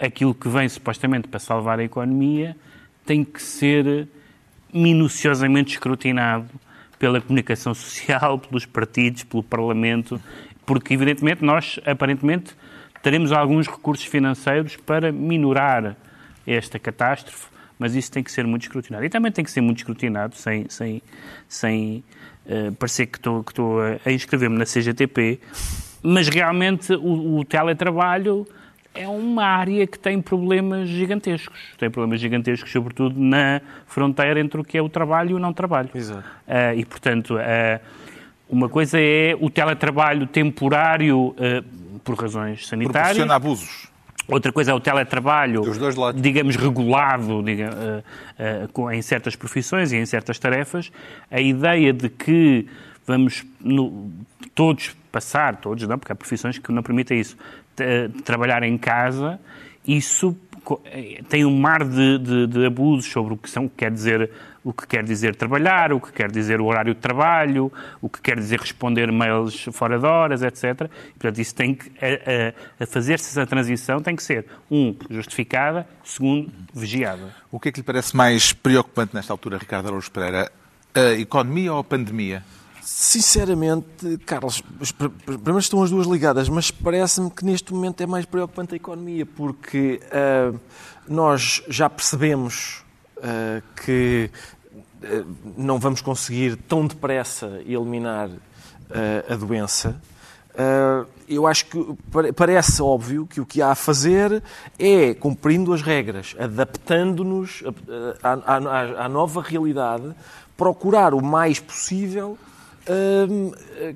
aquilo 0.00 0.34
que 0.34 0.48
vem 0.48 0.68
supostamente 0.68 1.28
para 1.28 1.38
salvar 1.38 1.78
a 1.78 1.84
economia 1.84 2.56
tem 3.04 3.24
que 3.24 3.42
ser 3.42 4.08
minuciosamente 4.72 5.74
escrutinado 5.74 6.48
pela 6.98 7.20
comunicação 7.20 7.74
social, 7.74 8.38
pelos 8.40 8.64
partidos, 8.64 9.24
pelo 9.24 9.42
Parlamento, 9.42 10.20
porque, 10.64 10.94
evidentemente, 10.94 11.44
nós, 11.44 11.80
aparentemente, 11.84 12.54
teremos 13.02 13.32
alguns 13.32 13.66
recursos 13.66 14.06
financeiros 14.06 14.76
para 14.76 15.10
minorar 15.10 15.96
esta 16.46 16.78
catástrofe, 16.78 17.46
mas 17.78 17.96
isso 17.96 18.10
tem 18.12 18.22
que 18.22 18.30
ser 18.30 18.46
muito 18.46 18.62
escrutinado. 18.62 19.04
E 19.04 19.10
também 19.10 19.32
tem 19.32 19.44
que 19.44 19.50
ser 19.50 19.60
muito 19.60 19.78
escrutinado, 19.78 20.36
sem, 20.36 20.68
sem, 20.68 21.02
sem 21.48 22.04
uh, 22.46 22.72
parecer 22.76 23.06
que 23.06 23.18
estou, 23.18 23.42
que 23.42 23.50
estou 23.50 23.80
a 23.80 24.12
inscrever-me 24.12 24.56
na 24.56 24.64
CGTP, 24.64 25.40
mas 26.02 26.28
realmente 26.28 26.92
o, 26.94 27.38
o 27.38 27.44
teletrabalho 27.44 28.46
é 28.94 29.08
uma 29.08 29.44
área 29.44 29.86
que 29.86 29.98
tem 29.98 30.20
problemas 30.20 30.88
gigantescos. 30.88 31.58
Tem 31.78 31.90
problemas 31.90 32.20
gigantescos, 32.20 32.70
sobretudo 32.70 33.18
na 33.18 33.60
fronteira 33.86 34.40
entre 34.40 34.60
o 34.60 34.64
que 34.64 34.76
é 34.76 34.82
o 34.82 34.88
trabalho 34.88 35.30
e 35.30 35.34
o 35.34 35.38
não 35.38 35.52
trabalho. 35.52 35.88
Exato. 35.94 36.26
Uh, 36.46 36.78
e, 36.78 36.84
portanto, 36.84 37.36
uh, 37.36 37.80
uma 38.48 38.68
coisa 38.68 39.00
é 39.00 39.36
o 39.40 39.48
teletrabalho 39.48 40.26
temporário 40.26 41.28
uh, 41.28 41.98
por 42.04 42.16
razões 42.16 42.66
sanitárias. 42.66 43.16
Proporciona 43.16 43.34
abusos. 43.34 43.92
Outra 44.28 44.52
coisa 44.52 44.70
é 44.70 44.74
o 44.74 44.80
teletrabalho, 44.80 45.62
digamos, 46.14 46.54
regulado 46.54 47.42
digamos, 47.42 47.74
em 48.92 49.02
certas 49.02 49.34
profissões 49.34 49.90
e 49.90 49.96
em 49.96 50.06
certas 50.06 50.38
tarefas. 50.38 50.92
A 51.28 51.40
ideia 51.40 51.92
de 51.92 52.08
que 52.08 52.68
vamos 53.04 53.44
no, 53.60 54.12
todos 54.54 54.96
passar, 55.10 55.56
todos 55.56 55.86
não, 55.86 55.98
porque 55.98 56.12
há 56.12 56.14
profissões 56.14 56.58
que 56.58 56.72
não 56.72 56.82
permitem 56.82 57.20
isso, 57.20 57.36
trabalhar 58.24 58.62
em 58.62 58.76
casa, 58.78 59.40
isso 59.86 60.36
eh, 60.86 61.22
tem 61.28 61.44
um 61.44 61.58
mar 61.58 61.84
de, 61.84 62.18
de, 62.18 62.46
de, 62.46 62.66
abusos 62.66 63.10
sobre 63.10 63.34
o 63.34 63.36
que 63.36 63.50
são, 63.50 63.68
quer 63.68 63.90
dizer, 63.90 64.30
o 64.62 64.72
que 64.72 64.86
quer 64.86 65.02
dizer 65.02 65.34
trabalhar, 65.34 65.92
o 65.92 66.00
que 66.00 66.12
quer 66.12 66.30
dizer 66.30 66.60
o 66.60 66.66
horário 66.66 66.94
de 66.94 67.00
trabalho, 67.00 67.72
o 68.00 68.08
que 68.08 68.20
quer 68.20 68.36
dizer 68.36 68.60
responder 68.60 69.10
mails 69.10 69.64
fora 69.72 69.98
de 69.98 70.06
horas, 70.06 70.42
etc. 70.42 70.88
E, 71.08 71.12
portanto, 71.18 71.40
isso 71.40 71.54
tem 71.54 71.74
que, 71.74 71.90
a, 72.00 72.80
a, 72.80 72.84
a 72.84 72.86
fazer-se 72.86 73.30
essa 73.30 73.44
transição 73.44 74.00
tem 74.00 74.14
que 74.14 74.22
ser, 74.22 74.46
um, 74.70 74.94
justificada, 75.10 75.86
segundo, 76.04 76.52
vigiada. 76.72 77.34
O 77.50 77.58
que 77.58 77.68
é 77.68 77.72
que 77.72 77.80
lhe 77.80 77.84
parece 77.84 78.16
mais 78.16 78.52
preocupante 78.52 79.14
nesta 79.14 79.32
altura, 79.32 79.58
Ricardo 79.58 79.88
Araújo 79.88 80.10
Pereira? 80.12 80.50
A 80.94 81.12
economia 81.14 81.72
ou 81.72 81.80
a 81.80 81.84
pandemia? 81.84 82.44
Sinceramente, 82.84 84.18
Carlos, 84.26 84.60
primeiro 85.24 85.58
estão 85.60 85.84
as 85.84 85.90
duas 85.90 86.04
ligadas, 86.04 86.48
mas 86.48 86.72
parece-me 86.72 87.30
que 87.30 87.44
neste 87.44 87.72
momento 87.72 88.00
é 88.00 88.06
mais 88.06 88.26
preocupante 88.26 88.74
a 88.74 88.76
economia, 88.76 89.24
porque 89.24 90.00
uh, 90.06 90.58
nós 91.06 91.62
já 91.68 91.88
percebemos 91.88 92.82
uh, 93.18 93.62
que 93.84 94.28
uh, 95.00 95.26
não 95.56 95.78
vamos 95.78 96.00
conseguir 96.00 96.56
tão 96.56 96.84
depressa 96.84 97.60
eliminar 97.64 98.30
a 99.26 99.36
doença. 99.36 99.98
eu 101.26 101.46
acho 101.46 101.64
que 101.64 101.96
parece 102.36 102.82
óbvio 102.82 103.26
que 103.26 103.40
o 103.40 103.46
que 103.46 103.62
há 103.62 103.70
a 103.70 103.74
fazer 103.74 104.42
é, 104.78 105.14
cumprindo 105.14 105.72
as 105.72 105.80
regras, 105.80 106.36
adaptando-nos 106.38 107.64
à, 108.22 108.32
à, 108.34 109.04
à 109.06 109.08
nova 109.08 109.40
realidade, 109.40 110.14
procurar 110.58 111.14
o 111.14 111.22
mais 111.22 111.58
possível 111.58 112.36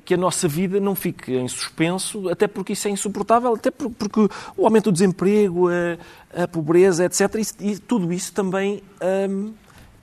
que 0.04 0.14
a 0.14 0.16
nossa 0.16 0.46
vida 0.46 0.78
não 0.78 0.94
fique 0.94 1.34
em 1.34 1.48
suspenso, 1.48 2.28
até 2.28 2.46
porque 2.46 2.72
isso 2.72 2.86
é 2.88 2.90
insuportável, 2.90 3.54
até 3.54 3.70
porque 3.70 4.20
o 4.56 4.64
aumento 4.64 4.84
do 4.84 4.92
desemprego, 4.92 5.68
a, 5.68 6.42
a 6.44 6.48
pobreza, 6.48 7.04
etc. 7.04 7.20
E, 7.60 7.72
e, 7.72 7.78
tudo 7.78 8.12
isso 8.12 8.32
também, 8.32 8.82
um, 9.28 9.52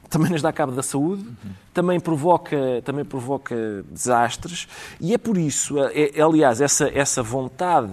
também 0.09 0.31
nos 0.31 0.41
dá 0.41 0.51
cabo 0.51 0.73
da 0.73 0.83
saúde, 0.83 1.23
uhum. 1.23 1.51
também, 1.73 1.99
provoca, 1.99 2.57
também 2.83 3.05
provoca 3.05 3.55
desastres. 3.89 4.67
E 4.99 5.13
é 5.13 5.17
por 5.17 5.37
isso, 5.37 5.79
é, 5.79 6.11
é, 6.15 6.21
aliás, 6.21 6.59
essa, 6.59 6.89
essa 6.93 7.23
vontade 7.23 7.91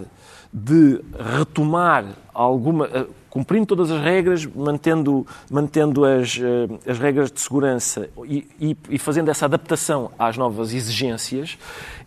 de 0.53 1.01
retomar 1.19 2.05
alguma 2.33 2.89
cumprindo 3.31 3.65
todas 3.65 3.91
as 3.91 4.03
regras, 4.03 4.45
mantendo, 4.45 5.25
mantendo 5.49 6.05
as, 6.05 6.39
eh, 6.43 6.91
as 6.91 6.99
regras 6.99 7.31
de 7.31 7.41
segurança 7.41 8.11
e, 8.27 8.47
e, 8.61 8.77
e, 8.91 8.99
fazendo 8.99 9.31
essa 9.31 9.45
adaptação 9.45 10.11
às 10.19 10.37
novas 10.37 10.75
exigências, 10.75 11.57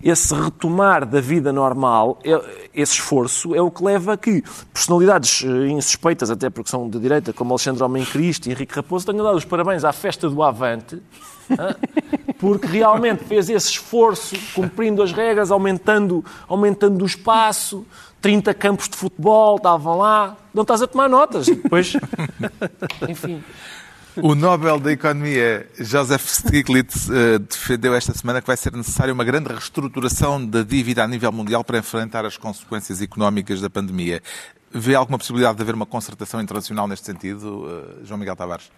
esse 0.03 0.35
retomar 0.35 1.05
da 1.05 1.21
vida 1.21 1.53
normal, 1.53 2.19
é, 2.25 2.69
esse 2.75 2.93
esforço, 2.93 3.55
é 3.55 3.61
o 3.61 3.71
que 3.71 3.83
leva 3.83 4.13
a 4.13 4.17
que 4.17 4.43
personalidades 4.73 5.43
eh, 5.45 5.67
insuspeitas, 5.69 6.29
até 6.29 6.49
porque 6.49 6.69
são 6.69 6.89
de 6.89 6.99
direita, 6.99 7.31
como 7.31 7.53
Alexandre 7.53 7.81
Homem 7.81 8.03
Cristo 8.03 8.49
e 8.49 8.51
Henrique 8.51 8.75
Raposo, 8.75 9.05
tenham 9.05 9.23
dado 9.23 9.37
os 9.37 9.45
parabéns 9.45 9.85
à 9.85 9.93
festa 9.93 10.29
do 10.29 10.43
Avante, 10.43 11.01
porque 12.43 12.67
realmente 12.67 13.23
fez 13.23 13.49
esse 13.49 13.69
esforço, 13.69 14.35
cumprindo 14.53 15.01
as 15.01 15.13
regras, 15.13 15.49
aumentando, 15.49 16.25
aumentando 16.45 17.01
o 17.01 17.05
espaço, 17.05 17.85
30 18.19 18.53
campos 18.53 18.89
de 18.89 18.97
futebol, 18.97 19.55
estavam 19.55 19.99
lá, 19.99 20.35
não 20.53 20.63
estás 20.63 20.81
a 20.81 20.87
tomar 20.87 21.07
notas. 21.07 21.45
Depois, 21.45 21.93
enfim. 23.07 23.41
O 24.17 24.35
Nobel 24.35 24.77
da 24.77 24.91
Economia, 24.91 25.69
Joseph 25.79 26.27
Stiglitz, 26.27 27.09
eh, 27.09 27.39
defendeu 27.39 27.95
esta 27.95 28.13
semana 28.13 28.41
que 28.41 28.47
vai 28.47 28.57
ser 28.57 28.73
necessária 28.73 29.13
uma 29.13 29.23
grande 29.23 29.47
reestruturação 29.47 30.45
da 30.45 30.63
dívida 30.63 31.01
a 31.01 31.07
nível 31.07 31.31
mundial 31.31 31.63
para 31.63 31.77
enfrentar 31.77 32.25
as 32.25 32.35
consequências 32.35 33.01
económicas 33.01 33.61
da 33.61 33.69
pandemia. 33.69 34.21
Vê 34.69 34.95
alguma 34.95 35.17
possibilidade 35.17 35.55
de 35.55 35.63
haver 35.63 35.75
uma 35.75 35.85
concertação 35.85 36.41
internacional 36.41 36.89
neste 36.89 37.05
sentido, 37.05 37.65
eh, 38.01 38.05
João 38.05 38.19
Miguel 38.19 38.35
Tavares? 38.35 38.69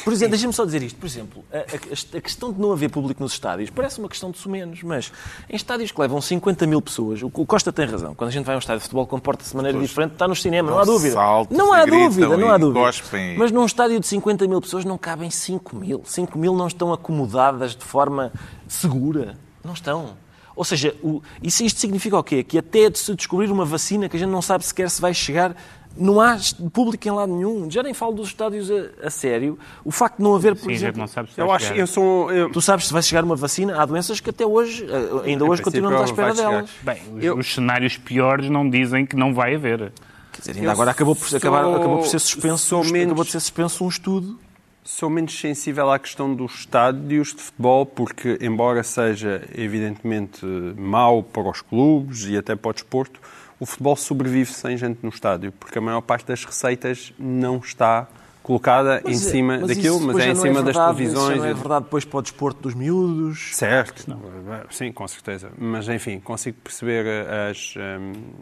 Por 0.00 0.12
exemplo, 0.12 0.30
deixa-me 0.30 0.52
só 0.52 0.64
dizer 0.64 0.82
isto. 0.82 0.98
Por 0.98 1.06
exemplo, 1.06 1.44
a, 1.52 1.58
a, 1.58 2.18
a, 2.18 2.20
questão 2.20 2.52
de 2.52 2.60
não 2.60 2.72
haver 2.72 2.90
público 2.90 3.22
nos 3.22 3.32
estádios 3.32 3.70
parece 3.70 3.98
uma 3.98 4.08
questão 4.08 4.30
de 4.30 4.38
sumenos, 4.38 4.82
mas 4.82 5.12
em 5.48 5.56
estádios 5.56 5.90
que 5.92 6.00
levam 6.00 6.20
50 6.20 6.66
mil 6.66 6.80
pessoas, 6.80 7.22
o, 7.22 7.26
o 7.26 7.46
Costa 7.46 7.72
tem 7.72 7.86
razão. 7.86 8.14
Quando 8.14 8.28
a 8.28 8.32
gente 8.32 8.44
vai 8.44 8.54
a 8.54 8.56
um 8.56 8.60
estádio 8.60 8.80
de 8.80 8.84
futebol, 8.84 9.06
comporta-se 9.06 9.50
de 9.50 9.56
maneira 9.56 9.78
diferente, 9.78 10.12
está 10.12 10.26
no 10.26 10.36
cinema, 10.36 10.70
não, 10.70 10.78
há 10.78 10.84
dúvida. 10.84 11.14
Não 11.50 11.72
há 11.72 11.84
dúvida, 11.84 12.36
não 12.36 12.50
há 12.50 12.58
dúvida. 12.58 12.90
Mas 13.36 13.52
num 13.52 13.64
estádio 13.64 14.00
de 14.00 14.06
50 14.06 14.46
mil 14.48 14.60
pessoas 14.60 14.84
não 14.84 14.98
cabem 14.98 15.30
5 15.30 15.76
mil. 15.76 16.02
5 16.04 16.38
mil 16.38 16.54
não 16.54 16.66
estão 16.66 16.92
acomodadas 16.92 17.76
de 17.76 17.84
forma 17.84 18.32
segura. 18.68 19.36
Não 19.64 19.74
estão. 19.74 20.16
Ou 20.54 20.64
seja, 20.64 20.94
o, 21.02 21.22
isso, 21.42 21.64
isto 21.64 21.80
significa 21.80 22.18
o 22.18 22.22
quê? 22.22 22.42
Que 22.42 22.58
até 22.58 22.90
de 22.90 22.98
se 22.98 23.14
descobrir 23.14 23.50
uma 23.50 23.64
vacina 23.64 24.08
que 24.08 24.16
a 24.16 24.18
gente 24.18 24.28
não 24.28 24.42
sabe 24.42 24.64
sequer 24.64 24.90
se 24.90 25.00
vai 25.00 25.14
chegar 25.14 25.56
não 25.96 26.20
há 26.20 26.38
público 26.72 27.06
em 27.06 27.10
lado 27.10 27.34
nenhum. 27.34 27.70
Já 27.70 27.82
nem 27.82 27.94
falo 27.94 28.12
dos 28.14 28.28
estádios 28.28 28.70
a, 28.70 29.06
a 29.06 29.10
sério. 29.10 29.58
O 29.84 29.90
facto 29.90 30.18
de 30.18 30.22
não 30.22 30.34
haver, 30.34 30.54
por 30.54 30.66
Sim, 30.66 30.72
exemplo... 30.72 30.98
não 31.00 31.06
sabe 31.06 31.32
se 31.32 31.40
eu 31.40 31.50
acho, 31.50 31.72
eu 31.74 31.86
sou, 31.86 32.30
eu... 32.32 32.50
Tu 32.50 32.60
sabes 32.60 32.86
se 32.86 32.92
vai 32.92 33.02
chegar 33.02 33.24
uma 33.24 33.36
vacina? 33.36 33.80
Há 33.80 33.84
doenças 33.84 34.20
que 34.20 34.30
até 34.30 34.46
hoje, 34.46 34.86
eh, 34.88 35.30
ainda 35.30 35.44
hoje, 35.44 35.62
continuamos 35.62 36.00
à 36.00 36.04
espera 36.04 36.34
delas. 36.34 36.70
Bem, 36.82 37.00
os, 37.14 37.24
eu... 37.24 37.38
os, 37.38 37.54
cenários 37.54 37.96
piores 37.96 38.48
não 38.48 38.68
dizem 38.68 39.06
que 39.06 39.16
não 39.16 39.34
vai 39.34 39.54
haver. 39.54 39.92
Quer 40.32 40.40
dizer, 40.40 40.52
ainda 40.52 40.66
eu 40.66 40.70
agora 40.70 40.90
acabou 40.90 41.14
por, 41.14 41.28
sou... 41.28 41.36
acabar, 41.36 41.64
acabou 41.64 41.98
por 41.98 42.06
ser 42.06 42.18
suspenso, 42.18 42.76
um, 42.76 42.84
menos... 42.84 43.06
acabou 43.06 43.24
de 43.24 43.30
ser 43.30 43.40
suspenso 43.40 43.84
um 43.84 43.88
estudo 43.88 44.38
Sou 44.84 45.08
menos 45.08 45.38
sensível 45.38 45.92
à 45.92 45.98
questão 45.98 46.34
dos 46.34 46.54
estádios 46.58 47.28
de 47.28 47.40
futebol, 47.40 47.86
porque, 47.86 48.36
embora 48.40 48.82
seja 48.82 49.48
evidentemente 49.54 50.44
mau 50.76 51.22
para 51.22 51.48
os 51.48 51.62
clubes 51.62 52.24
e 52.26 52.36
até 52.36 52.56
para 52.56 52.70
o 52.70 52.74
desporto, 52.74 53.20
o 53.62 53.66
futebol 53.66 53.94
sobrevive 53.94 54.52
sem 54.52 54.76
gente 54.76 54.98
no 55.04 55.08
estádio, 55.08 55.52
porque 55.52 55.78
a 55.78 55.80
maior 55.80 56.00
parte 56.00 56.26
das 56.26 56.44
receitas 56.44 57.12
não 57.16 57.58
está 57.58 58.08
colocada 58.42 59.00
mas, 59.04 59.24
em 59.24 59.28
é, 59.28 59.30
cima 59.30 59.58
mas 59.60 59.68
daquilo, 59.68 60.00
mas 60.00 60.16
é 60.16 60.30
em 60.30 60.34
cima 60.34 60.48
é 60.48 60.62
verdade, 60.64 60.64
das 60.64 60.96
televisões. 60.96 61.28
Isso 61.28 61.38
não 61.38 61.44
é 61.44 61.54
verdade 61.54 61.84
depois 61.84 62.04
para 62.04 62.18
o 62.18 62.22
desporto 62.22 62.60
dos 62.60 62.74
miúdos? 62.74 63.50
Certo, 63.54 64.10
não. 64.10 64.20
sim, 64.68 64.90
com 64.90 65.06
certeza. 65.06 65.52
Mas 65.56 65.88
enfim, 65.88 66.18
consigo 66.18 66.58
perceber 66.60 67.06
as, 67.48 67.74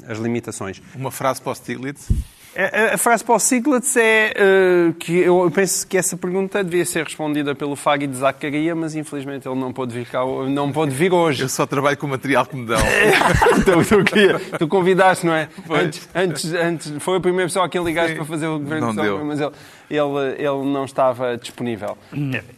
as 0.09 0.19
limitações. 0.19 0.81
Uma 0.95 1.11
frase 1.11 1.43
para 1.43 1.53
o 1.53 1.55
Stiglitz? 1.55 2.09
A, 2.57 2.95
a 2.95 2.99
frase 2.99 3.23
para 3.23 3.37
o 3.37 3.39
Siglitz 3.39 3.97
é 3.97 4.33
uh, 4.33 4.93
que 4.95 5.19
eu 5.19 5.49
penso 5.55 5.87
que 5.87 5.97
essa 5.97 6.17
pergunta 6.17 6.65
devia 6.65 6.85
ser 6.85 7.05
respondida 7.05 7.55
pelo 7.55 7.77
Fagui 7.77 8.09
de 8.09 8.17
Zacaria, 8.17 8.75
mas 8.75 8.97
infelizmente 8.97 9.49
ele 9.49 9.59
não 9.59 9.73
pode 9.73 9.95
vir 9.95 10.07
cá, 10.07 10.25
não 10.25 10.73
pode 10.73 10.91
vir 10.91 11.13
hoje. 11.13 11.45
Eu 11.45 11.49
só 11.49 11.65
trabalho 11.65 11.97
com 11.97 12.07
o 12.07 12.11
material 12.11 12.45
que 12.45 12.57
me 12.57 12.67
dão. 12.67 12.81
então, 13.57 13.85
tu, 13.85 14.05
tu, 14.05 14.59
tu 14.59 14.69
convidaste, 14.69 15.25
não 15.25 15.33
é? 15.33 15.49
Antes, 15.71 16.09
antes, 16.13 16.53
antes, 16.53 16.93
foi 16.99 17.19
a 17.19 17.21
primeira 17.21 17.47
pessoa 17.47 17.67
a 17.67 17.69
quem 17.69 17.85
ligaste 17.85 18.13
Sim. 18.13 18.17
para 18.17 18.25
fazer 18.25 18.49
o 18.49 18.59
governo 18.59 18.93
não 18.93 19.03
deu. 19.03 19.25
mas 19.25 19.41
ele, 19.41 19.53
ele, 19.89 20.33
ele 20.37 20.73
não 20.73 20.85
estava 20.85 21.37
disponível. 21.37 21.97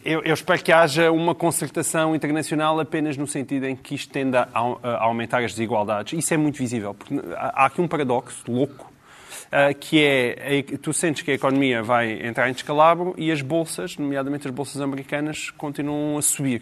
Eu, 0.03 0.21
eu, 0.23 0.33
espero 0.33 0.61
que 0.63 0.71
haja 0.71 1.11
uma 1.11 1.35
concertação 1.35 2.15
internacional 2.15 2.79
apenas 2.79 3.15
no 3.15 3.27
sentido 3.27 3.67
em 3.67 3.75
que 3.75 3.93
isto 3.93 4.11
tenda 4.11 4.49
a, 4.51 4.59
a 4.81 5.03
aumentar 5.03 5.43
as 5.43 5.51
desigualdades. 5.51 6.17
Isso 6.17 6.33
é 6.33 6.37
muito 6.37 6.57
visível, 6.57 6.95
porque 6.95 7.13
há 7.35 7.65
aqui 7.65 7.79
um 7.79 7.87
paradoxo 7.87 8.43
louco 8.47 8.92
que 9.79 10.03
é, 10.03 10.63
tu 10.81 10.91
sentes 10.93 11.21
que 11.21 11.31
a 11.31 11.33
economia 11.35 11.83
vai 11.83 12.25
entrar 12.25 12.49
em 12.49 12.53
descalabro 12.53 13.13
e 13.17 13.31
as 13.31 13.41
bolsas, 13.41 13.97
nomeadamente 13.97 14.47
as 14.47 14.53
bolsas 14.53 14.81
americanas, 14.81 15.51
continuam 15.51 16.17
a 16.17 16.21
subir. 16.21 16.61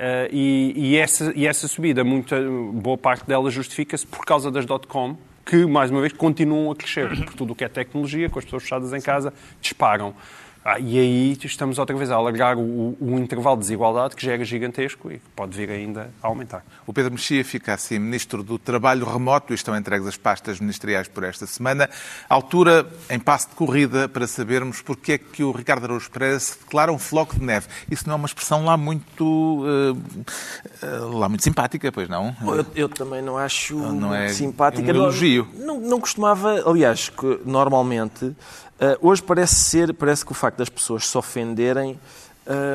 Uh, 0.00 0.32
e, 0.32 0.72
e, 0.74 0.96
essa, 0.96 1.30
e 1.36 1.46
essa 1.46 1.68
subida, 1.68 2.02
muita, 2.02 2.40
boa 2.72 2.96
parte 2.96 3.26
dela 3.26 3.50
justifica-se 3.50 4.06
por 4.06 4.24
causa 4.24 4.50
das 4.50 4.64
dot-com, 4.64 5.14
que, 5.44 5.66
mais 5.66 5.90
uma 5.90 6.00
vez, 6.00 6.12
continuam 6.12 6.70
a 6.70 6.74
crescer. 6.74 7.08
Por 7.26 7.34
tudo 7.34 7.52
o 7.52 7.56
que 7.56 7.64
é 7.64 7.68
tecnologia, 7.68 8.30
com 8.30 8.38
as 8.38 8.44
pessoas 8.46 8.62
fechadas 8.62 8.92
em 8.94 9.00
casa, 9.00 9.32
disparam. 9.60 10.14
Ah, 10.62 10.78
e 10.78 10.98
aí 10.98 11.38
estamos 11.42 11.78
outra 11.78 11.96
vez 11.96 12.10
a 12.10 12.16
alargar 12.16 12.58
o, 12.58 12.94
o, 13.00 13.18
intervalo 13.18 13.56
de 13.56 13.62
desigualdade 13.62 14.14
que 14.14 14.24
já 14.24 14.32
era 14.32 14.44
gigantesco 14.44 15.10
e 15.10 15.14
que 15.14 15.28
pode 15.34 15.56
vir 15.56 15.70
ainda 15.70 16.10
a 16.22 16.26
aumentar. 16.26 16.62
O 16.86 16.92
Pedro 16.92 17.12
Mexia 17.12 17.42
fica 17.42 17.72
assim 17.72 17.98
Ministro 17.98 18.42
do 18.42 18.58
Trabalho 18.58 19.06
Remoto 19.06 19.52
e 19.52 19.54
estão 19.54 19.74
entregues 19.74 20.06
as 20.06 20.18
pastas 20.18 20.60
ministeriais 20.60 21.08
por 21.08 21.24
esta 21.24 21.46
semana. 21.46 21.88
Altura 22.28 22.86
em 23.08 23.18
passo 23.18 23.48
de 23.48 23.54
corrida 23.54 24.06
para 24.06 24.26
sabermos 24.26 24.82
porque 24.82 25.12
é 25.12 25.18
que 25.18 25.42
o 25.42 25.50
Ricardo 25.50 25.84
Araújo 25.84 26.10
Pereira 26.10 26.38
se 26.38 26.58
declara 26.58 26.92
um 26.92 26.98
floco 26.98 27.36
de 27.36 27.42
neve. 27.42 27.66
Isso 27.90 28.06
não 28.06 28.12
é 28.12 28.16
uma 28.16 28.26
expressão 28.26 28.62
lá 28.66 28.76
muito, 28.76 29.24
uh, 29.24 29.92
uh, 29.92 31.18
lá 31.18 31.26
muito 31.26 31.42
simpática, 31.42 31.90
pois 31.90 32.06
não? 32.06 32.36
Eu, 32.42 32.66
eu 32.74 32.88
também 32.90 33.22
não 33.22 33.38
acho 33.38 33.76
não 33.76 34.14
é 34.14 34.28
simpática. 34.28 34.92
Um 34.92 34.94
elogio. 34.94 35.48
Não, 35.54 35.80
não 35.80 35.98
costumava, 35.98 36.62
aliás, 36.68 37.08
que 37.08 37.40
normalmente 37.46 38.36
Uh, 38.80 39.08
hoje 39.08 39.22
parece 39.22 39.56
ser, 39.56 39.92
parece 39.92 40.24
que 40.24 40.32
o 40.32 40.34
facto 40.34 40.56
das 40.56 40.70
pessoas 40.70 41.06
se 41.06 41.18
ofenderem 41.18 42.00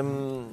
um, 0.04 0.46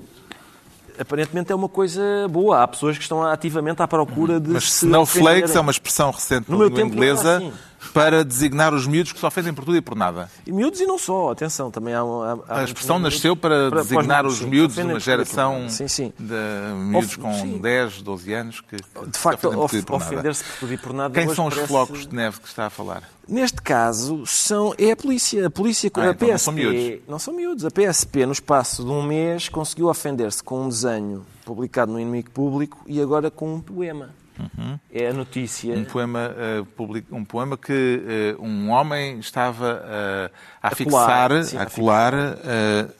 aparentemente 0.98 1.52
é 1.52 1.54
uma 1.54 1.68
coisa 1.68 2.02
boa. 2.30 2.62
Há 2.62 2.68
pessoas 2.68 2.96
que 2.96 3.02
estão 3.02 3.22
ativamente 3.22 3.82
à 3.82 3.88
procura 3.88 4.40
de 4.40 4.50
Mas 4.50 4.72
se 4.72 4.86
snowflakes 4.86 5.54
é 5.54 5.60
uma 5.60 5.70
expressão 5.70 6.10
recente 6.10 6.50
no 6.50 6.64
língua 6.64 6.80
inglesa 6.80 7.36
assim. 7.36 7.52
Para 7.92 8.24
designar 8.24 8.72
os 8.72 8.86
miúdos 8.86 9.12
que 9.12 9.18
se 9.18 9.26
ofendem 9.26 9.52
por 9.52 9.64
tudo 9.64 9.76
e 9.76 9.80
por 9.80 9.96
nada. 9.96 10.30
E 10.46 10.52
miúdos 10.52 10.80
e 10.80 10.86
não 10.86 10.98
só, 10.98 11.30
atenção, 11.30 11.70
também 11.70 11.94
há... 11.94 12.00
há, 12.00 12.60
a 12.60 12.64
expressão 12.64 12.98
nasceu 12.98 13.36
para, 13.36 13.70
para 13.70 13.82
designar 13.82 14.26
os, 14.26 14.40
miúdos 14.40 14.76
de 14.76 14.82
uma 14.82 15.00
geração 15.00 15.68
sim, 15.68 15.88
sim. 15.88 16.12
de 16.18 16.74
miúdos 16.76 17.16
com 17.16 17.32
sim. 17.32 17.58
10, 17.58 18.02
12 18.02 18.32
anos 18.32 18.60
que 18.60 18.76
De 18.76 19.18
facto, 19.18 19.48
ofender-se 19.90 20.44
por 20.44 20.56
tudo 20.60 20.72
e 20.72 20.78
por 20.78 20.92
nada... 20.92 21.14
Quem 21.14 21.34
são 21.34 21.46
os 21.46 21.54
flocos 21.54 22.06
de 22.06 22.14
neve 22.14 22.40
que 22.40 22.48
está 22.48 22.66
a 22.66 22.70
falar? 22.70 23.02
Neste 23.26 23.62
caso, 23.62 24.26
são, 24.26 24.74
é 24.76 24.90
a 24.90 24.96
polícia. 24.96 25.46
A 25.46 25.50
polícia, 25.50 25.90
ah, 25.94 26.00
a 26.00 26.10
então 26.10 26.28
PSP, 26.28 26.30
não 26.30 26.38
são 26.38 26.52
miúdos. 26.52 27.00
Não 27.08 27.18
são 27.18 27.34
miúdos. 27.34 27.64
A 27.64 27.70
PSP, 27.70 28.26
no 28.26 28.32
espaço 28.32 28.84
de 28.84 28.90
um 28.90 29.02
mês, 29.02 29.48
conseguiu 29.48 29.88
ofender-se 29.88 30.42
com 30.42 30.64
um 30.64 30.68
desenho 30.68 31.24
publicado 31.44 31.92
no 31.92 32.00
Inimigo 32.00 32.30
Público 32.30 32.82
e 32.86 33.00
agora 33.00 33.30
com 33.30 33.54
um 33.54 33.60
poema. 33.60 34.10
Uhum. 34.38 34.78
É 34.90 35.08
a 35.08 35.12
notícia. 35.12 35.74
Um 35.74 35.84
poema, 35.84 36.30
uh, 36.30 36.64
public... 36.64 37.06
um 37.12 37.24
poema 37.24 37.56
que 37.56 38.36
uh, 38.38 38.42
um 38.42 38.70
homem 38.70 39.18
estava 39.18 39.74
uh, 39.74 40.34
a, 40.62 40.68
a, 40.68 40.74
fixar, 40.74 41.28
colar, 41.28 41.44
sim, 41.44 41.56
a 41.56 41.66
colar 41.66 42.12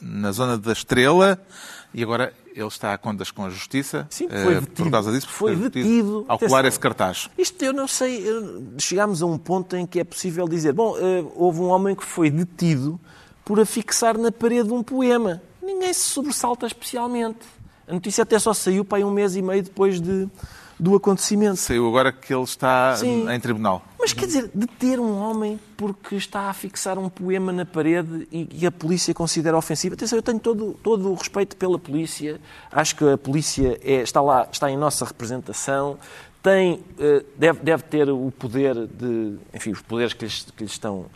na 0.01 0.33
zona 0.33 0.59
da 0.59 0.73
Estrela 0.73 1.41
e 1.95 2.03
agora 2.03 2.33
ele 2.55 2.67
está 2.67 2.93
a 2.93 2.99
contas 2.99 3.31
com 3.31 3.45
a 3.45 3.51
Justiça 3.51 4.07
Sim, 4.11 4.29
foi 4.29 4.55
detido. 4.57 4.85
por 4.85 4.91
causa 4.91 5.13
disso. 5.13 5.29
Foi 5.29 5.57
detido. 5.57 6.25
Ao 6.29 6.39
colar 6.39 6.65
esse 6.67 6.79
cartaz. 6.79 7.31
Isto 7.39 7.65
eu 7.65 7.73
não 7.73 7.89
sei. 7.89 8.25
Chegámos 8.79 9.23
a 9.23 9.27
um 9.27 9.39
ponto 9.39 9.75
em 9.75 9.87
que 9.87 10.01
é 10.01 10.05
possível 10.05 10.47
dizer: 10.47 10.73
bom, 10.73 10.95
houve 11.35 11.61
um 11.61 11.69
homem 11.69 11.95
que 11.95 12.05
foi 12.05 12.31
detido 12.31 13.01
por 13.45 13.59
afixar 13.59 14.19
na 14.19 14.31
parede 14.31 14.71
um 14.71 14.83
poema. 14.83 15.43
Ninguém 15.63 15.93
se 15.93 16.01
sobressalta 16.01 16.67
especialmente. 16.67 17.41
A 17.87 17.95
notícia 17.95 18.23
até 18.23 18.39
só 18.39 18.53
saiu 18.53 18.85
para 18.85 18.99
aí 18.99 19.05
um 19.05 19.11
mês 19.11 19.37
e 19.37 19.43
meio 19.43 19.63
depois 19.63 20.01
de, 20.01 20.29
do 20.83 20.97
acontecimento. 20.97 21.59
Saiu 21.59 21.87
agora 21.87 22.11
que 22.11 22.35
ele 22.35 22.43
está 22.43 22.97
Sim. 22.97 23.31
em 23.31 23.39
tribunal. 23.39 23.85
Mas 23.97 24.13
quer 24.13 24.27
dizer, 24.27 24.51
deter 24.53 24.99
um 24.99 25.17
homem 25.17 25.61
porque 25.77 26.17
está 26.17 26.51
a 26.51 26.53
fixar 26.53 26.99
um 26.99 27.09
poema 27.09 27.53
na 27.53 27.65
parede 27.65 28.27
e, 28.33 28.67
a 28.67 28.73
polícia 28.73 29.15
considera 29.15 29.57
ofensivo. 29.57 29.95
Atenção, 29.95 30.19
eu 30.19 30.23
tenho 30.23 30.41
todo, 30.41 30.77
todo 30.83 31.09
o 31.09 31.15
respeito 31.15 31.57
pela 31.57 31.79
polícia. 31.79 32.41
Acho 32.73 32.97
que 32.97 33.09
a 33.09 33.17
polícia 33.17 33.79
é, 33.81 34.03
está 34.03 34.21
lá, 34.21 34.49
está 34.51 34.69
em 34.73 34.77
nossa 34.77 35.05
representação. 35.05 35.99
Tem, 36.43 36.83
eh, 36.99 37.25
deve, 37.37 37.61
deve 37.61 37.85
ter 37.85 38.11
o 38.11 38.33
poder 38.37 38.75
de, 38.89 39.37
enfim, 39.55 39.71
os 39.71 39.83
poderes 39.83 40.13
que 40.13 40.25
lhes, 40.25 40.45
que 40.57 40.65
lhes 40.65 40.73
estão 40.73 41.07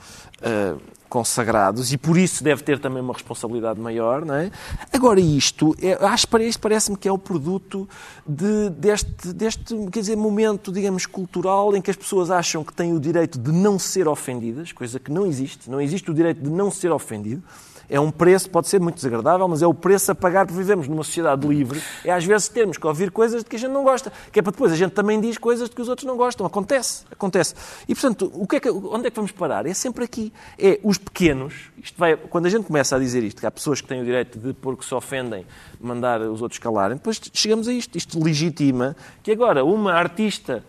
uh, 0.40 0.80
consagrados 1.16 1.94
e 1.94 1.96
por 1.96 2.18
isso 2.18 2.44
deve 2.44 2.62
ter 2.62 2.78
também 2.78 3.02
uma 3.02 3.14
responsabilidade 3.14 3.80
maior, 3.80 4.22
não 4.22 4.34
é? 4.34 4.50
Agora 4.92 5.18
isto, 5.18 5.74
é, 5.80 5.94
acho 6.04 6.26
que 6.26 6.42
isto 6.42 6.60
parece-me 6.60 6.94
que 6.94 7.08
é 7.08 7.12
o 7.12 7.16
produto 7.16 7.88
de, 8.28 8.68
deste, 8.68 9.32
deste, 9.32 9.74
quer 9.90 10.00
dizer, 10.00 10.14
momento, 10.14 10.70
digamos, 10.70 11.06
cultural 11.06 11.74
em 11.74 11.80
que 11.80 11.90
as 11.90 11.96
pessoas 11.96 12.30
acham 12.30 12.62
que 12.62 12.70
têm 12.70 12.92
o 12.92 13.00
direito 13.00 13.38
de 13.38 13.50
não 13.50 13.78
ser 13.78 14.06
ofendidas, 14.06 14.72
coisa 14.72 15.00
que 15.00 15.10
não 15.10 15.24
existe, 15.24 15.70
não 15.70 15.80
existe 15.80 16.10
o 16.10 16.12
direito 16.12 16.42
de 16.42 16.50
não 16.50 16.70
ser 16.70 16.92
ofendido. 16.92 17.42
É 17.88 18.00
um 18.00 18.10
preço, 18.10 18.50
pode 18.50 18.68
ser 18.68 18.80
muito 18.80 18.96
desagradável, 18.96 19.46
mas 19.46 19.62
é 19.62 19.66
o 19.66 19.74
preço 19.74 20.10
a 20.10 20.14
pagar 20.14 20.46
por 20.46 20.54
vivemos 20.54 20.88
numa 20.88 21.04
sociedade 21.04 21.46
livre. 21.46 21.80
É 22.04 22.12
às 22.12 22.24
vezes 22.24 22.48
termos 22.48 22.76
que 22.76 22.86
ouvir 22.86 23.10
coisas 23.10 23.44
de 23.44 23.50
que 23.50 23.56
a 23.56 23.58
gente 23.58 23.70
não 23.70 23.84
gosta. 23.84 24.12
Que 24.32 24.40
é 24.40 24.42
para 24.42 24.52
depois 24.52 24.72
a 24.72 24.76
gente 24.76 24.92
também 24.92 25.20
diz 25.20 25.38
coisas 25.38 25.68
de 25.68 25.74
que 25.74 25.82
os 25.82 25.88
outros 25.88 26.06
não 26.06 26.16
gostam. 26.16 26.46
Acontece, 26.46 27.04
acontece. 27.10 27.54
E 27.88 27.94
portanto, 27.94 28.30
o 28.34 28.46
que 28.46 28.56
é 28.56 28.60
que, 28.60 28.70
onde 28.70 29.06
é 29.06 29.10
que 29.10 29.16
vamos 29.16 29.32
parar? 29.32 29.66
É 29.66 29.74
sempre 29.74 30.04
aqui. 30.04 30.32
É 30.58 30.80
os 30.82 30.98
pequenos. 30.98 31.70
Isto 31.82 31.98
vai, 31.98 32.16
quando 32.16 32.46
a 32.46 32.50
gente 32.50 32.64
começa 32.64 32.96
a 32.96 32.98
dizer 32.98 33.22
isto, 33.22 33.40
que 33.40 33.46
há 33.46 33.50
pessoas 33.50 33.80
que 33.80 33.86
têm 33.86 34.00
o 34.00 34.04
direito 34.04 34.38
de, 34.38 34.52
porque 34.52 34.84
se 34.84 34.94
ofendem, 34.94 35.46
mandar 35.80 36.20
os 36.20 36.42
outros 36.42 36.58
calarem, 36.58 36.96
depois 36.96 37.20
chegamos 37.32 37.68
a 37.68 37.72
isto. 37.72 37.96
Isto 37.96 38.22
legitima 38.22 38.96
que 39.22 39.30
agora 39.30 39.64
uma 39.64 39.92
artista 39.92 40.64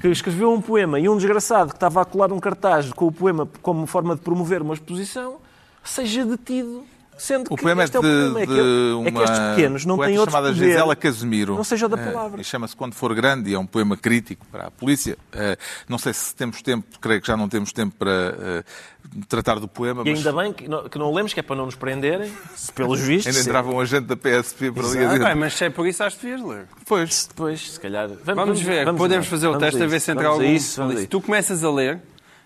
que 0.00 0.08
escreveu 0.08 0.52
um 0.52 0.60
poema 0.60 0.98
e 0.98 1.08
um 1.08 1.16
desgraçado 1.16 1.70
que 1.70 1.76
estava 1.76 2.00
a 2.00 2.04
colar 2.04 2.32
um 2.32 2.40
cartaz 2.40 2.92
com 2.92 3.06
o 3.06 3.12
poema 3.12 3.48
como 3.62 3.86
forma 3.86 4.16
de 4.16 4.22
promover 4.22 4.62
uma 4.62 4.74
exposição 4.74 5.36
seja 5.84 6.24
detido. 6.24 6.86
Sendo 7.16 7.46
o 7.52 7.56
que 7.56 7.62
poema 7.62 7.84
é, 7.84 7.86
de, 7.86 7.96
é 7.96 7.98
o 7.98 8.02
problema, 8.02 8.40
é 8.40 8.46
que, 8.46 8.52
uma 8.52 9.08
é 9.08 9.12
que 9.12 9.22
estes 9.22 9.38
pequenos 9.50 9.84
não 9.84 9.98
têm 9.98 10.18
outro 10.18 10.32
chamada 10.32 10.52
poder, 10.52 10.66
Gisela 10.66 10.96
Casemiro. 10.96 11.54
Não 11.54 11.64
seja 11.64 11.88
da 11.88 11.96
eh, 11.96 12.10
palavra. 12.10 12.40
E 12.40 12.44
chama-se 12.44 12.74
Quando 12.74 12.94
For 12.94 13.14
Grande 13.14 13.50
e 13.50 13.54
é 13.54 13.58
um 13.58 13.66
poema 13.66 13.96
crítico 13.96 14.44
para 14.50 14.66
a 14.66 14.70
polícia. 14.70 15.16
Uh, 15.32 15.56
não 15.88 15.96
sei 15.96 16.12
se 16.12 16.34
temos 16.34 16.60
tempo, 16.60 16.86
creio 17.00 17.20
que 17.20 17.26
já 17.26 17.36
não 17.36 17.48
temos 17.48 17.72
tempo 17.72 17.94
para 17.96 18.10
uh, 18.10 19.24
tratar 19.28 19.60
do 19.60 19.68
poema. 19.68 20.02
E 20.04 20.10
mas... 20.10 20.18
ainda 20.18 20.42
bem 20.42 20.52
que 20.52 20.66
não, 20.66 20.88
que 20.88 20.98
não 20.98 21.12
lemos, 21.12 21.32
que 21.32 21.38
é 21.38 21.42
para 21.42 21.54
não 21.54 21.66
nos 21.66 21.76
prenderem, 21.76 22.32
pelos 22.74 22.98
vistos. 23.06 23.34
ainda 23.34 23.48
entrava 23.48 23.70
um 23.70 23.78
agente 23.78 24.06
da 24.06 24.16
PSP 24.16 24.72
para 24.72 24.86
ali 24.86 24.98
dentro. 24.98 25.26
Ah, 25.26 25.34
mas 25.36 25.54
se 25.54 25.64
é 25.64 25.70
por 25.70 25.86
isso, 25.86 26.02
acho 26.02 26.18
que 26.18 26.26
devias 26.26 26.46
ler. 26.46 26.66
Pois. 26.84 27.26
Depois, 27.28 27.72
se 27.72 27.80
calhar. 27.80 28.08
Vamos, 28.08 28.44
vamos 28.44 28.60
ver, 28.60 28.84
vamos 28.84 28.98
podemos 28.98 29.26
ver. 29.26 29.30
fazer 29.30 29.46
o 29.46 29.56
teste 29.56 29.80
a, 29.80 29.84
a 29.84 29.88
ver 29.88 30.00
se 30.00 30.10
entra 30.10 30.28
algum. 30.28 30.42
Isso, 30.42 30.82
tu 31.08 31.20
começas 31.20 31.62
a 31.62 31.70
ler 31.70 32.00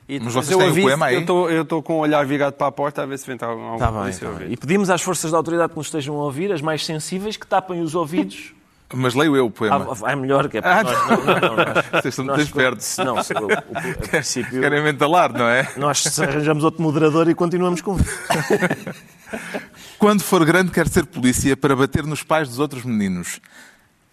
e 0.08 0.18
Mas 0.18 0.32
vocês 0.32 0.56
têm 0.56 0.70
o 0.70 0.82
poema 0.82 1.06
aí? 1.06 1.26
Eu 1.26 1.62
estou 1.62 1.82
com 1.82 1.94
o 1.94 1.98
olhar 1.98 2.24
virado 2.24 2.54
para 2.54 2.68
a 2.68 2.72
porta 2.72 3.02
a 3.02 3.06
ver 3.06 3.18
se 3.18 3.26
vem 3.26 3.36
algum 3.42 3.76
tá 3.76 3.92
bem, 3.92 4.12
tá 4.12 4.30
bem. 4.30 4.52
E 4.52 4.56
pedimos 4.56 4.88
às 4.88 5.02
forças 5.02 5.30
da 5.30 5.36
autoridade 5.36 5.72
que 5.72 5.76
nos 5.76 5.88
estejam 5.88 6.16
a 6.16 6.24
ouvir, 6.24 6.50
as 6.50 6.62
mais 6.62 6.82
sensíveis, 6.82 7.36
que 7.36 7.46
tapem 7.46 7.82
os 7.82 7.94
ouvidos. 7.94 8.54
Mas 8.94 9.14
leio 9.14 9.36
eu 9.36 9.44
o 9.44 9.50
poema. 9.50 9.86
Ah, 10.02 10.12
é 10.12 10.16
melhor 10.16 10.48
que 10.48 10.56
é 10.56 10.62
para 10.62 10.80
ah, 10.80 10.82
nós. 10.82 11.08
Não, 11.08 11.16
não, 11.16 11.40
não, 11.40 11.56
nós, 11.74 11.84
Vocês 11.90 12.06
estão 12.06 12.24
muito 12.24 12.40
espertos. 12.40 12.96
Não, 12.96 13.16
o, 13.16 13.18
o, 13.18 13.90
o, 13.90 13.98
princípio, 14.08 14.62
Querem 14.62 14.82
mentalar, 14.82 15.30
não 15.30 15.46
é? 15.46 15.70
Nós 15.76 16.18
arranjamos 16.18 16.64
outro 16.64 16.82
moderador 16.82 17.28
e 17.28 17.34
continuamos 17.34 17.82
com 17.82 17.98
Quando 19.98 20.22
for 20.22 20.42
grande, 20.42 20.70
quer 20.70 20.88
ser 20.88 21.04
polícia 21.04 21.54
para 21.54 21.76
bater 21.76 22.04
nos 22.04 22.22
pais 22.22 22.48
dos 22.48 22.58
outros 22.58 22.82
meninos, 22.82 23.42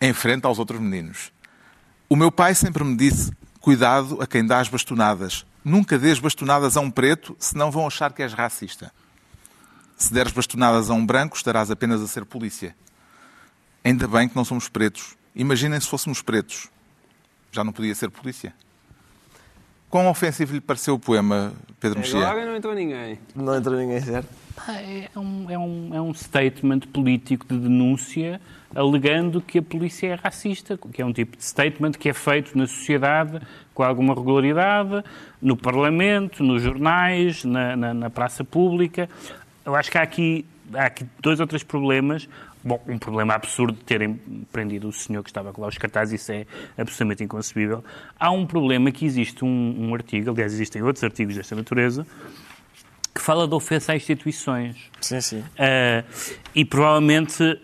em 0.01 0.11
frente 0.11 0.45
aos 0.45 0.59
outros 0.59 0.81
meninos. 0.81 1.31
O 2.09 2.17
meu 2.17 2.29
pai 2.29 2.53
sempre 2.53 2.83
me 2.83 2.97
disse: 2.97 3.31
cuidado 3.61 4.21
a 4.21 4.27
quem 4.27 4.45
dá 4.45 4.59
as 4.59 4.67
bastonadas 4.67 5.45
Nunca 5.65 5.97
dês 5.97 6.19
bastonadas 6.19 6.77
a 6.77 6.79
um 6.79 6.91
preto, 6.91 7.35
senão 7.39 7.71
vão 7.71 7.87
achar 7.87 8.13
que 8.13 8.21
és 8.21 8.33
racista. 8.33 8.93
Se 9.97 10.13
deres 10.13 10.31
bastonadas 10.31 10.91
a 10.91 10.93
um 10.93 11.03
branco, 11.03 11.35
estarás 11.35 11.71
apenas 11.71 12.01
a 12.01 12.07
ser 12.07 12.23
polícia. 12.23 12.75
Ainda 13.83 14.07
bem 14.07 14.29
que 14.29 14.35
não 14.35 14.45
somos 14.45 14.69
pretos. 14.69 15.17
Imaginem 15.33 15.81
se 15.81 15.87
fôssemos 15.87 16.21
pretos. 16.21 16.69
Já 17.51 17.63
não 17.63 17.73
podia 17.73 17.95
ser 17.95 18.11
polícia. 18.11 18.53
Quão 19.95 20.09
ofensivo 20.09 20.53
lhe 20.53 20.59
pareceu 20.59 20.95
o 20.95 20.99
poema, 20.99 21.53
Pedro 21.79 21.99
Mexia? 21.99 22.27
Agora 22.27 22.45
não 22.45 22.57
entrou 22.57 22.75
ninguém. 22.75 23.17
Não 23.33 23.55
entrou 23.55 23.77
ninguém, 23.77 24.01
certo? 24.01 24.27
É 24.67 25.17
um, 25.17 25.49
é, 25.49 25.57
um, 25.57 25.89
é 25.93 26.01
um 26.01 26.13
statement 26.13 26.81
político 26.91 27.45
de 27.47 27.57
denúncia 27.57 28.41
alegando 28.75 29.39
que 29.39 29.59
a 29.59 29.61
polícia 29.61 30.07
é 30.07 30.15
racista, 30.15 30.77
que 30.77 31.01
é 31.01 31.05
um 31.05 31.13
tipo 31.13 31.37
de 31.37 31.45
statement 31.45 31.91
que 31.93 32.09
é 32.09 32.13
feito 32.13 32.57
na 32.57 32.67
sociedade 32.67 33.39
com 33.73 33.83
alguma 33.83 34.13
regularidade, 34.13 35.01
no 35.41 35.55
Parlamento, 35.55 36.43
nos 36.43 36.61
jornais, 36.61 37.45
na, 37.45 37.77
na, 37.77 37.93
na 37.93 38.09
praça 38.09 38.43
pública. 38.43 39.09
Eu 39.65 39.77
acho 39.77 39.89
que 39.89 39.97
há 39.97 40.01
aqui, 40.01 40.45
há 40.73 40.87
aqui 40.87 41.05
dois 41.21 41.39
ou 41.39 41.47
três 41.47 41.63
problemas. 41.63 42.27
Bom, 42.67 42.81
um 42.87 42.97
problema 42.97 43.35
absurdo 43.35 43.77
de 43.77 43.83
terem 43.83 44.15
prendido 44.51 44.87
o 44.87 44.91
senhor 44.91 45.21
que 45.21 45.29
estava 45.29 45.53
com 45.53 45.61
lá 45.61 45.67
os 45.67 45.77
cartazes, 45.77 46.19
isso 46.19 46.31
é 46.31 46.47
absolutamente 46.75 47.23
inconcebível. 47.23 47.83
Há 48.19 48.31
um 48.31 48.47
problema 48.47 48.91
que 48.91 49.05
existe 49.05 49.45
um, 49.45 49.75
um 49.77 49.93
artigo, 49.93 50.31
aliás, 50.31 50.51
existem 50.51 50.81
outros 50.81 51.03
artigos 51.03 51.35
desta 51.35 51.55
natureza, 51.55 52.07
que 53.13 53.21
fala 53.21 53.47
de 53.47 53.53
ofensa 53.53 53.93
a 53.93 53.95
instituições. 53.95 54.89
Sim, 54.99 55.21
sim. 55.21 55.39
Uh, 55.39 56.03
e 56.55 56.65
provavelmente, 56.65 57.61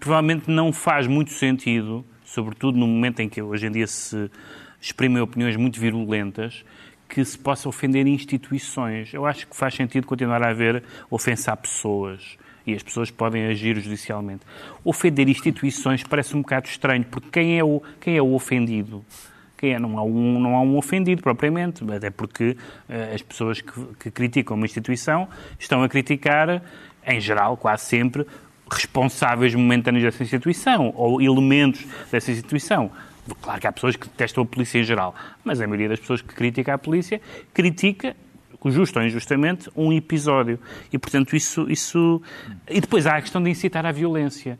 provavelmente 0.00 0.50
não 0.50 0.72
faz 0.72 1.06
muito 1.06 1.32
sentido, 1.32 2.02
sobretudo 2.24 2.78
no 2.78 2.86
momento 2.86 3.20
em 3.20 3.28
que 3.28 3.42
hoje 3.42 3.66
em 3.66 3.70
dia 3.70 3.86
se 3.86 4.30
exprimem 4.80 5.20
opiniões 5.20 5.56
muito 5.56 5.78
virulentas, 5.78 6.64
que 7.06 7.22
se 7.22 7.38
possa 7.38 7.68
ofender 7.68 8.06
instituições. 8.06 9.12
Eu 9.12 9.26
acho 9.26 9.46
que 9.46 9.54
faz 9.54 9.74
sentido 9.74 10.06
continuar 10.06 10.42
a 10.42 10.48
haver 10.48 10.82
ofensa 11.10 11.52
a 11.52 11.56
pessoas. 11.56 12.38
E 12.66 12.74
as 12.74 12.82
pessoas 12.82 13.10
podem 13.10 13.46
agir 13.46 13.78
judicialmente. 13.80 14.42
Ofender 14.84 15.28
instituições 15.28 16.02
parece 16.02 16.36
um 16.36 16.42
bocado 16.42 16.68
estranho, 16.68 17.04
porque 17.04 17.28
quem 17.30 17.58
é 17.58 17.64
o, 17.64 17.82
quem 18.00 18.16
é 18.16 18.22
o 18.22 18.32
ofendido? 18.34 19.04
quem 19.62 19.74
é. 19.74 19.78
Não 19.78 19.96
há 19.96 20.02
um, 20.02 20.40
não 20.40 20.56
há 20.56 20.60
um 20.60 20.76
ofendido 20.76 21.22
propriamente, 21.22 21.84
até 21.92 22.10
porque 22.10 22.50
uh, 22.88 23.14
as 23.14 23.22
pessoas 23.22 23.60
que, 23.60 23.80
que 24.00 24.10
criticam 24.10 24.56
uma 24.56 24.66
instituição 24.66 25.28
estão 25.56 25.84
a 25.84 25.88
criticar, 25.88 26.60
em 27.06 27.20
geral, 27.20 27.56
quase 27.56 27.84
sempre, 27.84 28.26
responsáveis 28.68 29.54
momentâneos 29.54 30.02
dessa 30.02 30.22
instituição 30.22 30.92
ou 30.96 31.22
elementos 31.22 31.86
dessa 32.10 32.32
instituição. 32.32 32.90
Claro 33.40 33.60
que 33.60 33.66
há 33.68 33.72
pessoas 33.72 33.94
que 33.94 34.08
detestam 34.08 34.42
a 34.42 34.46
polícia 34.46 34.80
em 34.80 34.82
geral, 34.82 35.14
mas 35.44 35.60
a 35.60 35.66
maioria 35.66 35.90
das 35.90 36.00
pessoas 36.00 36.20
que 36.20 36.34
critica 36.34 36.74
a 36.74 36.78
polícia 36.78 37.20
critica 37.54 38.16
justo 38.70 38.98
ou 38.98 39.04
injustamente, 39.04 39.70
um 39.76 39.92
episódio. 39.92 40.58
E, 40.92 40.98
portanto, 40.98 41.34
isso, 41.34 41.70
isso... 41.70 42.22
E 42.68 42.80
depois 42.80 43.06
há 43.06 43.16
a 43.16 43.20
questão 43.20 43.42
de 43.42 43.50
incitar 43.50 43.84
à 43.86 43.92
violência 43.92 44.58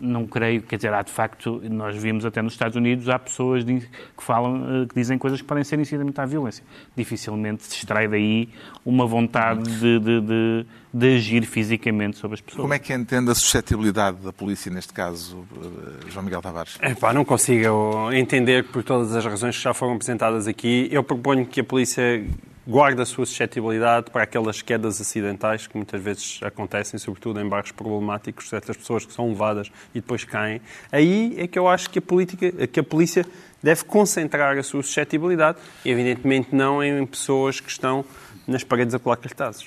não 0.00 0.26
creio, 0.26 0.62
quer 0.62 0.76
dizer, 0.76 0.92
há 0.92 1.02
de 1.02 1.10
facto, 1.10 1.60
nós 1.70 1.96
vimos 1.96 2.24
até 2.24 2.42
nos 2.42 2.52
Estados 2.52 2.76
Unidos, 2.76 3.08
há 3.08 3.18
pessoas 3.18 3.64
que 3.64 3.88
falam, 4.18 4.82
eh, 4.82 4.86
que 4.86 4.94
dizem 4.94 5.16
coisas 5.18 5.40
que 5.40 5.46
podem 5.46 5.64
ser 5.64 5.78
incitamento 5.78 6.18
à 6.20 6.26
violência. 6.26 6.64
Dificilmente 6.96 7.64
se 7.64 7.76
extrai 7.76 8.08
daí 8.08 8.48
uma 8.84 9.06
vontade 9.06 9.62
de, 9.62 9.98
de, 9.98 10.20
de, 10.20 10.66
de, 10.92 11.16
agir 11.16 11.46
fisicamente 11.46 12.18
sobre 12.18 12.34
as 12.34 12.40
pessoas. 12.40 12.62
Como 12.62 12.74
é 12.74 12.78
que 12.78 12.92
entende 12.92 13.30
a 13.30 13.34
suscetibilidade 13.34 14.18
da 14.18 14.32
polícia 14.32 14.70
neste 14.70 14.92
caso, 14.92 15.44
eh, 15.56 16.10
João 16.10 16.24
Miguel 16.24 16.42
Tavares? 16.42 16.76
É, 16.80 16.94
pá, 16.94 17.12
não 17.12 17.24
consigo 17.24 18.12
entender 18.12 18.64
por 18.64 18.82
todas 18.82 19.14
as 19.14 19.24
razões 19.24 19.56
que 19.56 19.62
já 19.62 19.72
foram 19.72 19.94
apresentadas 19.94 20.46
aqui. 20.46 20.88
Eu 20.90 21.02
proponho 21.02 21.46
que 21.46 21.60
a 21.60 21.64
polícia 21.64 22.24
guarda 22.66 23.02
a 23.02 23.06
sua 23.06 23.26
suscetibilidade 23.26 24.10
para 24.10 24.22
aquelas 24.22 24.62
quedas 24.62 25.00
acidentais 25.00 25.66
que 25.66 25.76
muitas 25.76 26.00
vezes 26.00 26.40
acontecem, 26.42 26.98
sobretudo 26.98 27.40
em 27.40 27.48
bairros 27.48 27.72
problemáticos, 27.72 28.48
certas 28.48 28.76
pessoas 28.76 29.04
que 29.04 29.12
são 29.12 29.28
levadas 29.28 29.70
e 29.94 30.00
depois 30.00 30.24
caem. 30.24 30.60
Aí 30.90 31.34
é 31.38 31.46
que 31.46 31.58
eu 31.58 31.68
acho 31.68 31.90
que 31.90 31.98
a, 31.98 32.02
política, 32.02 32.66
que 32.66 32.80
a 32.80 32.84
polícia 32.84 33.26
deve 33.62 33.84
concentrar 33.84 34.56
a 34.58 34.62
sua 34.62 34.82
suscetibilidade, 34.82 35.58
evidentemente 35.84 36.54
não 36.54 36.82
em 36.82 37.04
pessoas 37.06 37.60
que 37.60 37.70
estão 37.70 38.04
nas 38.46 38.64
paredes 38.64 38.94
a 38.94 38.98
colar 38.98 39.16
cartazes. 39.16 39.66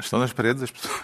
Estão 0.00 0.20
nas 0.20 0.32
paredes 0.32 0.62
as 0.62 0.70
pessoas. 0.70 0.96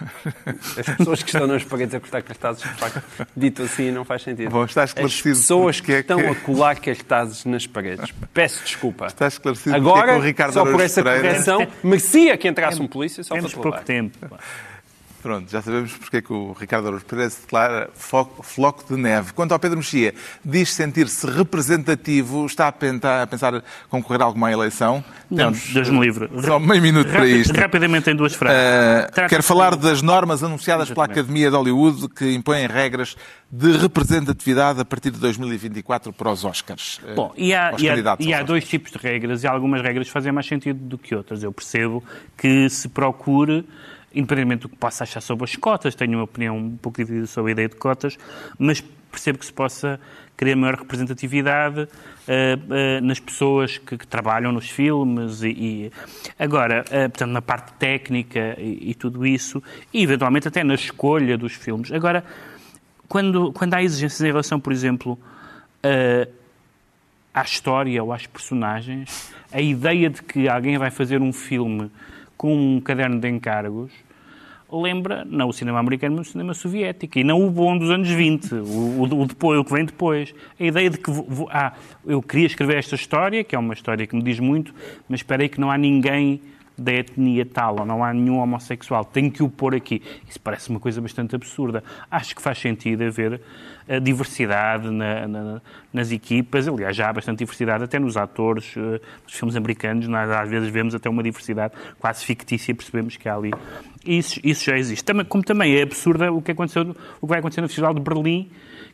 As 0.77 0.95
pessoas 0.95 1.23
que 1.23 1.29
estão 1.29 1.45
nas 1.45 1.63
paredes 1.65 1.93
a 1.93 1.99
cortar 1.99 2.21
cartazes, 2.21 2.63
de 2.63 2.69
facto, 2.69 3.27
dito 3.35 3.63
assim, 3.63 3.91
não 3.91 4.05
faz 4.05 4.21
sentido. 4.21 4.49
Bom, 4.49 4.63
está 4.63 4.85
esclarecido. 4.85 5.31
As 5.31 5.37
pessoas 5.37 5.81
que, 5.81 5.91
é 5.91 5.95
que 5.95 6.13
estão 6.13 6.31
a 6.31 6.35
colar 6.35 6.79
cartazes 6.79 7.43
nas 7.43 7.67
paredes. 7.67 8.13
Peço 8.33 8.63
desculpa. 8.63 9.07
Está 9.07 9.27
esclarecido 9.27 9.75
Agora, 9.75 10.11
é 10.11 10.13
que 10.13 10.19
o 10.19 10.23
Ricardo 10.23 10.53
só 10.53 10.63
por 10.63 10.79
essa 10.79 11.03
Pereira... 11.03 11.27
correção, 11.29 11.67
merecia 11.83 12.37
que 12.37 12.47
entrasse 12.47 12.81
um 12.81 12.87
polícia 12.87 13.21
só 13.21 13.35
Temos 13.35 13.53
para 13.53 13.63
pouco 13.63 13.81
tempo. 13.83 14.17
Pronto, 15.25 15.49
já 15.51 15.59
sabemos 15.59 15.91
porque 15.93 16.17
é 16.17 16.21
que 16.21 16.31
o 16.31 16.51
Ricardo 16.51 16.85
Araújo 16.85 17.03
Pereira 17.03 17.31
declara 17.31 17.89
floco 17.95 18.85
de 18.87 19.01
neve. 19.01 19.33
Quanto 19.33 19.53
ao 19.53 19.57
Pedro 19.57 19.77
Mexia, 19.77 20.13
diz 20.45 20.71
sentir-se 20.71 21.25
representativo, 21.25 22.45
está 22.45 22.67
a 22.67 22.71
pensar, 22.71 23.23
a 23.23 23.25
pensar 23.25 23.63
concorrer 23.89 24.21
a 24.21 24.25
alguma 24.25 24.51
eleição? 24.51 25.03
Não, 25.27 25.51
Deus-me 25.51 25.99
livre. 25.99 26.29
Só 26.43 26.59
meio 26.59 26.79
minuto 26.79 27.11
para 27.11 27.25
isto. 27.25 27.59
Rapidamente 27.59 28.07
em 28.11 28.15
duas 28.15 28.35
frases. 28.35 29.09
Uh, 29.09 29.27
quero 29.27 29.41
falar 29.41 29.75
das 29.75 30.03
normas 30.03 30.43
anunciadas 30.43 30.89
Exatamente. 30.89 31.13
pela 31.13 31.21
Academia 31.23 31.49
de 31.49 31.55
Hollywood 31.55 32.07
que 32.09 32.31
impõem 32.35 32.67
regras 32.67 33.17
de 33.51 33.71
representatividade 33.77 34.79
a 34.79 34.85
partir 34.85 35.09
de 35.09 35.17
2024 35.17 36.13
para 36.13 36.29
os 36.29 36.45
Oscars. 36.45 37.01
Eh, 37.03 37.15
Bom, 37.15 37.33
e 37.35 37.51
há, 37.51 37.73
e 37.79 37.89
há, 37.89 38.17
e 38.19 38.31
há 38.31 38.43
dois 38.43 38.67
tipos 38.67 38.91
de 38.91 38.99
regras 38.99 39.43
e 39.43 39.47
algumas 39.47 39.81
regras 39.81 40.07
fazem 40.07 40.31
mais 40.31 40.45
sentido 40.45 40.77
do 40.77 40.99
que 40.99 41.15
outras. 41.15 41.41
Eu 41.41 41.51
percebo 41.51 42.03
que 42.37 42.69
se 42.69 42.87
procure 42.87 43.65
independentemente 44.15 44.61
do 44.61 44.69
que 44.69 44.75
possa 44.77 45.03
achar 45.03 45.21
sobre 45.21 45.43
as 45.43 45.55
cotas, 45.55 45.93
tenho 45.93 46.13
uma 46.13 46.23
opinião 46.23 46.57
um 46.57 46.77
pouco 46.77 46.97
dividida 46.97 47.27
sobre 47.27 47.51
a 47.51 47.53
ideia 47.53 47.69
de 47.69 47.75
cotas, 47.75 48.17
mas 48.57 48.81
percebo 49.15 49.39
que 49.39 49.45
se 49.45 49.53
possa 49.53 49.99
criar 50.35 50.55
maior 50.55 50.75
representatividade 50.75 51.81
uh, 51.81 51.87
uh, 51.87 53.01
nas 53.01 53.19
pessoas 53.19 53.77
que, 53.77 53.97
que, 53.97 54.05
trabalham 54.05 54.51
nos 54.51 54.69
filmes 54.69 55.41
e, 55.41 55.47
e 55.47 55.91
agora, 56.37 56.83
uh, 56.87 57.09
portanto, 57.09 57.31
na 57.31 57.41
parte 57.41 57.73
técnica 57.73 58.55
e, 58.59 58.91
e, 58.91 58.93
tudo 58.93 59.25
isso, 59.25 59.63
e 59.93 60.03
eventualmente 60.03 60.47
até 60.47 60.63
na 60.63 60.75
escolha 60.75 61.37
dos 61.37 61.53
filmes. 61.53 61.91
Agora, 61.91 62.23
quando, 63.07 63.53
quando 63.53 63.73
há 63.73 63.83
exigências 63.83 64.21
em 64.21 64.27
relação, 64.27 64.59
por 64.59 64.73
exemplo, 64.73 65.17
à 67.33 67.43
história 67.43 68.03
ou 68.03 68.11
às 68.11 68.25
personagens, 68.25 69.31
a 69.53 69.61
ideia 69.61 70.09
de 70.09 70.23
que 70.23 70.49
alguém 70.49 70.77
vai 70.77 70.89
fazer 70.89 71.21
um 71.21 71.31
filme 71.31 71.91
com 72.35 72.75
um 72.75 72.81
caderno 72.81 73.19
de 73.19 73.29
encargos 73.29 73.91
lembra 74.71 75.25
não 75.25 75.49
o 75.49 75.53
cinema 75.53 75.79
americano, 75.79 76.17
mas 76.17 76.27
o 76.27 76.31
cinema 76.31 76.53
soviético. 76.53 77.19
E 77.19 77.23
não 77.23 77.45
o 77.45 77.49
bom 77.49 77.77
dos 77.77 77.89
anos 77.89 78.09
20, 78.09 78.55
o, 78.55 79.03
o, 79.03 79.25
depois, 79.25 79.59
o 79.59 79.63
que 79.63 79.73
vem 79.73 79.85
depois. 79.85 80.33
A 80.59 80.63
ideia 80.63 80.89
de 80.89 80.97
que 80.97 81.11
ah, 81.49 81.73
eu 82.05 82.21
queria 82.21 82.47
escrever 82.47 82.77
esta 82.77 82.95
história, 82.95 83.43
que 83.43 83.55
é 83.55 83.59
uma 83.59 83.73
história 83.73 84.05
que 84.05 84.15
me 84.15 84.23
diz 84.23 84.39
muito, 84.39 84.73
mas 85.07 85.19
espera 85.19 85.43
aí 85.43 85.49
que 85.49 85.59
não 85.59 85.71
há 85.71 85.77
ninguém 85.77 86.41
da 86.77 86.91
etnia 86.93 87.45
tal, 87.45 87.79
ou 87.79 87.85
não 87.85 88.03
há 88.03 88.13
nenhum 88.13 88.37
homossexual, 88.39 89.05
tenho 89.05 89.31
que 89.31 89.41
o 89.41 89.49
pôr 89.49 89.75
aqui. 89.75 90.01
Isso 90.27 90.39
parece 90.39 90.69
uma 90.69 90.79
coisa 90.79 91.01
bastante 91.01 91.35
absurda. 91.35 91.83
Acho 92.11 92.35
que 92.35 92.41
faz 92.41 92.57
sentido 92.57 93.03
haver 93.03 93.41
a 93.87 93.99
diversidade 93.99 94.89
na, 94.89 95.27
na, 95.27 95.61
nas 95.93 96.11
equipas, 96.11 96.67
aliás, 96.67 96.95
já 96.95 97.09
há 97.09 97.13
bastante 97.13 97.39
diversidade 97.39 97.83
até 97.83 97.99
nos 97.99 98.17
atores, 98.17 98.75
uh, 98.75 98.99
nos 99.23 99.33
filmes 99.33 99.55
americanos, 99.55 100.07
nós 100.07 100.29
às 100.29 100.49
vezes 100.49 100.69
vemos 100.69 100.95
até 100.95 101.09
uma 101.09 101.21
diversidade 101.21 101.73
quase 101.99 102.25
fictícia, 102.25 102.73
percebemos 102.73 103.15
que 103.15 103.29
há 103.29 103.35
ali. 103.35 103.51
Isso, 104.05 104.39
isso 104.43 104.65
já 104.65 104.77
existe. 104.77 105.03
Também, 105.03 105.25
como 105.25 105.43
também 105.43 105.77
é 105.77 105.83
absurda 105.83 106.31
o 106.31 106.41
que, 106.41 106.51
aconteceu, 106.51 106.95
o 107.21 107.27
que 107.27 107.27
vai 107.27 107.39
acontecer 107.39 107.61
no 107.61 107.67
Festival 107.67 107.93
de 107.93 108.01
Berlim, 108.01 108.49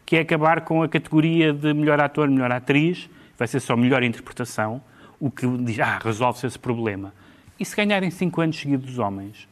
que 0.06 0.18
é 0.18 0.20
acabar 0.22 0.62
com 0.62 0.84
a 0.84 0.90
categoria 0.90 1.54
de 1.54 1.74
melhor 1.74 2.00
ator, 2.02 2.30
melhor 2.30 2.52
atriz, 2.52 3.10
vai 3.38 3.48
ser 3.48 3.60
só 3.60 3.76
melhor 3.76 4.04
interpretação, 4.04 4.82
o 5.20 5.32
que 5.32 5.48
diz, 5.48 5.80
ah, 5.80 6.00
resolve-se 6.04 6.48
esse 6.48 6.60
problema. 6.60 7.14
E 7.62 7.66
se 7.66 7.76
ganharem 7.76 8.10
5 8.10 8.42
anos 8.42 8.60
seguidos 8.60 8.94
os 8.94 8.98
homens, 8.98 9.48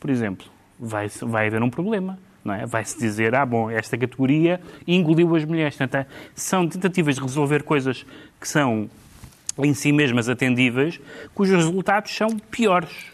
por 0.00 0.10
exemplo, 0.10 0.48
vai, 0.80 1.08
vai 1.22 1.46
haver 1.46 1.62
um 1.62 1.70
problema. 1.70 2.18
É? 2.44 2.66
Vai-se 2.66 2.98
dizer, 2.98 3.36
ah, 3.36 3.46
bom, 3.46 3.70
esta 3.70 3.96
categoria 3.96 4.60
engoliu 4.86 5.34
as 5.36 5.44
mulheres. 5.44 5.76
Portanto, 5.76 6.08
são 6.34 6.68
tentativas 6.68 7.14
de 7.14 7.20
resolver 7.20 7.62
coisas 7.62 8.04
que 8.40 8.48
são 8.48 8.90
em 9.58 9.74
si 9.74 9.92
mesmas 9.92 10.28
atendíveis, 10.28 11.00
cujos 11.34 11.56
resultados 11.56 12.14
são 12.16 12.36
piores. 12.36 13.12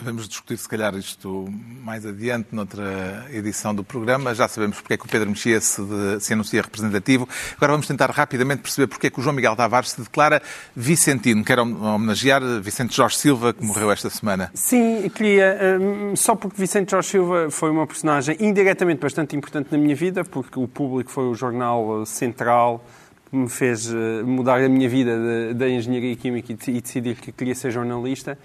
Vamos 0.00 0.28
discutir, 0.28 0.56
se 0.56 0.68
calhar, 0.68 0.94
isto 0.94 1.46
mais 1.82 2.06
adiante, 2.06 2.48
noutra 2.52 3.26
edição 3.32 3.74
do 3.74 3.82
programa. 3.82 4.32
Já 4.32 4.46
sabemos 4.46 4.76
porque 4.76 4.94
é 4.94 4.96
que 4.96 5.04
o 5.04 5.08
Pedro 5.08 5.28
Mexia 5.28 5.60
se, 5.60 5.82
se 6.20 6.32
anuncia 6.32 6.62
representativo. 6.62 7.28
Agora 7.56 7.72
vamos 7.72 7.86
tentar 7.86 8.08
rapidamente 8.10 8.62
perceber 8.62 8.86
porque 8.86 9.08
é 9.08 9.10
que 9.10 9.18
o 9.18 9.22
João 9.22 9.34
Miguel 9.34 9.56
Tavares 9.56 9.90
se 9.90 10.00
declara 10.00 10.40
vicentino. 10.74 11.44
Quero 11.44 11.62
homenagear 11.62 12.42
Vicente 12.60 12.94
Jorge 12.94 13.16
Silva, 13.16 13.52
que 13.52 13.64
morreu 13.64 13.90
esta 13.90 14.08
semana. 14.08 14.52
Sim, 14.54 15.10
queria, 15.10 15.58
um, 15.80 16.14
só 16.14 16.36
porque 16.36 16.60
Vicente 16.60 16.92
Jorge 16.92 17.08
Silva 17.08 17.50
foi 17.50 17.70
uma 17.70 17.86
personagem 17.86 18.36
indiretamente 18.38 19.00
bastante 19.00 19.34
importante 19.34 19.72
na 19.72 19.78
minha 19.78 19.96
vida, 19.96 20.24
porque 20.24 20.60
o 20.60 20.68
Público 20.68 21.10
foi 21.10 21.24
o 21.24 21.34
jornal 21.34 22.06
central 22.06 22.84
que 23.30 23.36
me 23.36 23.48
fez 23.48 23.92
eh, 23.92 24.22
mudar 24.22 24.62
a 24.62 24.68
minha 24.68 24.88
vida 24.88 25.52
da 25.54 25.68
engenharia 25.68 26.16
química 26.16 26.52
e 26.52 26.80
decidir 26.80 27.16
que 27.16 27.30
queria 27.30 27.54
ser 27.54 27.70
jornalista, 27.70 28.38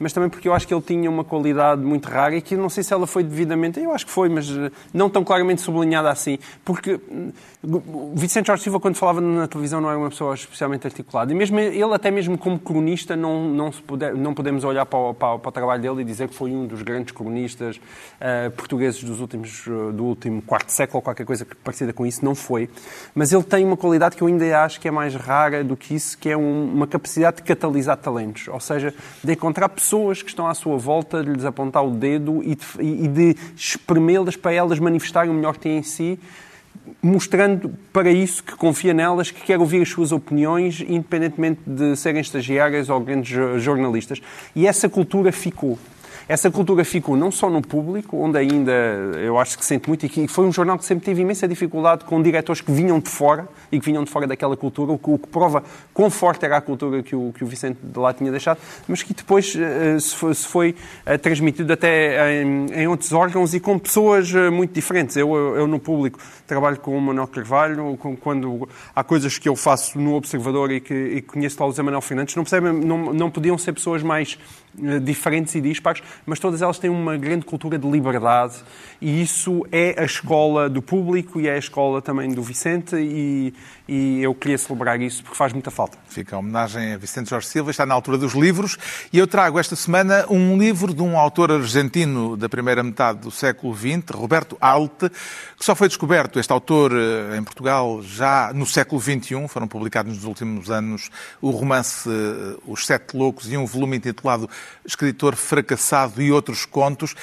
mas 0.00 0.14
também 0.14 0.30
porque 0.30 0.48
eu 0.48 0.54
acho 0.54 0.66
que 0.66 0.72
ele 0.72 0.82
tinha 0.82 1.10
uma 1.10 1.22
qualidade 1.22 1.82
muito 1.82 2.08
rara 2.08 2.34
e 2.34 2.40
que 2.40 2.56
não 2.56 2.70
sei 2.70 2.82
se 2.82 2.92
ela 2.92 3.06
foi 3.06 3.22
devidamente, 3.22 3.78
eu 3.78 3.92
acho 3.92 4.06
que 4.06 4.10
foi, 4.10 4.30
mas 4.30 4.50
eh, 4.50 4.72
não 4.94 5.10
tão 5.10 5.22
claramente 5.22 5.60
sublinhada 5.60 6.10
assim, 6.10 6.38
porque 6.64 6.98
hum, 7.08 7.30
o 7.62 8.12
Vicente 8.14 8.46
Jorge 8.46 8.62
Silva, 8.62 8.80
quando 8.80 8.96
falava 8.96 9.20
na 9.20 9.46
televisão, 9.46 9.82
não 9.82 9.90
era 9.90 9.98
uma 9.98 10.08
pessoa 10.08 10.34
especialmente 10.34 10.86
articulada. 10.86 11.30
E 11.30 11.34
mesmo 11.34 11.60
ele, 11.60 11.92
até 11.92 12.10
mesmo 12.10 12.38
como 12.38 12.58
cronista, 12.58 13.14
não, 13.14 13.50
não, 13.50 13.70
puder, 13.70 14.14
não 14.14 14.32
podemos 14.32 14.64
olhar 14.64 14.86
para 14.86 14.98
o, 14.98 15.12
para, 15.12 15.38
para 15.38 15.48
o, 15.50 15.52
trabalho 15.52 15.82
dele 15.82 16.00
e 16.00 16.04
dizer 16.04 16.28
que 16.28 16.34
foi 16.34 16.52
um 16.52 16.66
dos 16.66 16.80
grandes 16.80 17.12
cronistas 17.12 17.76
uh, 17.76 18.50
portugueses 18.52 19.04
dos 19.04 19.20
últimos, 19.20 19.64
do 19.92 20.04
último 20.04 20.40
quarto 20.40 20.70
século 20.70 20.98
ou 20.98 21.02
qualquer 21.02 21.26
coisa 21.26 21.46
parecida 21.62 21.92
com 21.92 22.06
isso. 22.06 22.24
Não 22.24 22.34
foi. 22.34 22.70
Mas 23.14 23.30
ele 23.30 23.42
tem 23.42 23.62
uma 23.62 23.76
qualidade 23.76 24.16
que 24.16 24.22
eu 24.22 24.28
ainda 24.28 24.62
acho 24.62 24.80
que 24.80 24.88
é 24.88 24.90
mais 24.90 25.14
rara 25.14 25.62
do 25.62 25.76
que 25.76 25.94
isso, 25.94 26.16
que 26.16 26.30
é 26.30 26.36
um, 26.36 26.72
uma 26.72 26.86
capacidade 26.86 27.38
de 27.38 27.42
catalisar 27.42 27.98
talentos. 27.98 28.48
Ou 28.48 28.60
seja, 28.60 28.94
de 29.22 29.32
encontrar 29.32 29.68
pessoas 29.68 29.89
que 30.22 30.28
estão 30.28 30.46
à 30.46 30.54
sua 30.54 30.76
volta, 30.76 31.22
de 31.22 31.30
lhes 31.30 31.44
apontar 31.44 31.84
o 31.84 31.90
dedo 31.90 32.42
e 32.42 32.54
de, 32.54 32.64
e 32.80 33.08
de 33.08 33.36
espremê-las 33.56 34.36
para 34.36 34.52
elas 34.52 34.78
manifestarem 34.78 35.30
o 35.30 35.34
melhor 35.34 35.54
que 35.54 35.60
têm 35.60 35.78
em 35.78 35.82
si 35.82 36.18
mostrando 37.02 37.72
para 37.92 38.10
isso 38.10 38.42
que 38.42 38.54
confia 38.54 38.92
nelas, 38.92 39.30
que 39.30 39.42
quer 39.42 39.58
ouvir 39.58 39.82
as 39.82 39.88
suas 39.88 40.12
opiniões, 40.12 40.80
independentemente 40.80 41.60
de 41.66 41.96
serem 41.96 42.20
estagiárias 42.20 42.88
ou 42.88 43.00
grandes 43.00 43.30
jornalistas. 43.62 44.20
E 44.54 44.66
essa 44.66 44.88
cultura 44.88 45.32
ficou. 45.32 45.78
Essa 46.30 46.48
cultura 46.48 46.84
ficou 46.84 47.16
não 47.16 47.32
só 47.32 47.50
no 47.50 47.60
público, 47.60 48.16
onde 48.16 48.38
ainda 48.38 48.70
eu 49.20 49.36
acho 49.36 49.58
que 49.58 49.64
sente 49.64 49.88
muito, 49.88 50.06
e 50.06 50.08
que 50.08 50.28
foi 50.28 50.46
um 50.46 50.52
jornal 50.52 50.78
que 50.78 50.84
sempre 50.84 51.04
teve 51.04 51.22
imensa 51.22 51.48
dificuldade 51.48 52.04
com 52.04 52.22
diretores 52.22 52.60
que 52.60 52.70
vinham 52.70 53.00
de 53.00 53.08
fora 53.10 53.48
e 53.72 53.80
que 53.80 53.84
vinham 53.84 54.04
de 54.04 54.10
fora 54.12 54.28
daquela 54.28 54.56
cultura, 54.56 54.92
o 54.92 54.96
que, 54.96 55.10
o 55.10 55.18
que 55.18 55.26
prova 55.26 55.64
quão 55.92 56.08
forte 56.08 56.44
era 56.44 56.58
a 56.58 56.60
cultura 56.60 57.02
que 57.02 57.16
o, 57.16 57.32
que 57.36 57.42
o 57.42 57.48
Vicente 57.48 57.80
de 57.82 57.98
lá 57.98 58.14
tinha 58.14 58.30
deixado, 58.30 58.60
mas 58.86 59.02
que 59.02 59.12
depois 59.12 59.56
uh, 59.56 59.98
se 59.98 60.14
foi, 60.14 60.34
se 60.34 60.46
foi 60.46 60.76
uh, 61.04 61.18
transmitido 61.18 61.72
até 61.72 62.44
em, 62.44 62.66
em, 62.74 62.86
outros 62.86 63.12
órgãos 63.12 63.52
e 63.52 63.58
com 63.58 63.76
pessoas 63.76 64.32
muito 64.52 64.72
diferentes. 64.72 65.16
Eu, 65.16 65.34
eu, 65.34 65.66
no 65.66 65.80
público 65.80 66.20
trabalho 66.46 66.78
com 66.78 66.96
o 66.96 67.00
Manuel 67.00 67.26
Carvalho, 67.26 67.96
com, 67.96 68.16
quando 68.16 68.68
há 68.94 69.02
coisas 69.02 69.36
que 69.36 69.48
eu 69.48 69.56
faço 69.56 69.98
no 69.98 70.14
Observador 70.14 70.70
e 70.70 70.80
que, 70.80 70.94
e 70.94 71.22
conheço 71.22 71.56
lá 71.58 71.66
o 71.66 71.72
Zé 71.72 71.82
Manuel 71.82 72.02
Fernandes, 72.02 72.36
não, 72.36 72.44
não, 72.72 73.12
não 73.12 73.30
podiam 73.32 73.58
ser 73.58 73.72
pessoas 73.72 74.00
mais 74.00 74.38
diferentes 75.02 75.54
e 75.54 75.60
dispares, 75.60 76.02
mas 76.24 76.38
todas 76.38 76.62
elas 76.62 76.78
têm 76.78 76.90
uma 76.90 77.16
grande 77.16 77.44
cultura 77.44 77.78
de 77.78 77.88
liberdade. 77.88 78.56
E 79.00 79.22
isso 79.22 79.66
é 79.72 80.00
a 80.00 80.04
escola 80.04 80.68
do 80.68 80.82
público 80.82 81.40
e 81.40 81.48
é 81.48 81.54
a 81.54 81.58
escola 81.58 82.00
também 82.02 82.30
do 82.30 82.42
Vicente 82.42 82.96
e, 82.96 83.54
e 83.88 84.22
eu 84.22 84.34
queria 84.34 84.58
celebrar 84.58 85.00
isso 85.00 85.22
porque 85.22 85.36
faz 85.36 85.52
muita 85.52 85.70
falta. 85.70 85.98
Fica 86.08 86.36
a 86.36 86.38
homenagem 86.38 86.94
a 86.94 86.98
Vicente 86.98 87.30
Jorge 87.30 87.46
Silva, 87.46 87.70
está 87.70 87.84
na 87.86 87.94
altura 87.94 88.18
dos 88.18 88.34
livros. 88.34 88.76
E 89.12 89.18
eu 89.18 89.26
trago 89.26 89.58
esta 89.58 89.74
semana 89.74 90.26
um 90.28 90.58
livro 90.58 90.94
de 90.94 91.02
um 91.02 91.18
autor 91.18 91.50
argentino 91.50 92.36
da 92.36 92.48
primeira 92.48 92.82
metade 92.82 93.20
do 93.20 93.30
século 93.30 93.74
XX, 93.74 94.10
Roberto 94.12 94.56
Alte, 94.60 95.08
que 95.58 95.64
só 95.64 95.74
foi 95.74 95.88
descoberto, 95.88 96.38
este 96.38 96.52
autor, 96.52 96.92
eh, 96.92 97.36
em 97.36 97.42
Portugal 97.42 98.02
já 98.02 98.52
no 98.52 98.66
século 98.66 99.00
XXI, 99.00 99.48
foram 99.48 99.66
publicados 99.66 100.14
nos 100.14 100.24
últimos 100.24 100.70
anos 100.70 101.10
o 101.40 101.50
romance 101.50 102.08
eh, 102.08 102.58
Os 102.66 102.86
Sete 102.86 103.16
Loucos 103.16 103.50
e 103.50 103.56
um 103.56 103.66
volume 103.66 103.96
intitulado 103.96 104.48
Escritor 104.84 105.36
Fracassado 105.36 106.20
e 106.20 106.32
Outros 106.32 106.64
Contos. 106.64 107.14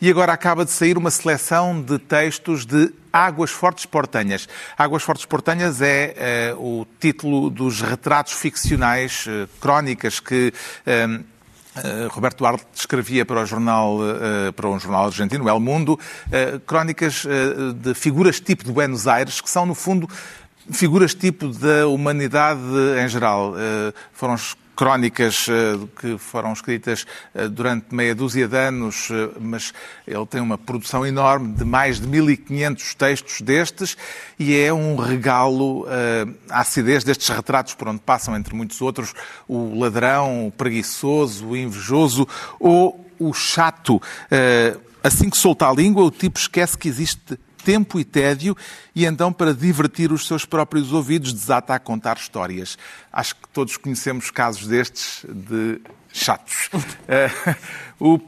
E 0.00 0.10
agora 0.10 0.32
acaba 0.32 0.64
de 0.64 0.70
sair 0.70 0.98
uma 0.98 1.10
seleção 1.10 1.80
de 1.80 1.98
textos 1.98 2.66
de 2.66 2.92
Águas 3.12 3.50
Fortes 3.50 3.86
Portanhas. 3.86 4.48
Águas 4.76 5.02
Fortes 5.02 5.24
Portanhas 5.24 5.80
é, 5.80 6.14
é 6.16 6.54
o 6.58 6.86
título 7.00 7.48
dos 7.48 7.80
retratos 7.80 8.32
ficcionais, 8.34 9.24
é, 9.26 9.46
crónicas 9.60 10.20
que 10.20 10.52
é, 10.84 11.06
Roberto 12.10 12.38
Duarte 12.38 12.66
escrevia 12.74 13.24
para 13.24 13.44
jornal, 13.44 13.98
para 14.54 14.68
um 14.68 14.78
jornal 14.78 15.06
argentino, 15.06 15.48
El 15.48 15.58
Mundo, 15.58 15.98
crónicas 16.66 17.26
de 17.74 17.94
figuras 17.94 18.38
tipo 18.38 18.62
de 18.62 18.70
Buenos 18.70 19.08
Aires, 19.08 19.40
que 19.40 19.50
são, 19.50 19.66
no 19.66 19.74
fundo, 19.74 20.08
figuras 20.70 21.14
tipo 21.14 21.48
da 21.48 21.88
humanidade 21.88 22.60
em 23.02 23.08
geral. 23.08 23.54
Foram 24.12 24.36
crónicas 24.74 25.46
eh, 25.48 25.78
que 26.00 26.18
foram 26.18 26.52
escritas 26.52 27.06
eh, 27.34 27.48
durante 27.48 27.94
meia 27.94 28.14
dúzia 28.14 28.48
de 28.48 28.56
anos, 28.56 29.08
eh, 29.10 29.30
mas 29.40 29.72
ele 30.06 30.26
tem 30.26 30.40
uma 30.40 30.58
produção 30.58 31.06
enorme 31.06 31.54
de 31.54 31.64
mais 31.64 32.00
de 32.00 32.06
1.500 32.06 32.94
textos 32.94 33.40
destes 33.40 33.96
e 34.38 34.56
é 34.56 34.72
um 34.72 34.96
regalo 34.96 35.86
à 36.50 36.60
acidez 36.60 37.04
destes 37.04 37.28
retratos 37.28 37.74
por 37.74 37.88
onde 37.88 38.00
passam, 38.00 38.36
entre 38.36 38.54
muitos 38.54 38.80
outros, 38.80 39.14
o 39.48 39.78
ladrão, 39.78 40.46
o 40.46 40.50
preguiçoso, 40.50 41.46
o 41.48 41.56
invejoso 41.56 42.26
ou 42.58 43.08
o 43.18 43.32
chato. 43.32 44.00
Assim 45.02 45.30
que 45.30 45.36
solta 45.36 45.68
a 45.68 45.72
língua, 45.72 46.02
o 46.02 46.10
tipo 46.10 46.38
esquece 46.38 46.76
que 46.76 46.88
existe 46.88 47.38
tempo 47.64 47.98
e 47.98 48.04
tédio 48.04 48.56
e 48.94 49.04
então, 49.06 49.32
para 49.32 49.54
divertir 49.54 50.12
os 50.12 50.26
seus 50.26 50.44
próprios 50.44 50.92
ouvidos, 50.92 51.32
desata 51.32 51.74
a 51.74 51.78
contar 51.78 52.16
histórias. 52.16 52.78
Acho 53.12 53.34
que 53.34 53.48
todos 53.52 53.76
conhecemos 53.76 54.30
casos 54.30 54.68
destes 54.68 55.24
de 55.28 55.80
chatos. 56.12 56.70
uh, 56.72 57.56
o 57.98 58.20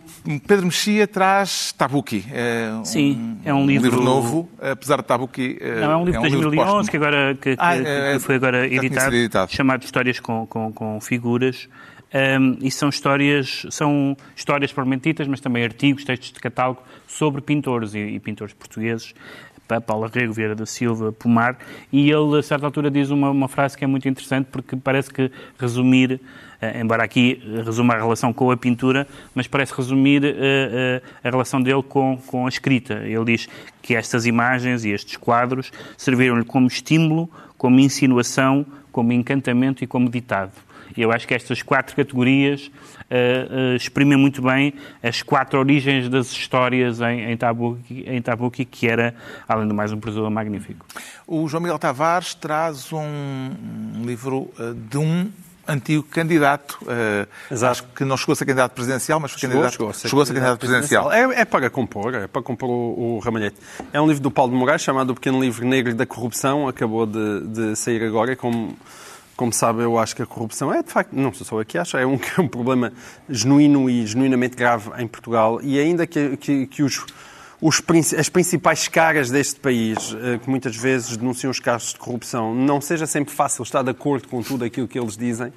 Pedro 0.46 0.66
Mexia 0.66 1.06
traz 1.06 1.72
Tabuki. 1.72 2.24
Uh, 2.26 2.84
Sim, 2.84 3.38
um, 3.44 3.48
é 3.48 3.54
um 3.54 3.66
livro... 3.66 3.88
um 3.88 3.90
livro 3.90 4.04
novo, 4.04 4.48
apesar 4.60 4.96
de 4.96 5.04
Tabuki... 5.04 5.58
Uh, 5.60 5.80
Não, 5.80 5.92
é 5.92 5.96
um 5.96 6.04
livro 6.04 6.20
de 6.20 6.26
é 6.26 6.38
um 6.38 6.40
2011 6.40 6.90
que, 6.90 6.96
agora, 6.96 7.34
que, 7.34 7.56
que, 7.56 7.62
ah, 7.62 7.74
que 8.14 8.18
foi 8.18 8.34
agora 8.34 8.66
editado, 8.66 9.14
editado, 9.14 9.52
chamado 9.52 9.84
Histórias 9.84 10.18
com, 10.18 10.46
com, 10.46 10.72
com 10.72 11.00
Figuras. 11.00 11.68
Um, 12.16 12.56
e 12.62 12.70
são 12.70 12.88
histórias, 12.88 13.66
são 13.70 14.16
histórias 14.34 14.72
propriamente 14.72 15.14
mas 15.28 15.40
também 15.40 15.64
artigos, 15.64 16.02
textos 16.02 16.32
de 16.32 16.40
catálogo 16.40 16.82
sobre 17.06 17.42
pintores 17.42 17.94
e, 17.94 17.98
e 17.98 18.20
pintores 18.20 18.54
portugueses. 18.54 19.12
Paulo 19.84 20.06
Rego, 20.06 20.32
Vieira 20.32 20.54
da 20.54 20.64
Silva, 20.64 21.12
Pomar, 21.12 21.58
e 21.92 22.08
ele, 22.08 22.38
a 22.38 22.42
certa 22.42 22.64
altura, 22.66 22.88
diz 22.88 23.10
uma, 23.10 23.30
uma 23.30 23.48
frase 23.48 23.76
que 23.76 23.82
é 23.82 23.86
muito 23.86 24.08
interessante 24.08 24.46
porque 24.50 24.76
parece 24.76 25.12
que 25.12 25.28
resumir, 25.58 26.20
uh, 26.62 26.80
embora 26.80 27.02
aqui 27.02 27.42
resuma 27.64 27.94
a 27.94 27.96
relação 27.96 28.32
com 28.32 28.50
a 28.52 28.56
pintura, 28.56 29.08
mas 29.34 29.48
parece 29.48 29.74
resumir 29.74 30.22
uh, 30.22 30.28
uh, 30.28 31.02
a 31.24 31.30
relação 31.30 31.60
dele 31.60 31.82
com, 31.82 32.16
com 32.28 32.46
a 32.46 32.48
escrita. 32.48 32.94
Ele 33.04 33.24
diz 33.24 33.48
que 33.82 33.96
estas 33.96 34.24
imagens 34.24 34.84
e 34.84 34.90
estes 34.90 35.16
quadros 35.16 35.72
serviram-lhe 35.98 36.44
como 36.44 36.68
estímulo, 36.68 37.28
como 37.58 37.80
insinuação, 37.80 38.64
como 38.92 39.12
encantamento 39.12 39.82
e 39.82 39.86
como 39.86 40.08
ditado. 40.08 40.65
Eu 41.02 41.12
acho 41.12 41.26
que 41.26 41.34
estas 41.34 41.62
quatro 41.62 41.94
categorias 41.94 42.70
uh, 43.10 43.72
uh, 43.72 43.76
exprimem 43.76 44.16
muito 44.16 44.42
bem 44.42 44.74
as 45.02 45.22
quatro 45.22 45.58
origens 45.58 46.08
das 46.08 46.30
histórias 46.30 47.00
em, 47.00 47.32
em, 47.32 47.36
Tabuki, 47.36 48.04
em 48.06 48.22
Tabuki, 48.22 48.64
que 48.64 48.88
era, 48.88 49.14
além 49.48 49.68
do 49.68 49.74
mais, 49.74 49.92
um 49.92 50.00
professor 50.00 50.28
magnífico. 50.30 50.84
O 51.26 51.48
João 51.48 51.62
Miguel 51.62 51.78
Tavares 51.78 52.34
traz 52.34 52.92
um 52.92 53.50
livro 54.04 54.50
uh, 54.58 54.74
de 54.74 54.98
um 54.98 55.30
antigo 55.66 56.02
candidato. 56.04 56.78
Uh, 56.82 57.64
acho 57.64 57.84
que 57.94 58.04
não 58.04 58.16
chegou 58.16 58.32
a 58.32 58.36
ser 58.36 58.44
candidato 58.44 58.72
presidencial, 58.72 59.18
mas 59.18 59.32
foi 59.32 59.40
chegou, 59.40 59.54
candidato, 59.56 59.72
chegou 59.72 59.90
a 59.90 59.92
ser, 59.92 60.08
chegou 60.08 60.22
a 60.22 60.26
ser 60.26 60.34
candidato, 60.34 60.60
candidato 60.60 60.80
presidencial. 60.80 61.12
É, 61.12 61.40
é, 61.40 61.44
para 61.44 61.68
compor, 61.68 62.14
é 62.14 62.26
para 62.26 62.42
compor 62.42 62.70
o, 62.70 63.16
o, 63.16 63.18
Ramalhete. 63.18 63.56
É 63.92 64.00
um 64.00 64.06
livro 64.06 64.22
do 64.22 64.30
Paulo 64.30 64.52
de 64.52 64.58
Moraes 64.58 64.82
chamado 64.82 65.10
O 65.10 65.14
Pequeno 65.14 65.40
Livro 65.40 65.66
Negro 65.66 65.94
da 65.94 66.06
Corrupção, 66.06 66.68
acabou 66.68 67.06
de, 67.06 67.40
de 67.48 67.76
sair 67.76 68.02
agora, 68.04 68.36
como 68.36 68.76
como 69.36 69.52
sabe, 69.52 69.82
eu 69.82 69.98
acho 69.98 70.16
que 70.16 70.22
a 70.22 70.26
corrupção 70.26 70.72
é, 70.72 70.82
de 70.82 70.90
facto, 70.90 71.12
não 71.12 71.32
sou 71.32 71.46
só 71.46 71.60
eu 71.60 71.64
que 71.64 71.76
acho, 71.76 71.96
é 71.96 72.06
um, 72.06 72.18
é 72.36 72.40
um 72.40 72.48
problema 72.48 72.92
genuíno 73.28 73.88
e 73.90 74.06
genuinamente 74.06 74.56
grave 74.56 74.90
em 74.98 75.06
Portugal. 75.06 75.60
E 75.62 75.78
ainda 75.78 76.06
que, 76.06 76.36
que, 76.38 76.66
que 76.66 76.82
os, 76.82 77.04
os, 77.60 77.82
as 78.18 78.28
principais 78.28 78.88
caras 78.88 79.30
deste 79.30 79.60
país, 79.60 80.16
eh, 80.18 80.38
que 80.38 80.48
muitas 80.48 80.74
vezes 80.74 81.16
denunciam 81.16 81.50
os 81.50 81.60
casos 81.60 81.92
de 81.92 81.98
corrupção, 81.98 82.54
não 82.54 82.80
seja 82.80 83.06
sempre 83.06 83.34
fácil 83.34 83.62
estar 83.62 83.82
de 83.82 83.90
acordo 83.90 84.26
com 84.28 84.42
tudo 84.42 84.64
aquilo 84.64 84.88
que 84.88 84.98
eles 84.98 85.16
dizem, 85.16 85.52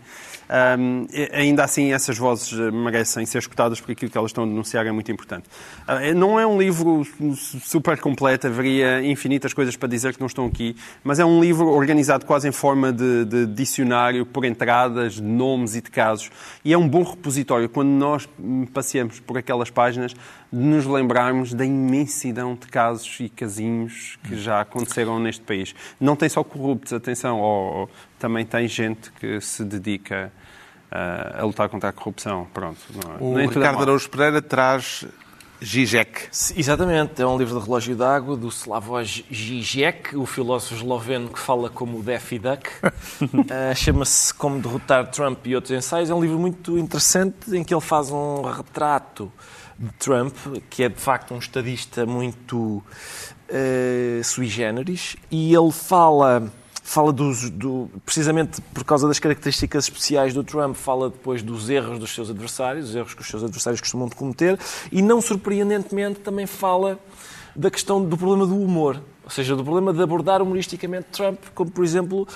um, 0.50 1.06
ainda 1.32 1.64
assim, 1.64 1.93
essas 1.93 2.18
vozes 2.18 2.52
eh, 2.54 2.72
merecem 2.72 3.24
ser 3.26 3.38
escutadas 3.38 3.80
porque 3.80 3.91
aquilo 3.91 4.12
que 4.12 4.18
elas 4.18 4.32
estão 4.32 4.43
a 4.43 4.47
denunciar 4.47 4.86
é 4.88 4.91
muito 4.91 5.12
importante. 5.12 5.47
Uh, 5.88 6.16
não 6.16 6.39
é 6.39 6.47
um 6.47 6.60
livro 6.60 7.06
super 7.43 8.00
completo, 8.00 8.47
haveria 8.47 9.04
infinitas 9.06 9.54
coisas 9.54 9.76
para 9.76 9.88
dizer 9.88 10.16
que 10.16 10.20
não 10.20 10.26
estão 10.26 10.47
aqui, 10.47 10.76
mas 11.04 11.20
é 11.20 11.26
um 11.26 11.39
livro 11.39 11.68
organizado 11.68 12.26
quase 12.26 12.47
em 12.47 12.52
forma 12.52 12.91
de, 12.91 13.26
de 13.26 13.45
dicionário, 13.45 14.26
por 14.26 14.43
entradas, 14.43 15.16
de 15.16 15.22
nomes 15.22 15.76
e 15.76 15.82
de 15.82 15.91
casos. 15.91 16.32
E 16.66 16.74
é 16.74 16.78
um 16.78 16.88
bom 16.88 17.04
repositório 17.04 17.70
quando 17.70 17.89
nós 17.89 18.28
passeamos 18.74 19.20
por 19.20 19.38
aquelas 19.38 19.70
páginas 19.70 20.16
de 20.52 20.60
nos 20.60 20.86
lembrarmos 20.88 21.54
da 21.54 21.64
imensidão 21.64 22.56
de 22.56 22.68
casos 22.68 23.20
e 23.20 23.30
casinhos 23.30 24.18
que 24.24 24.36
já 24.36 24.62
aconteceram 24.62 25.20
neste 25.20 25.43
país. 25.43 25.76
Não 26.00 26.16
tem 26.16 26.28
só 26.28 26.43
corruptos, 26.43 26.91
atenção, 26.91 27.39
ou, 27.39 27.89
também 28.20 28.45
tem 28.45 28.67
gente 28.67 29.11
que 29.13 29.39
se 29.41 29.63
dedica 29.63 30.32
uh, 30.91 31.41
a 31.41 31.45
lutar 31.45 31.70
contra 31.70 31.89
a 31.89 31.93
corrupção. 31.93 32.47
Pronto, 32.53 32.80
não, 32.93 33.39
é? 33.39 33.45
o 33.45 33.49
Ricardo 33.49 33.82
Araújo 33.82 34.09
Pereira 34.09 34.41
traz 34.41 35.05
Zizek. 35.63 36.30
Exatamente, 36.55 37.22
é 37.22 37.28
um 37.28 37.38
livro 37.38 37.59
de 37.59 37.65
relógio 37.65 37.95
d'água 37.95 38.38
do 38.38 38.47
Slavoj 38.47 39.26
Zizek, 39.34 40.15
o 40.15 40.26
filósofo 40.26 40.76
esloveno 40.76 41.30
que 41.30 41.39
fala 41.39 41.70
como 41.70 41.99
o 41.99 42.03
Daffy 42.03 42.39
Duck. 42.39 42.70
uh, 42.84 43.76
Chama-se 43.76 44.34
Como 44.34 44.61
Derrotar 44.61 45.07
Trump 45.11 45.45
e 45.45 45.55
Outros 45.55 45.72
Ensaios. 45.72 46.09
É 46.09 46.13
um 46.13 46.22
livro 46.22 46.39
muito 46.39 46.78
interessante 46.78 47.55
em 47.55 47.63
que 47.63 47.74
ele 47.74 47.82
faz 47.82 48.09
um 48.09 48.41
retrato 48.43 49.32
de 49.78 49.91
Trump, 49.93 50.36
que 50.70 50.84
é 50.84 50.89
de 50.89 50.99
facto 50.99 51.34
um 51.34 51.39
estadista 51.39 52.05
muito 52.05 52.84
uh, 53.49 54.24
sui 54.24 54.47
generis, 54.47 55.15
e 55.30 55.53
ele 55.53 55.72
fala 55.72 56.49
fala 56.90 57.14
dos, 57.14 57.52
do, 57.52 57.88
precisamente 58.04 58.60
por 58.74 58.84
causa 58.84 59.08
das 59.08 59.20
características 59.20 59.84
especiais 59.84 60.34
do 60.34 60.44
Trump, 60.44 60.76
fala 60.76 61.12
depois 61.12 61.44
dos 61.44 61.70
erros 61.70 62.00
dos 62.00 62.10
seus 62.10 62.32
adversários, 62.32 62.90
os 62.90 62.96
erros 62.96 63.14
que 63.14 63.22
os 63.22 63.28
seus 63.28 63.44
adversários 63.44 63.80
costumam 63.80 64.10
cometer, 64.10 64.58
e 64.92 65.00
não 65.00 65.22
surpreendentemente 65.22 66.20
também 66.22 66.48
fala 66.48 66.98
da 67.56 67.70
questão 67.70 68.04
do 68.04 68.18
problema 68.18 68.48
do 68.48 68.60
humor, 68.60 69.00
ou 69.24 69.30
seja, 69.30 69.56
do 69.56 69.64
problema 69.64 69.94
de 69.94 70.02
abordar 70.02 70.42
humoristicamente 70.42 71.10
Trump, 71.12 71.38
como 71.54 71.70
por 71.70 71.86
exemplo 71.86 72.28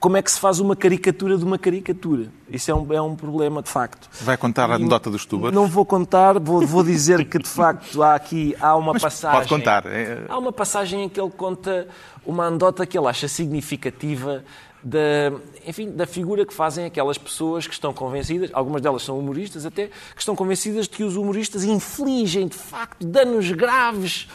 como 0.00 0.16
é 0.16 0.22
que 0.22 0.30
se 0.30 0.38
faz 0.38 0.60
uma 0.60 0.76
caricatura 0.76 1.36
de 1.36 1.44
uma 1.44 1.58
caricatura. 1.58 2.28
Isso 2.48 2.70
é 2.70 2.74
um, 2.74 2.92
é 2.92 3.02
um 3.02 3.16
problema, 3.16 3.62
de 3.62 3.68
facto. 3.68 4.08
Vai 4.22 4.36
contar 4.36 4.70
a 4.70 4.74
anedota 4.74 5.10
dos 5.10 5.26
tubers? 5.26 5.54
Não 5.54 5.66
vou 5.66 5.84
contar, 5.84 6.38
vou, 6.38 6.66
vou 6.66 6.84
dizer 6.84 7.24
que, 7.28 7.38
de 7.38 7.48
facto, 7.48 8.02
há 8.02 8.14
aqui 8.14 8.56
há 8.60 8.76
uma 8.76 8.92
Mas 8.92 9.02
passagem... 9.02 9.38
Pode 9.38 9.48
contar. 9.48 9.86
É... 9.86 10.24
Há 10.28 10.38
uma 10.38 10.52
passagem 10.52 11.04
em 11.04 11.08
que 11.08 11.20
ele 11.20 11.30
conta 11.30 11.88
uma 12.24 12.46
anedota 12.46 12.86
que 12.86 12.96
ele 12.96 13.06
acha 13.06 13.26
significativa 13.26 14.44
da, 14.82 15.32
enfim, 15.66 15.90
da 15.90 16.06
figura 16.06 16.46
que 16.46 16.54
fazem 16.54 16.84
aquelas 16.84 17.18
pessoas 17.18 17.66
que 17.66 17.74
estão 17.74 17.92
convencidas, 17.92 18.50
algumas 18.52 18.80
delas 18.80 19.02
são 19.02 19.18
humoristas 19.18 19.66
até, 19.66 19.86
que 19.86 20.20
estão 20.20 20.36
convencidas 20.36 20.86
de 20.86 20.96
que 20.96 21.04
os 21.04 21.16
humoristas 21.16 21.64
infligem, 21.64 22.46
de 22.46 22.56
facto, 22.56 23.04
danos 23.04 23.50
graves 23.50 24.28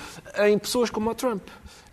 em 0.45 0.57
pessoas 0.57 0.89
como 0.89 1.09
o 1.09 1.16
Trump. 1.16 1.41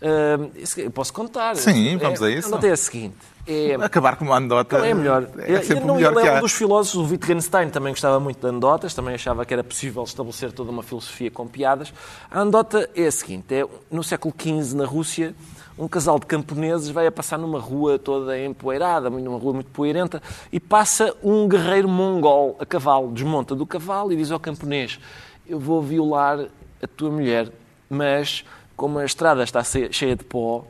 Uh, 0.02 0.50
eu 0.78 0.90
posso 0.90 1.12
contar. 1.12 1.56
Sim, 1.56 1.96
vamos 1.98 2.22
é, 2.22 2.24
a 2.24 2.30
isso. 2.30 2.48
A 2.48 2.50
nota 2.50 2.66
é 2.66 2.72
a 2.72 2.76
seguinte. 2.76 3.16
É... 3.50 3.74
Acabar 3.82 4.16
com 4.16 4.24
uma 4.24 4.36
anedota 4.36 4.78
é 4.86 4.94
melhor. 4.94 5.28
É 5.38 5.60
sempre 5.62 5.84
não, 5.84 5.96
melhor 5.96 6.16
ele 6.16 6.28
é 6.28 6.38
um 6.38 6.40
dos 6.40 6.52
filósofos, 6.52 7.08
o 7.08 7.12
Wittgenstein 7.12 7.68
também 7.70 7.92
gostava 7.92 8.20
muito 8.20 8.40
de 8.40 8.46
anedotas, 8.46 8.94
também 8.94 9.14
achava 9.14 9.44
que 9.44 9.52
era 9.52 9.64
possível 9.64 10.04
estabelecer 10.04 10.52
toda 10.52 10.70
uma 10.70 10.82
filosofia 10.82 11.30
com 11.30 11.46
piadas. 11.46 11.92
A 12.30 12.40
anedota 12.40 12.88
é 12.94 13.06
a 13.06 13.12
seguinte, 13.12 13.54
é 13.54 13.66
no 13.90 14.04
século 14.04 14.32
XV, 14.38 14.76
na 14.76 14.84
Rússia, 14.84 15.34
um 15.78 15.88
casal 15.88 16.18
de 16.18 16.26
camponeses 16.26 16.90
vai 16.90 17.06
a 17.06 17.12
passar 17.12 17.38
numa 17.38 17.58
rua 17.58 17.98
toda 17.98 18.38
empoeirada, 18.38 19.08
numa 19.08 19.38
rua 19.38 19.54
muito 19.54 19.70
poeirenta, 19.70 20.22
e 20.52 20.60
passa 20.60 21.14
um 21.22 21.48
guerreiro 21.48 21.88
mongol 21.88 22.56
a 22.60 22.66
cavalo, 22.66 23.10
desmonta 23.10 23.54
do 23.54 23.66
cavalo 23.66 24.12
e 24.12 24.16
diz 24.16 24.30
ao 24.30 24.38
camponês, 24.38 25.00
eu 25.48 25.58
vou 25.58 25.82
violar 25.82 26.46
a 26.82 26.86
tua 26.86 27.10
mulher, 27.10 27.50
mas 27.88 28.44
como 28.76 28.98
a 28.98 29.04
estrada 29.04 29.42
está 29.42 29.62
cheia 29.64 30.14
de 30.14 30.24
pó, 30.24 30.64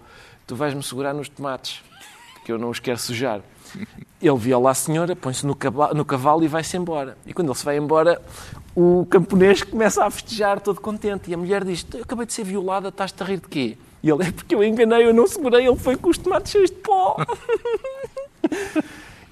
tu 0.47 0.55
vais-me 0.55 0.83
segurar 0.83 1.13
nos 1.13 1.29
tomates, 1.29 1.83
eu 2.51 2.59
não 2.59 2.71
os 2.71 2.79
quero 2.79 2.99
sujar. 2.99 3.41
Ele 4.21 4.37
viola 4.37 4.71
a 4.71 4.75
senhora, 4.75 5.17
põe-se 5.17 5.47
no 5.47 5.57
no 5.95 6.05
cavalo 6.05 6.45
e 6.45 6.49
vai-se 6.49 6.77
embora. 6.77 7.17
E 7.25 7.33
quando 7.33 7.49
ele 7.49 7.59
se 7.59 7.65
vai 7.65 7.77
embora, 7.77 8.21
o 8.75 9.07
camponês 9.09 9.63
começa 9.63 10.05
a 10.05 10.11
festejar 10.11 10.61
todo 10.61 10.81
contente. 10.81 11.31
E 11.31 11.35
a 11.35 11.39
mulher 11.39 11.65
diz, 11.65 11.87
eu 11.95 12.03
acabei 12.03 12.27
de 12.27 12.33
ser 12.33 12.45
violada, 12.45 12.89
estás-te 12.89 13.23
a 13.23 13.27
rir 13.27 13.41
de 13.41 13.49
quê? 13.49 13.79
E 14.03 14.11
ele, 14.11 14.25
é 14.25 14.33
porque 14.33 14.55
eu 14.55 14.65
enganei, 14.65 15.07
eu 15.07 15.15
não 15.15 15.27
segurei, 15.27 15.67
ele 15.67 15.77
foi 15.77 15.97
com 15.97 16.11
os 16.11 16.19
tomates 16.19 16.53
cheios 16.53 16.71
de 16.71 16.77
pó. 16.77 17.17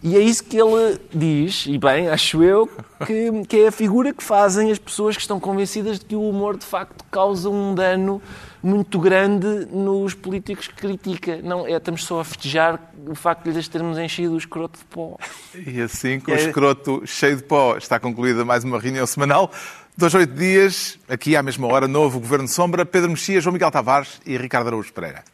E 0.01 0.17
é 0.17 0.21
isso 0.21 0.45
que 0.45 0.57
ele 0.57 1.01
diz, 1.13 1.67
e 1.67 1.77
bem, 1.77 2.09
acho 2.09 2.41
eu, 2.41 2.71
que, 3.05 3.45
que 3.49 3.57
é 3.57 3.67
a 3.67 3.73
figura 3.73 4.13
que 4.13 4.23
fazem 4.23 4.71
as 4.71 4.79
pessoas 4.79 5.17
que 5.17 5.23
estão 5.23 5.41
convencidas 5.41 5.99
de 5.99 6.05
que 6.05 6.15
o 6.15 6.23
humor 6.23 6.57
de 6.57 6.65
facto 6.65 7.05
causa 7.11 7.51
um 7.51 7.75
dano 7.75 8.23
muito 8.63 8.99
grande 8.99 9.67
nos 9.71 10.15
políticos 10.15 10.69
que 10.69 10.75
critica. 10.75 11.41
Não, 11.43 11.67
é, 11.67 11.73
estamos 11.73 12.05
só 12.05 12.21
a 12.21 12.25
festejar 12.25 12.93
o 13.07 13.15
facto 13.15 13.45
de 13.45 13.51
lhes 13.51 13.69
termos 13.69 13.99
enchido 13.99 14.35
o 14.35 14.39
escroto 14.39 14.79
de 14.79 14.85
pó. 14.87 15.17
E 15.55 15.81
assim, 15.81 16.21
com 16.21 16.33
o 16.33 16.35
escroto 16.35 17.03
cheio 17.07 17.37
de 17.37 17.43
pó, 17.43 17.77
está 17.77 17.99
concluída 17.99 18.45
mais 18.45 18.65
uma 18.65 18.79
reunião 18.79 19.07
semanal. 19.07 19.51
Dois, 19.97 20.15
oito 20.15 20.33
dias, 20.35 20.99
aqui 21.09 21.35
à 21.35 21.43
mesma 21.43 21.67
hora, 21.67 21.89
novo 21.89 22.21
Governo 22.21 22.47
Sombra, 22.47 22.87
Pedro 22.87 23.11
Mexia, 23.11 23.41
João 23.41 23.53
Miguel 23.53 23.71
Tavares 23.71 24.21
e 24.25 24.37
Ricardo 24.37 24.69
Araújo 24.69 24.93
Pereira. 24.93 25.25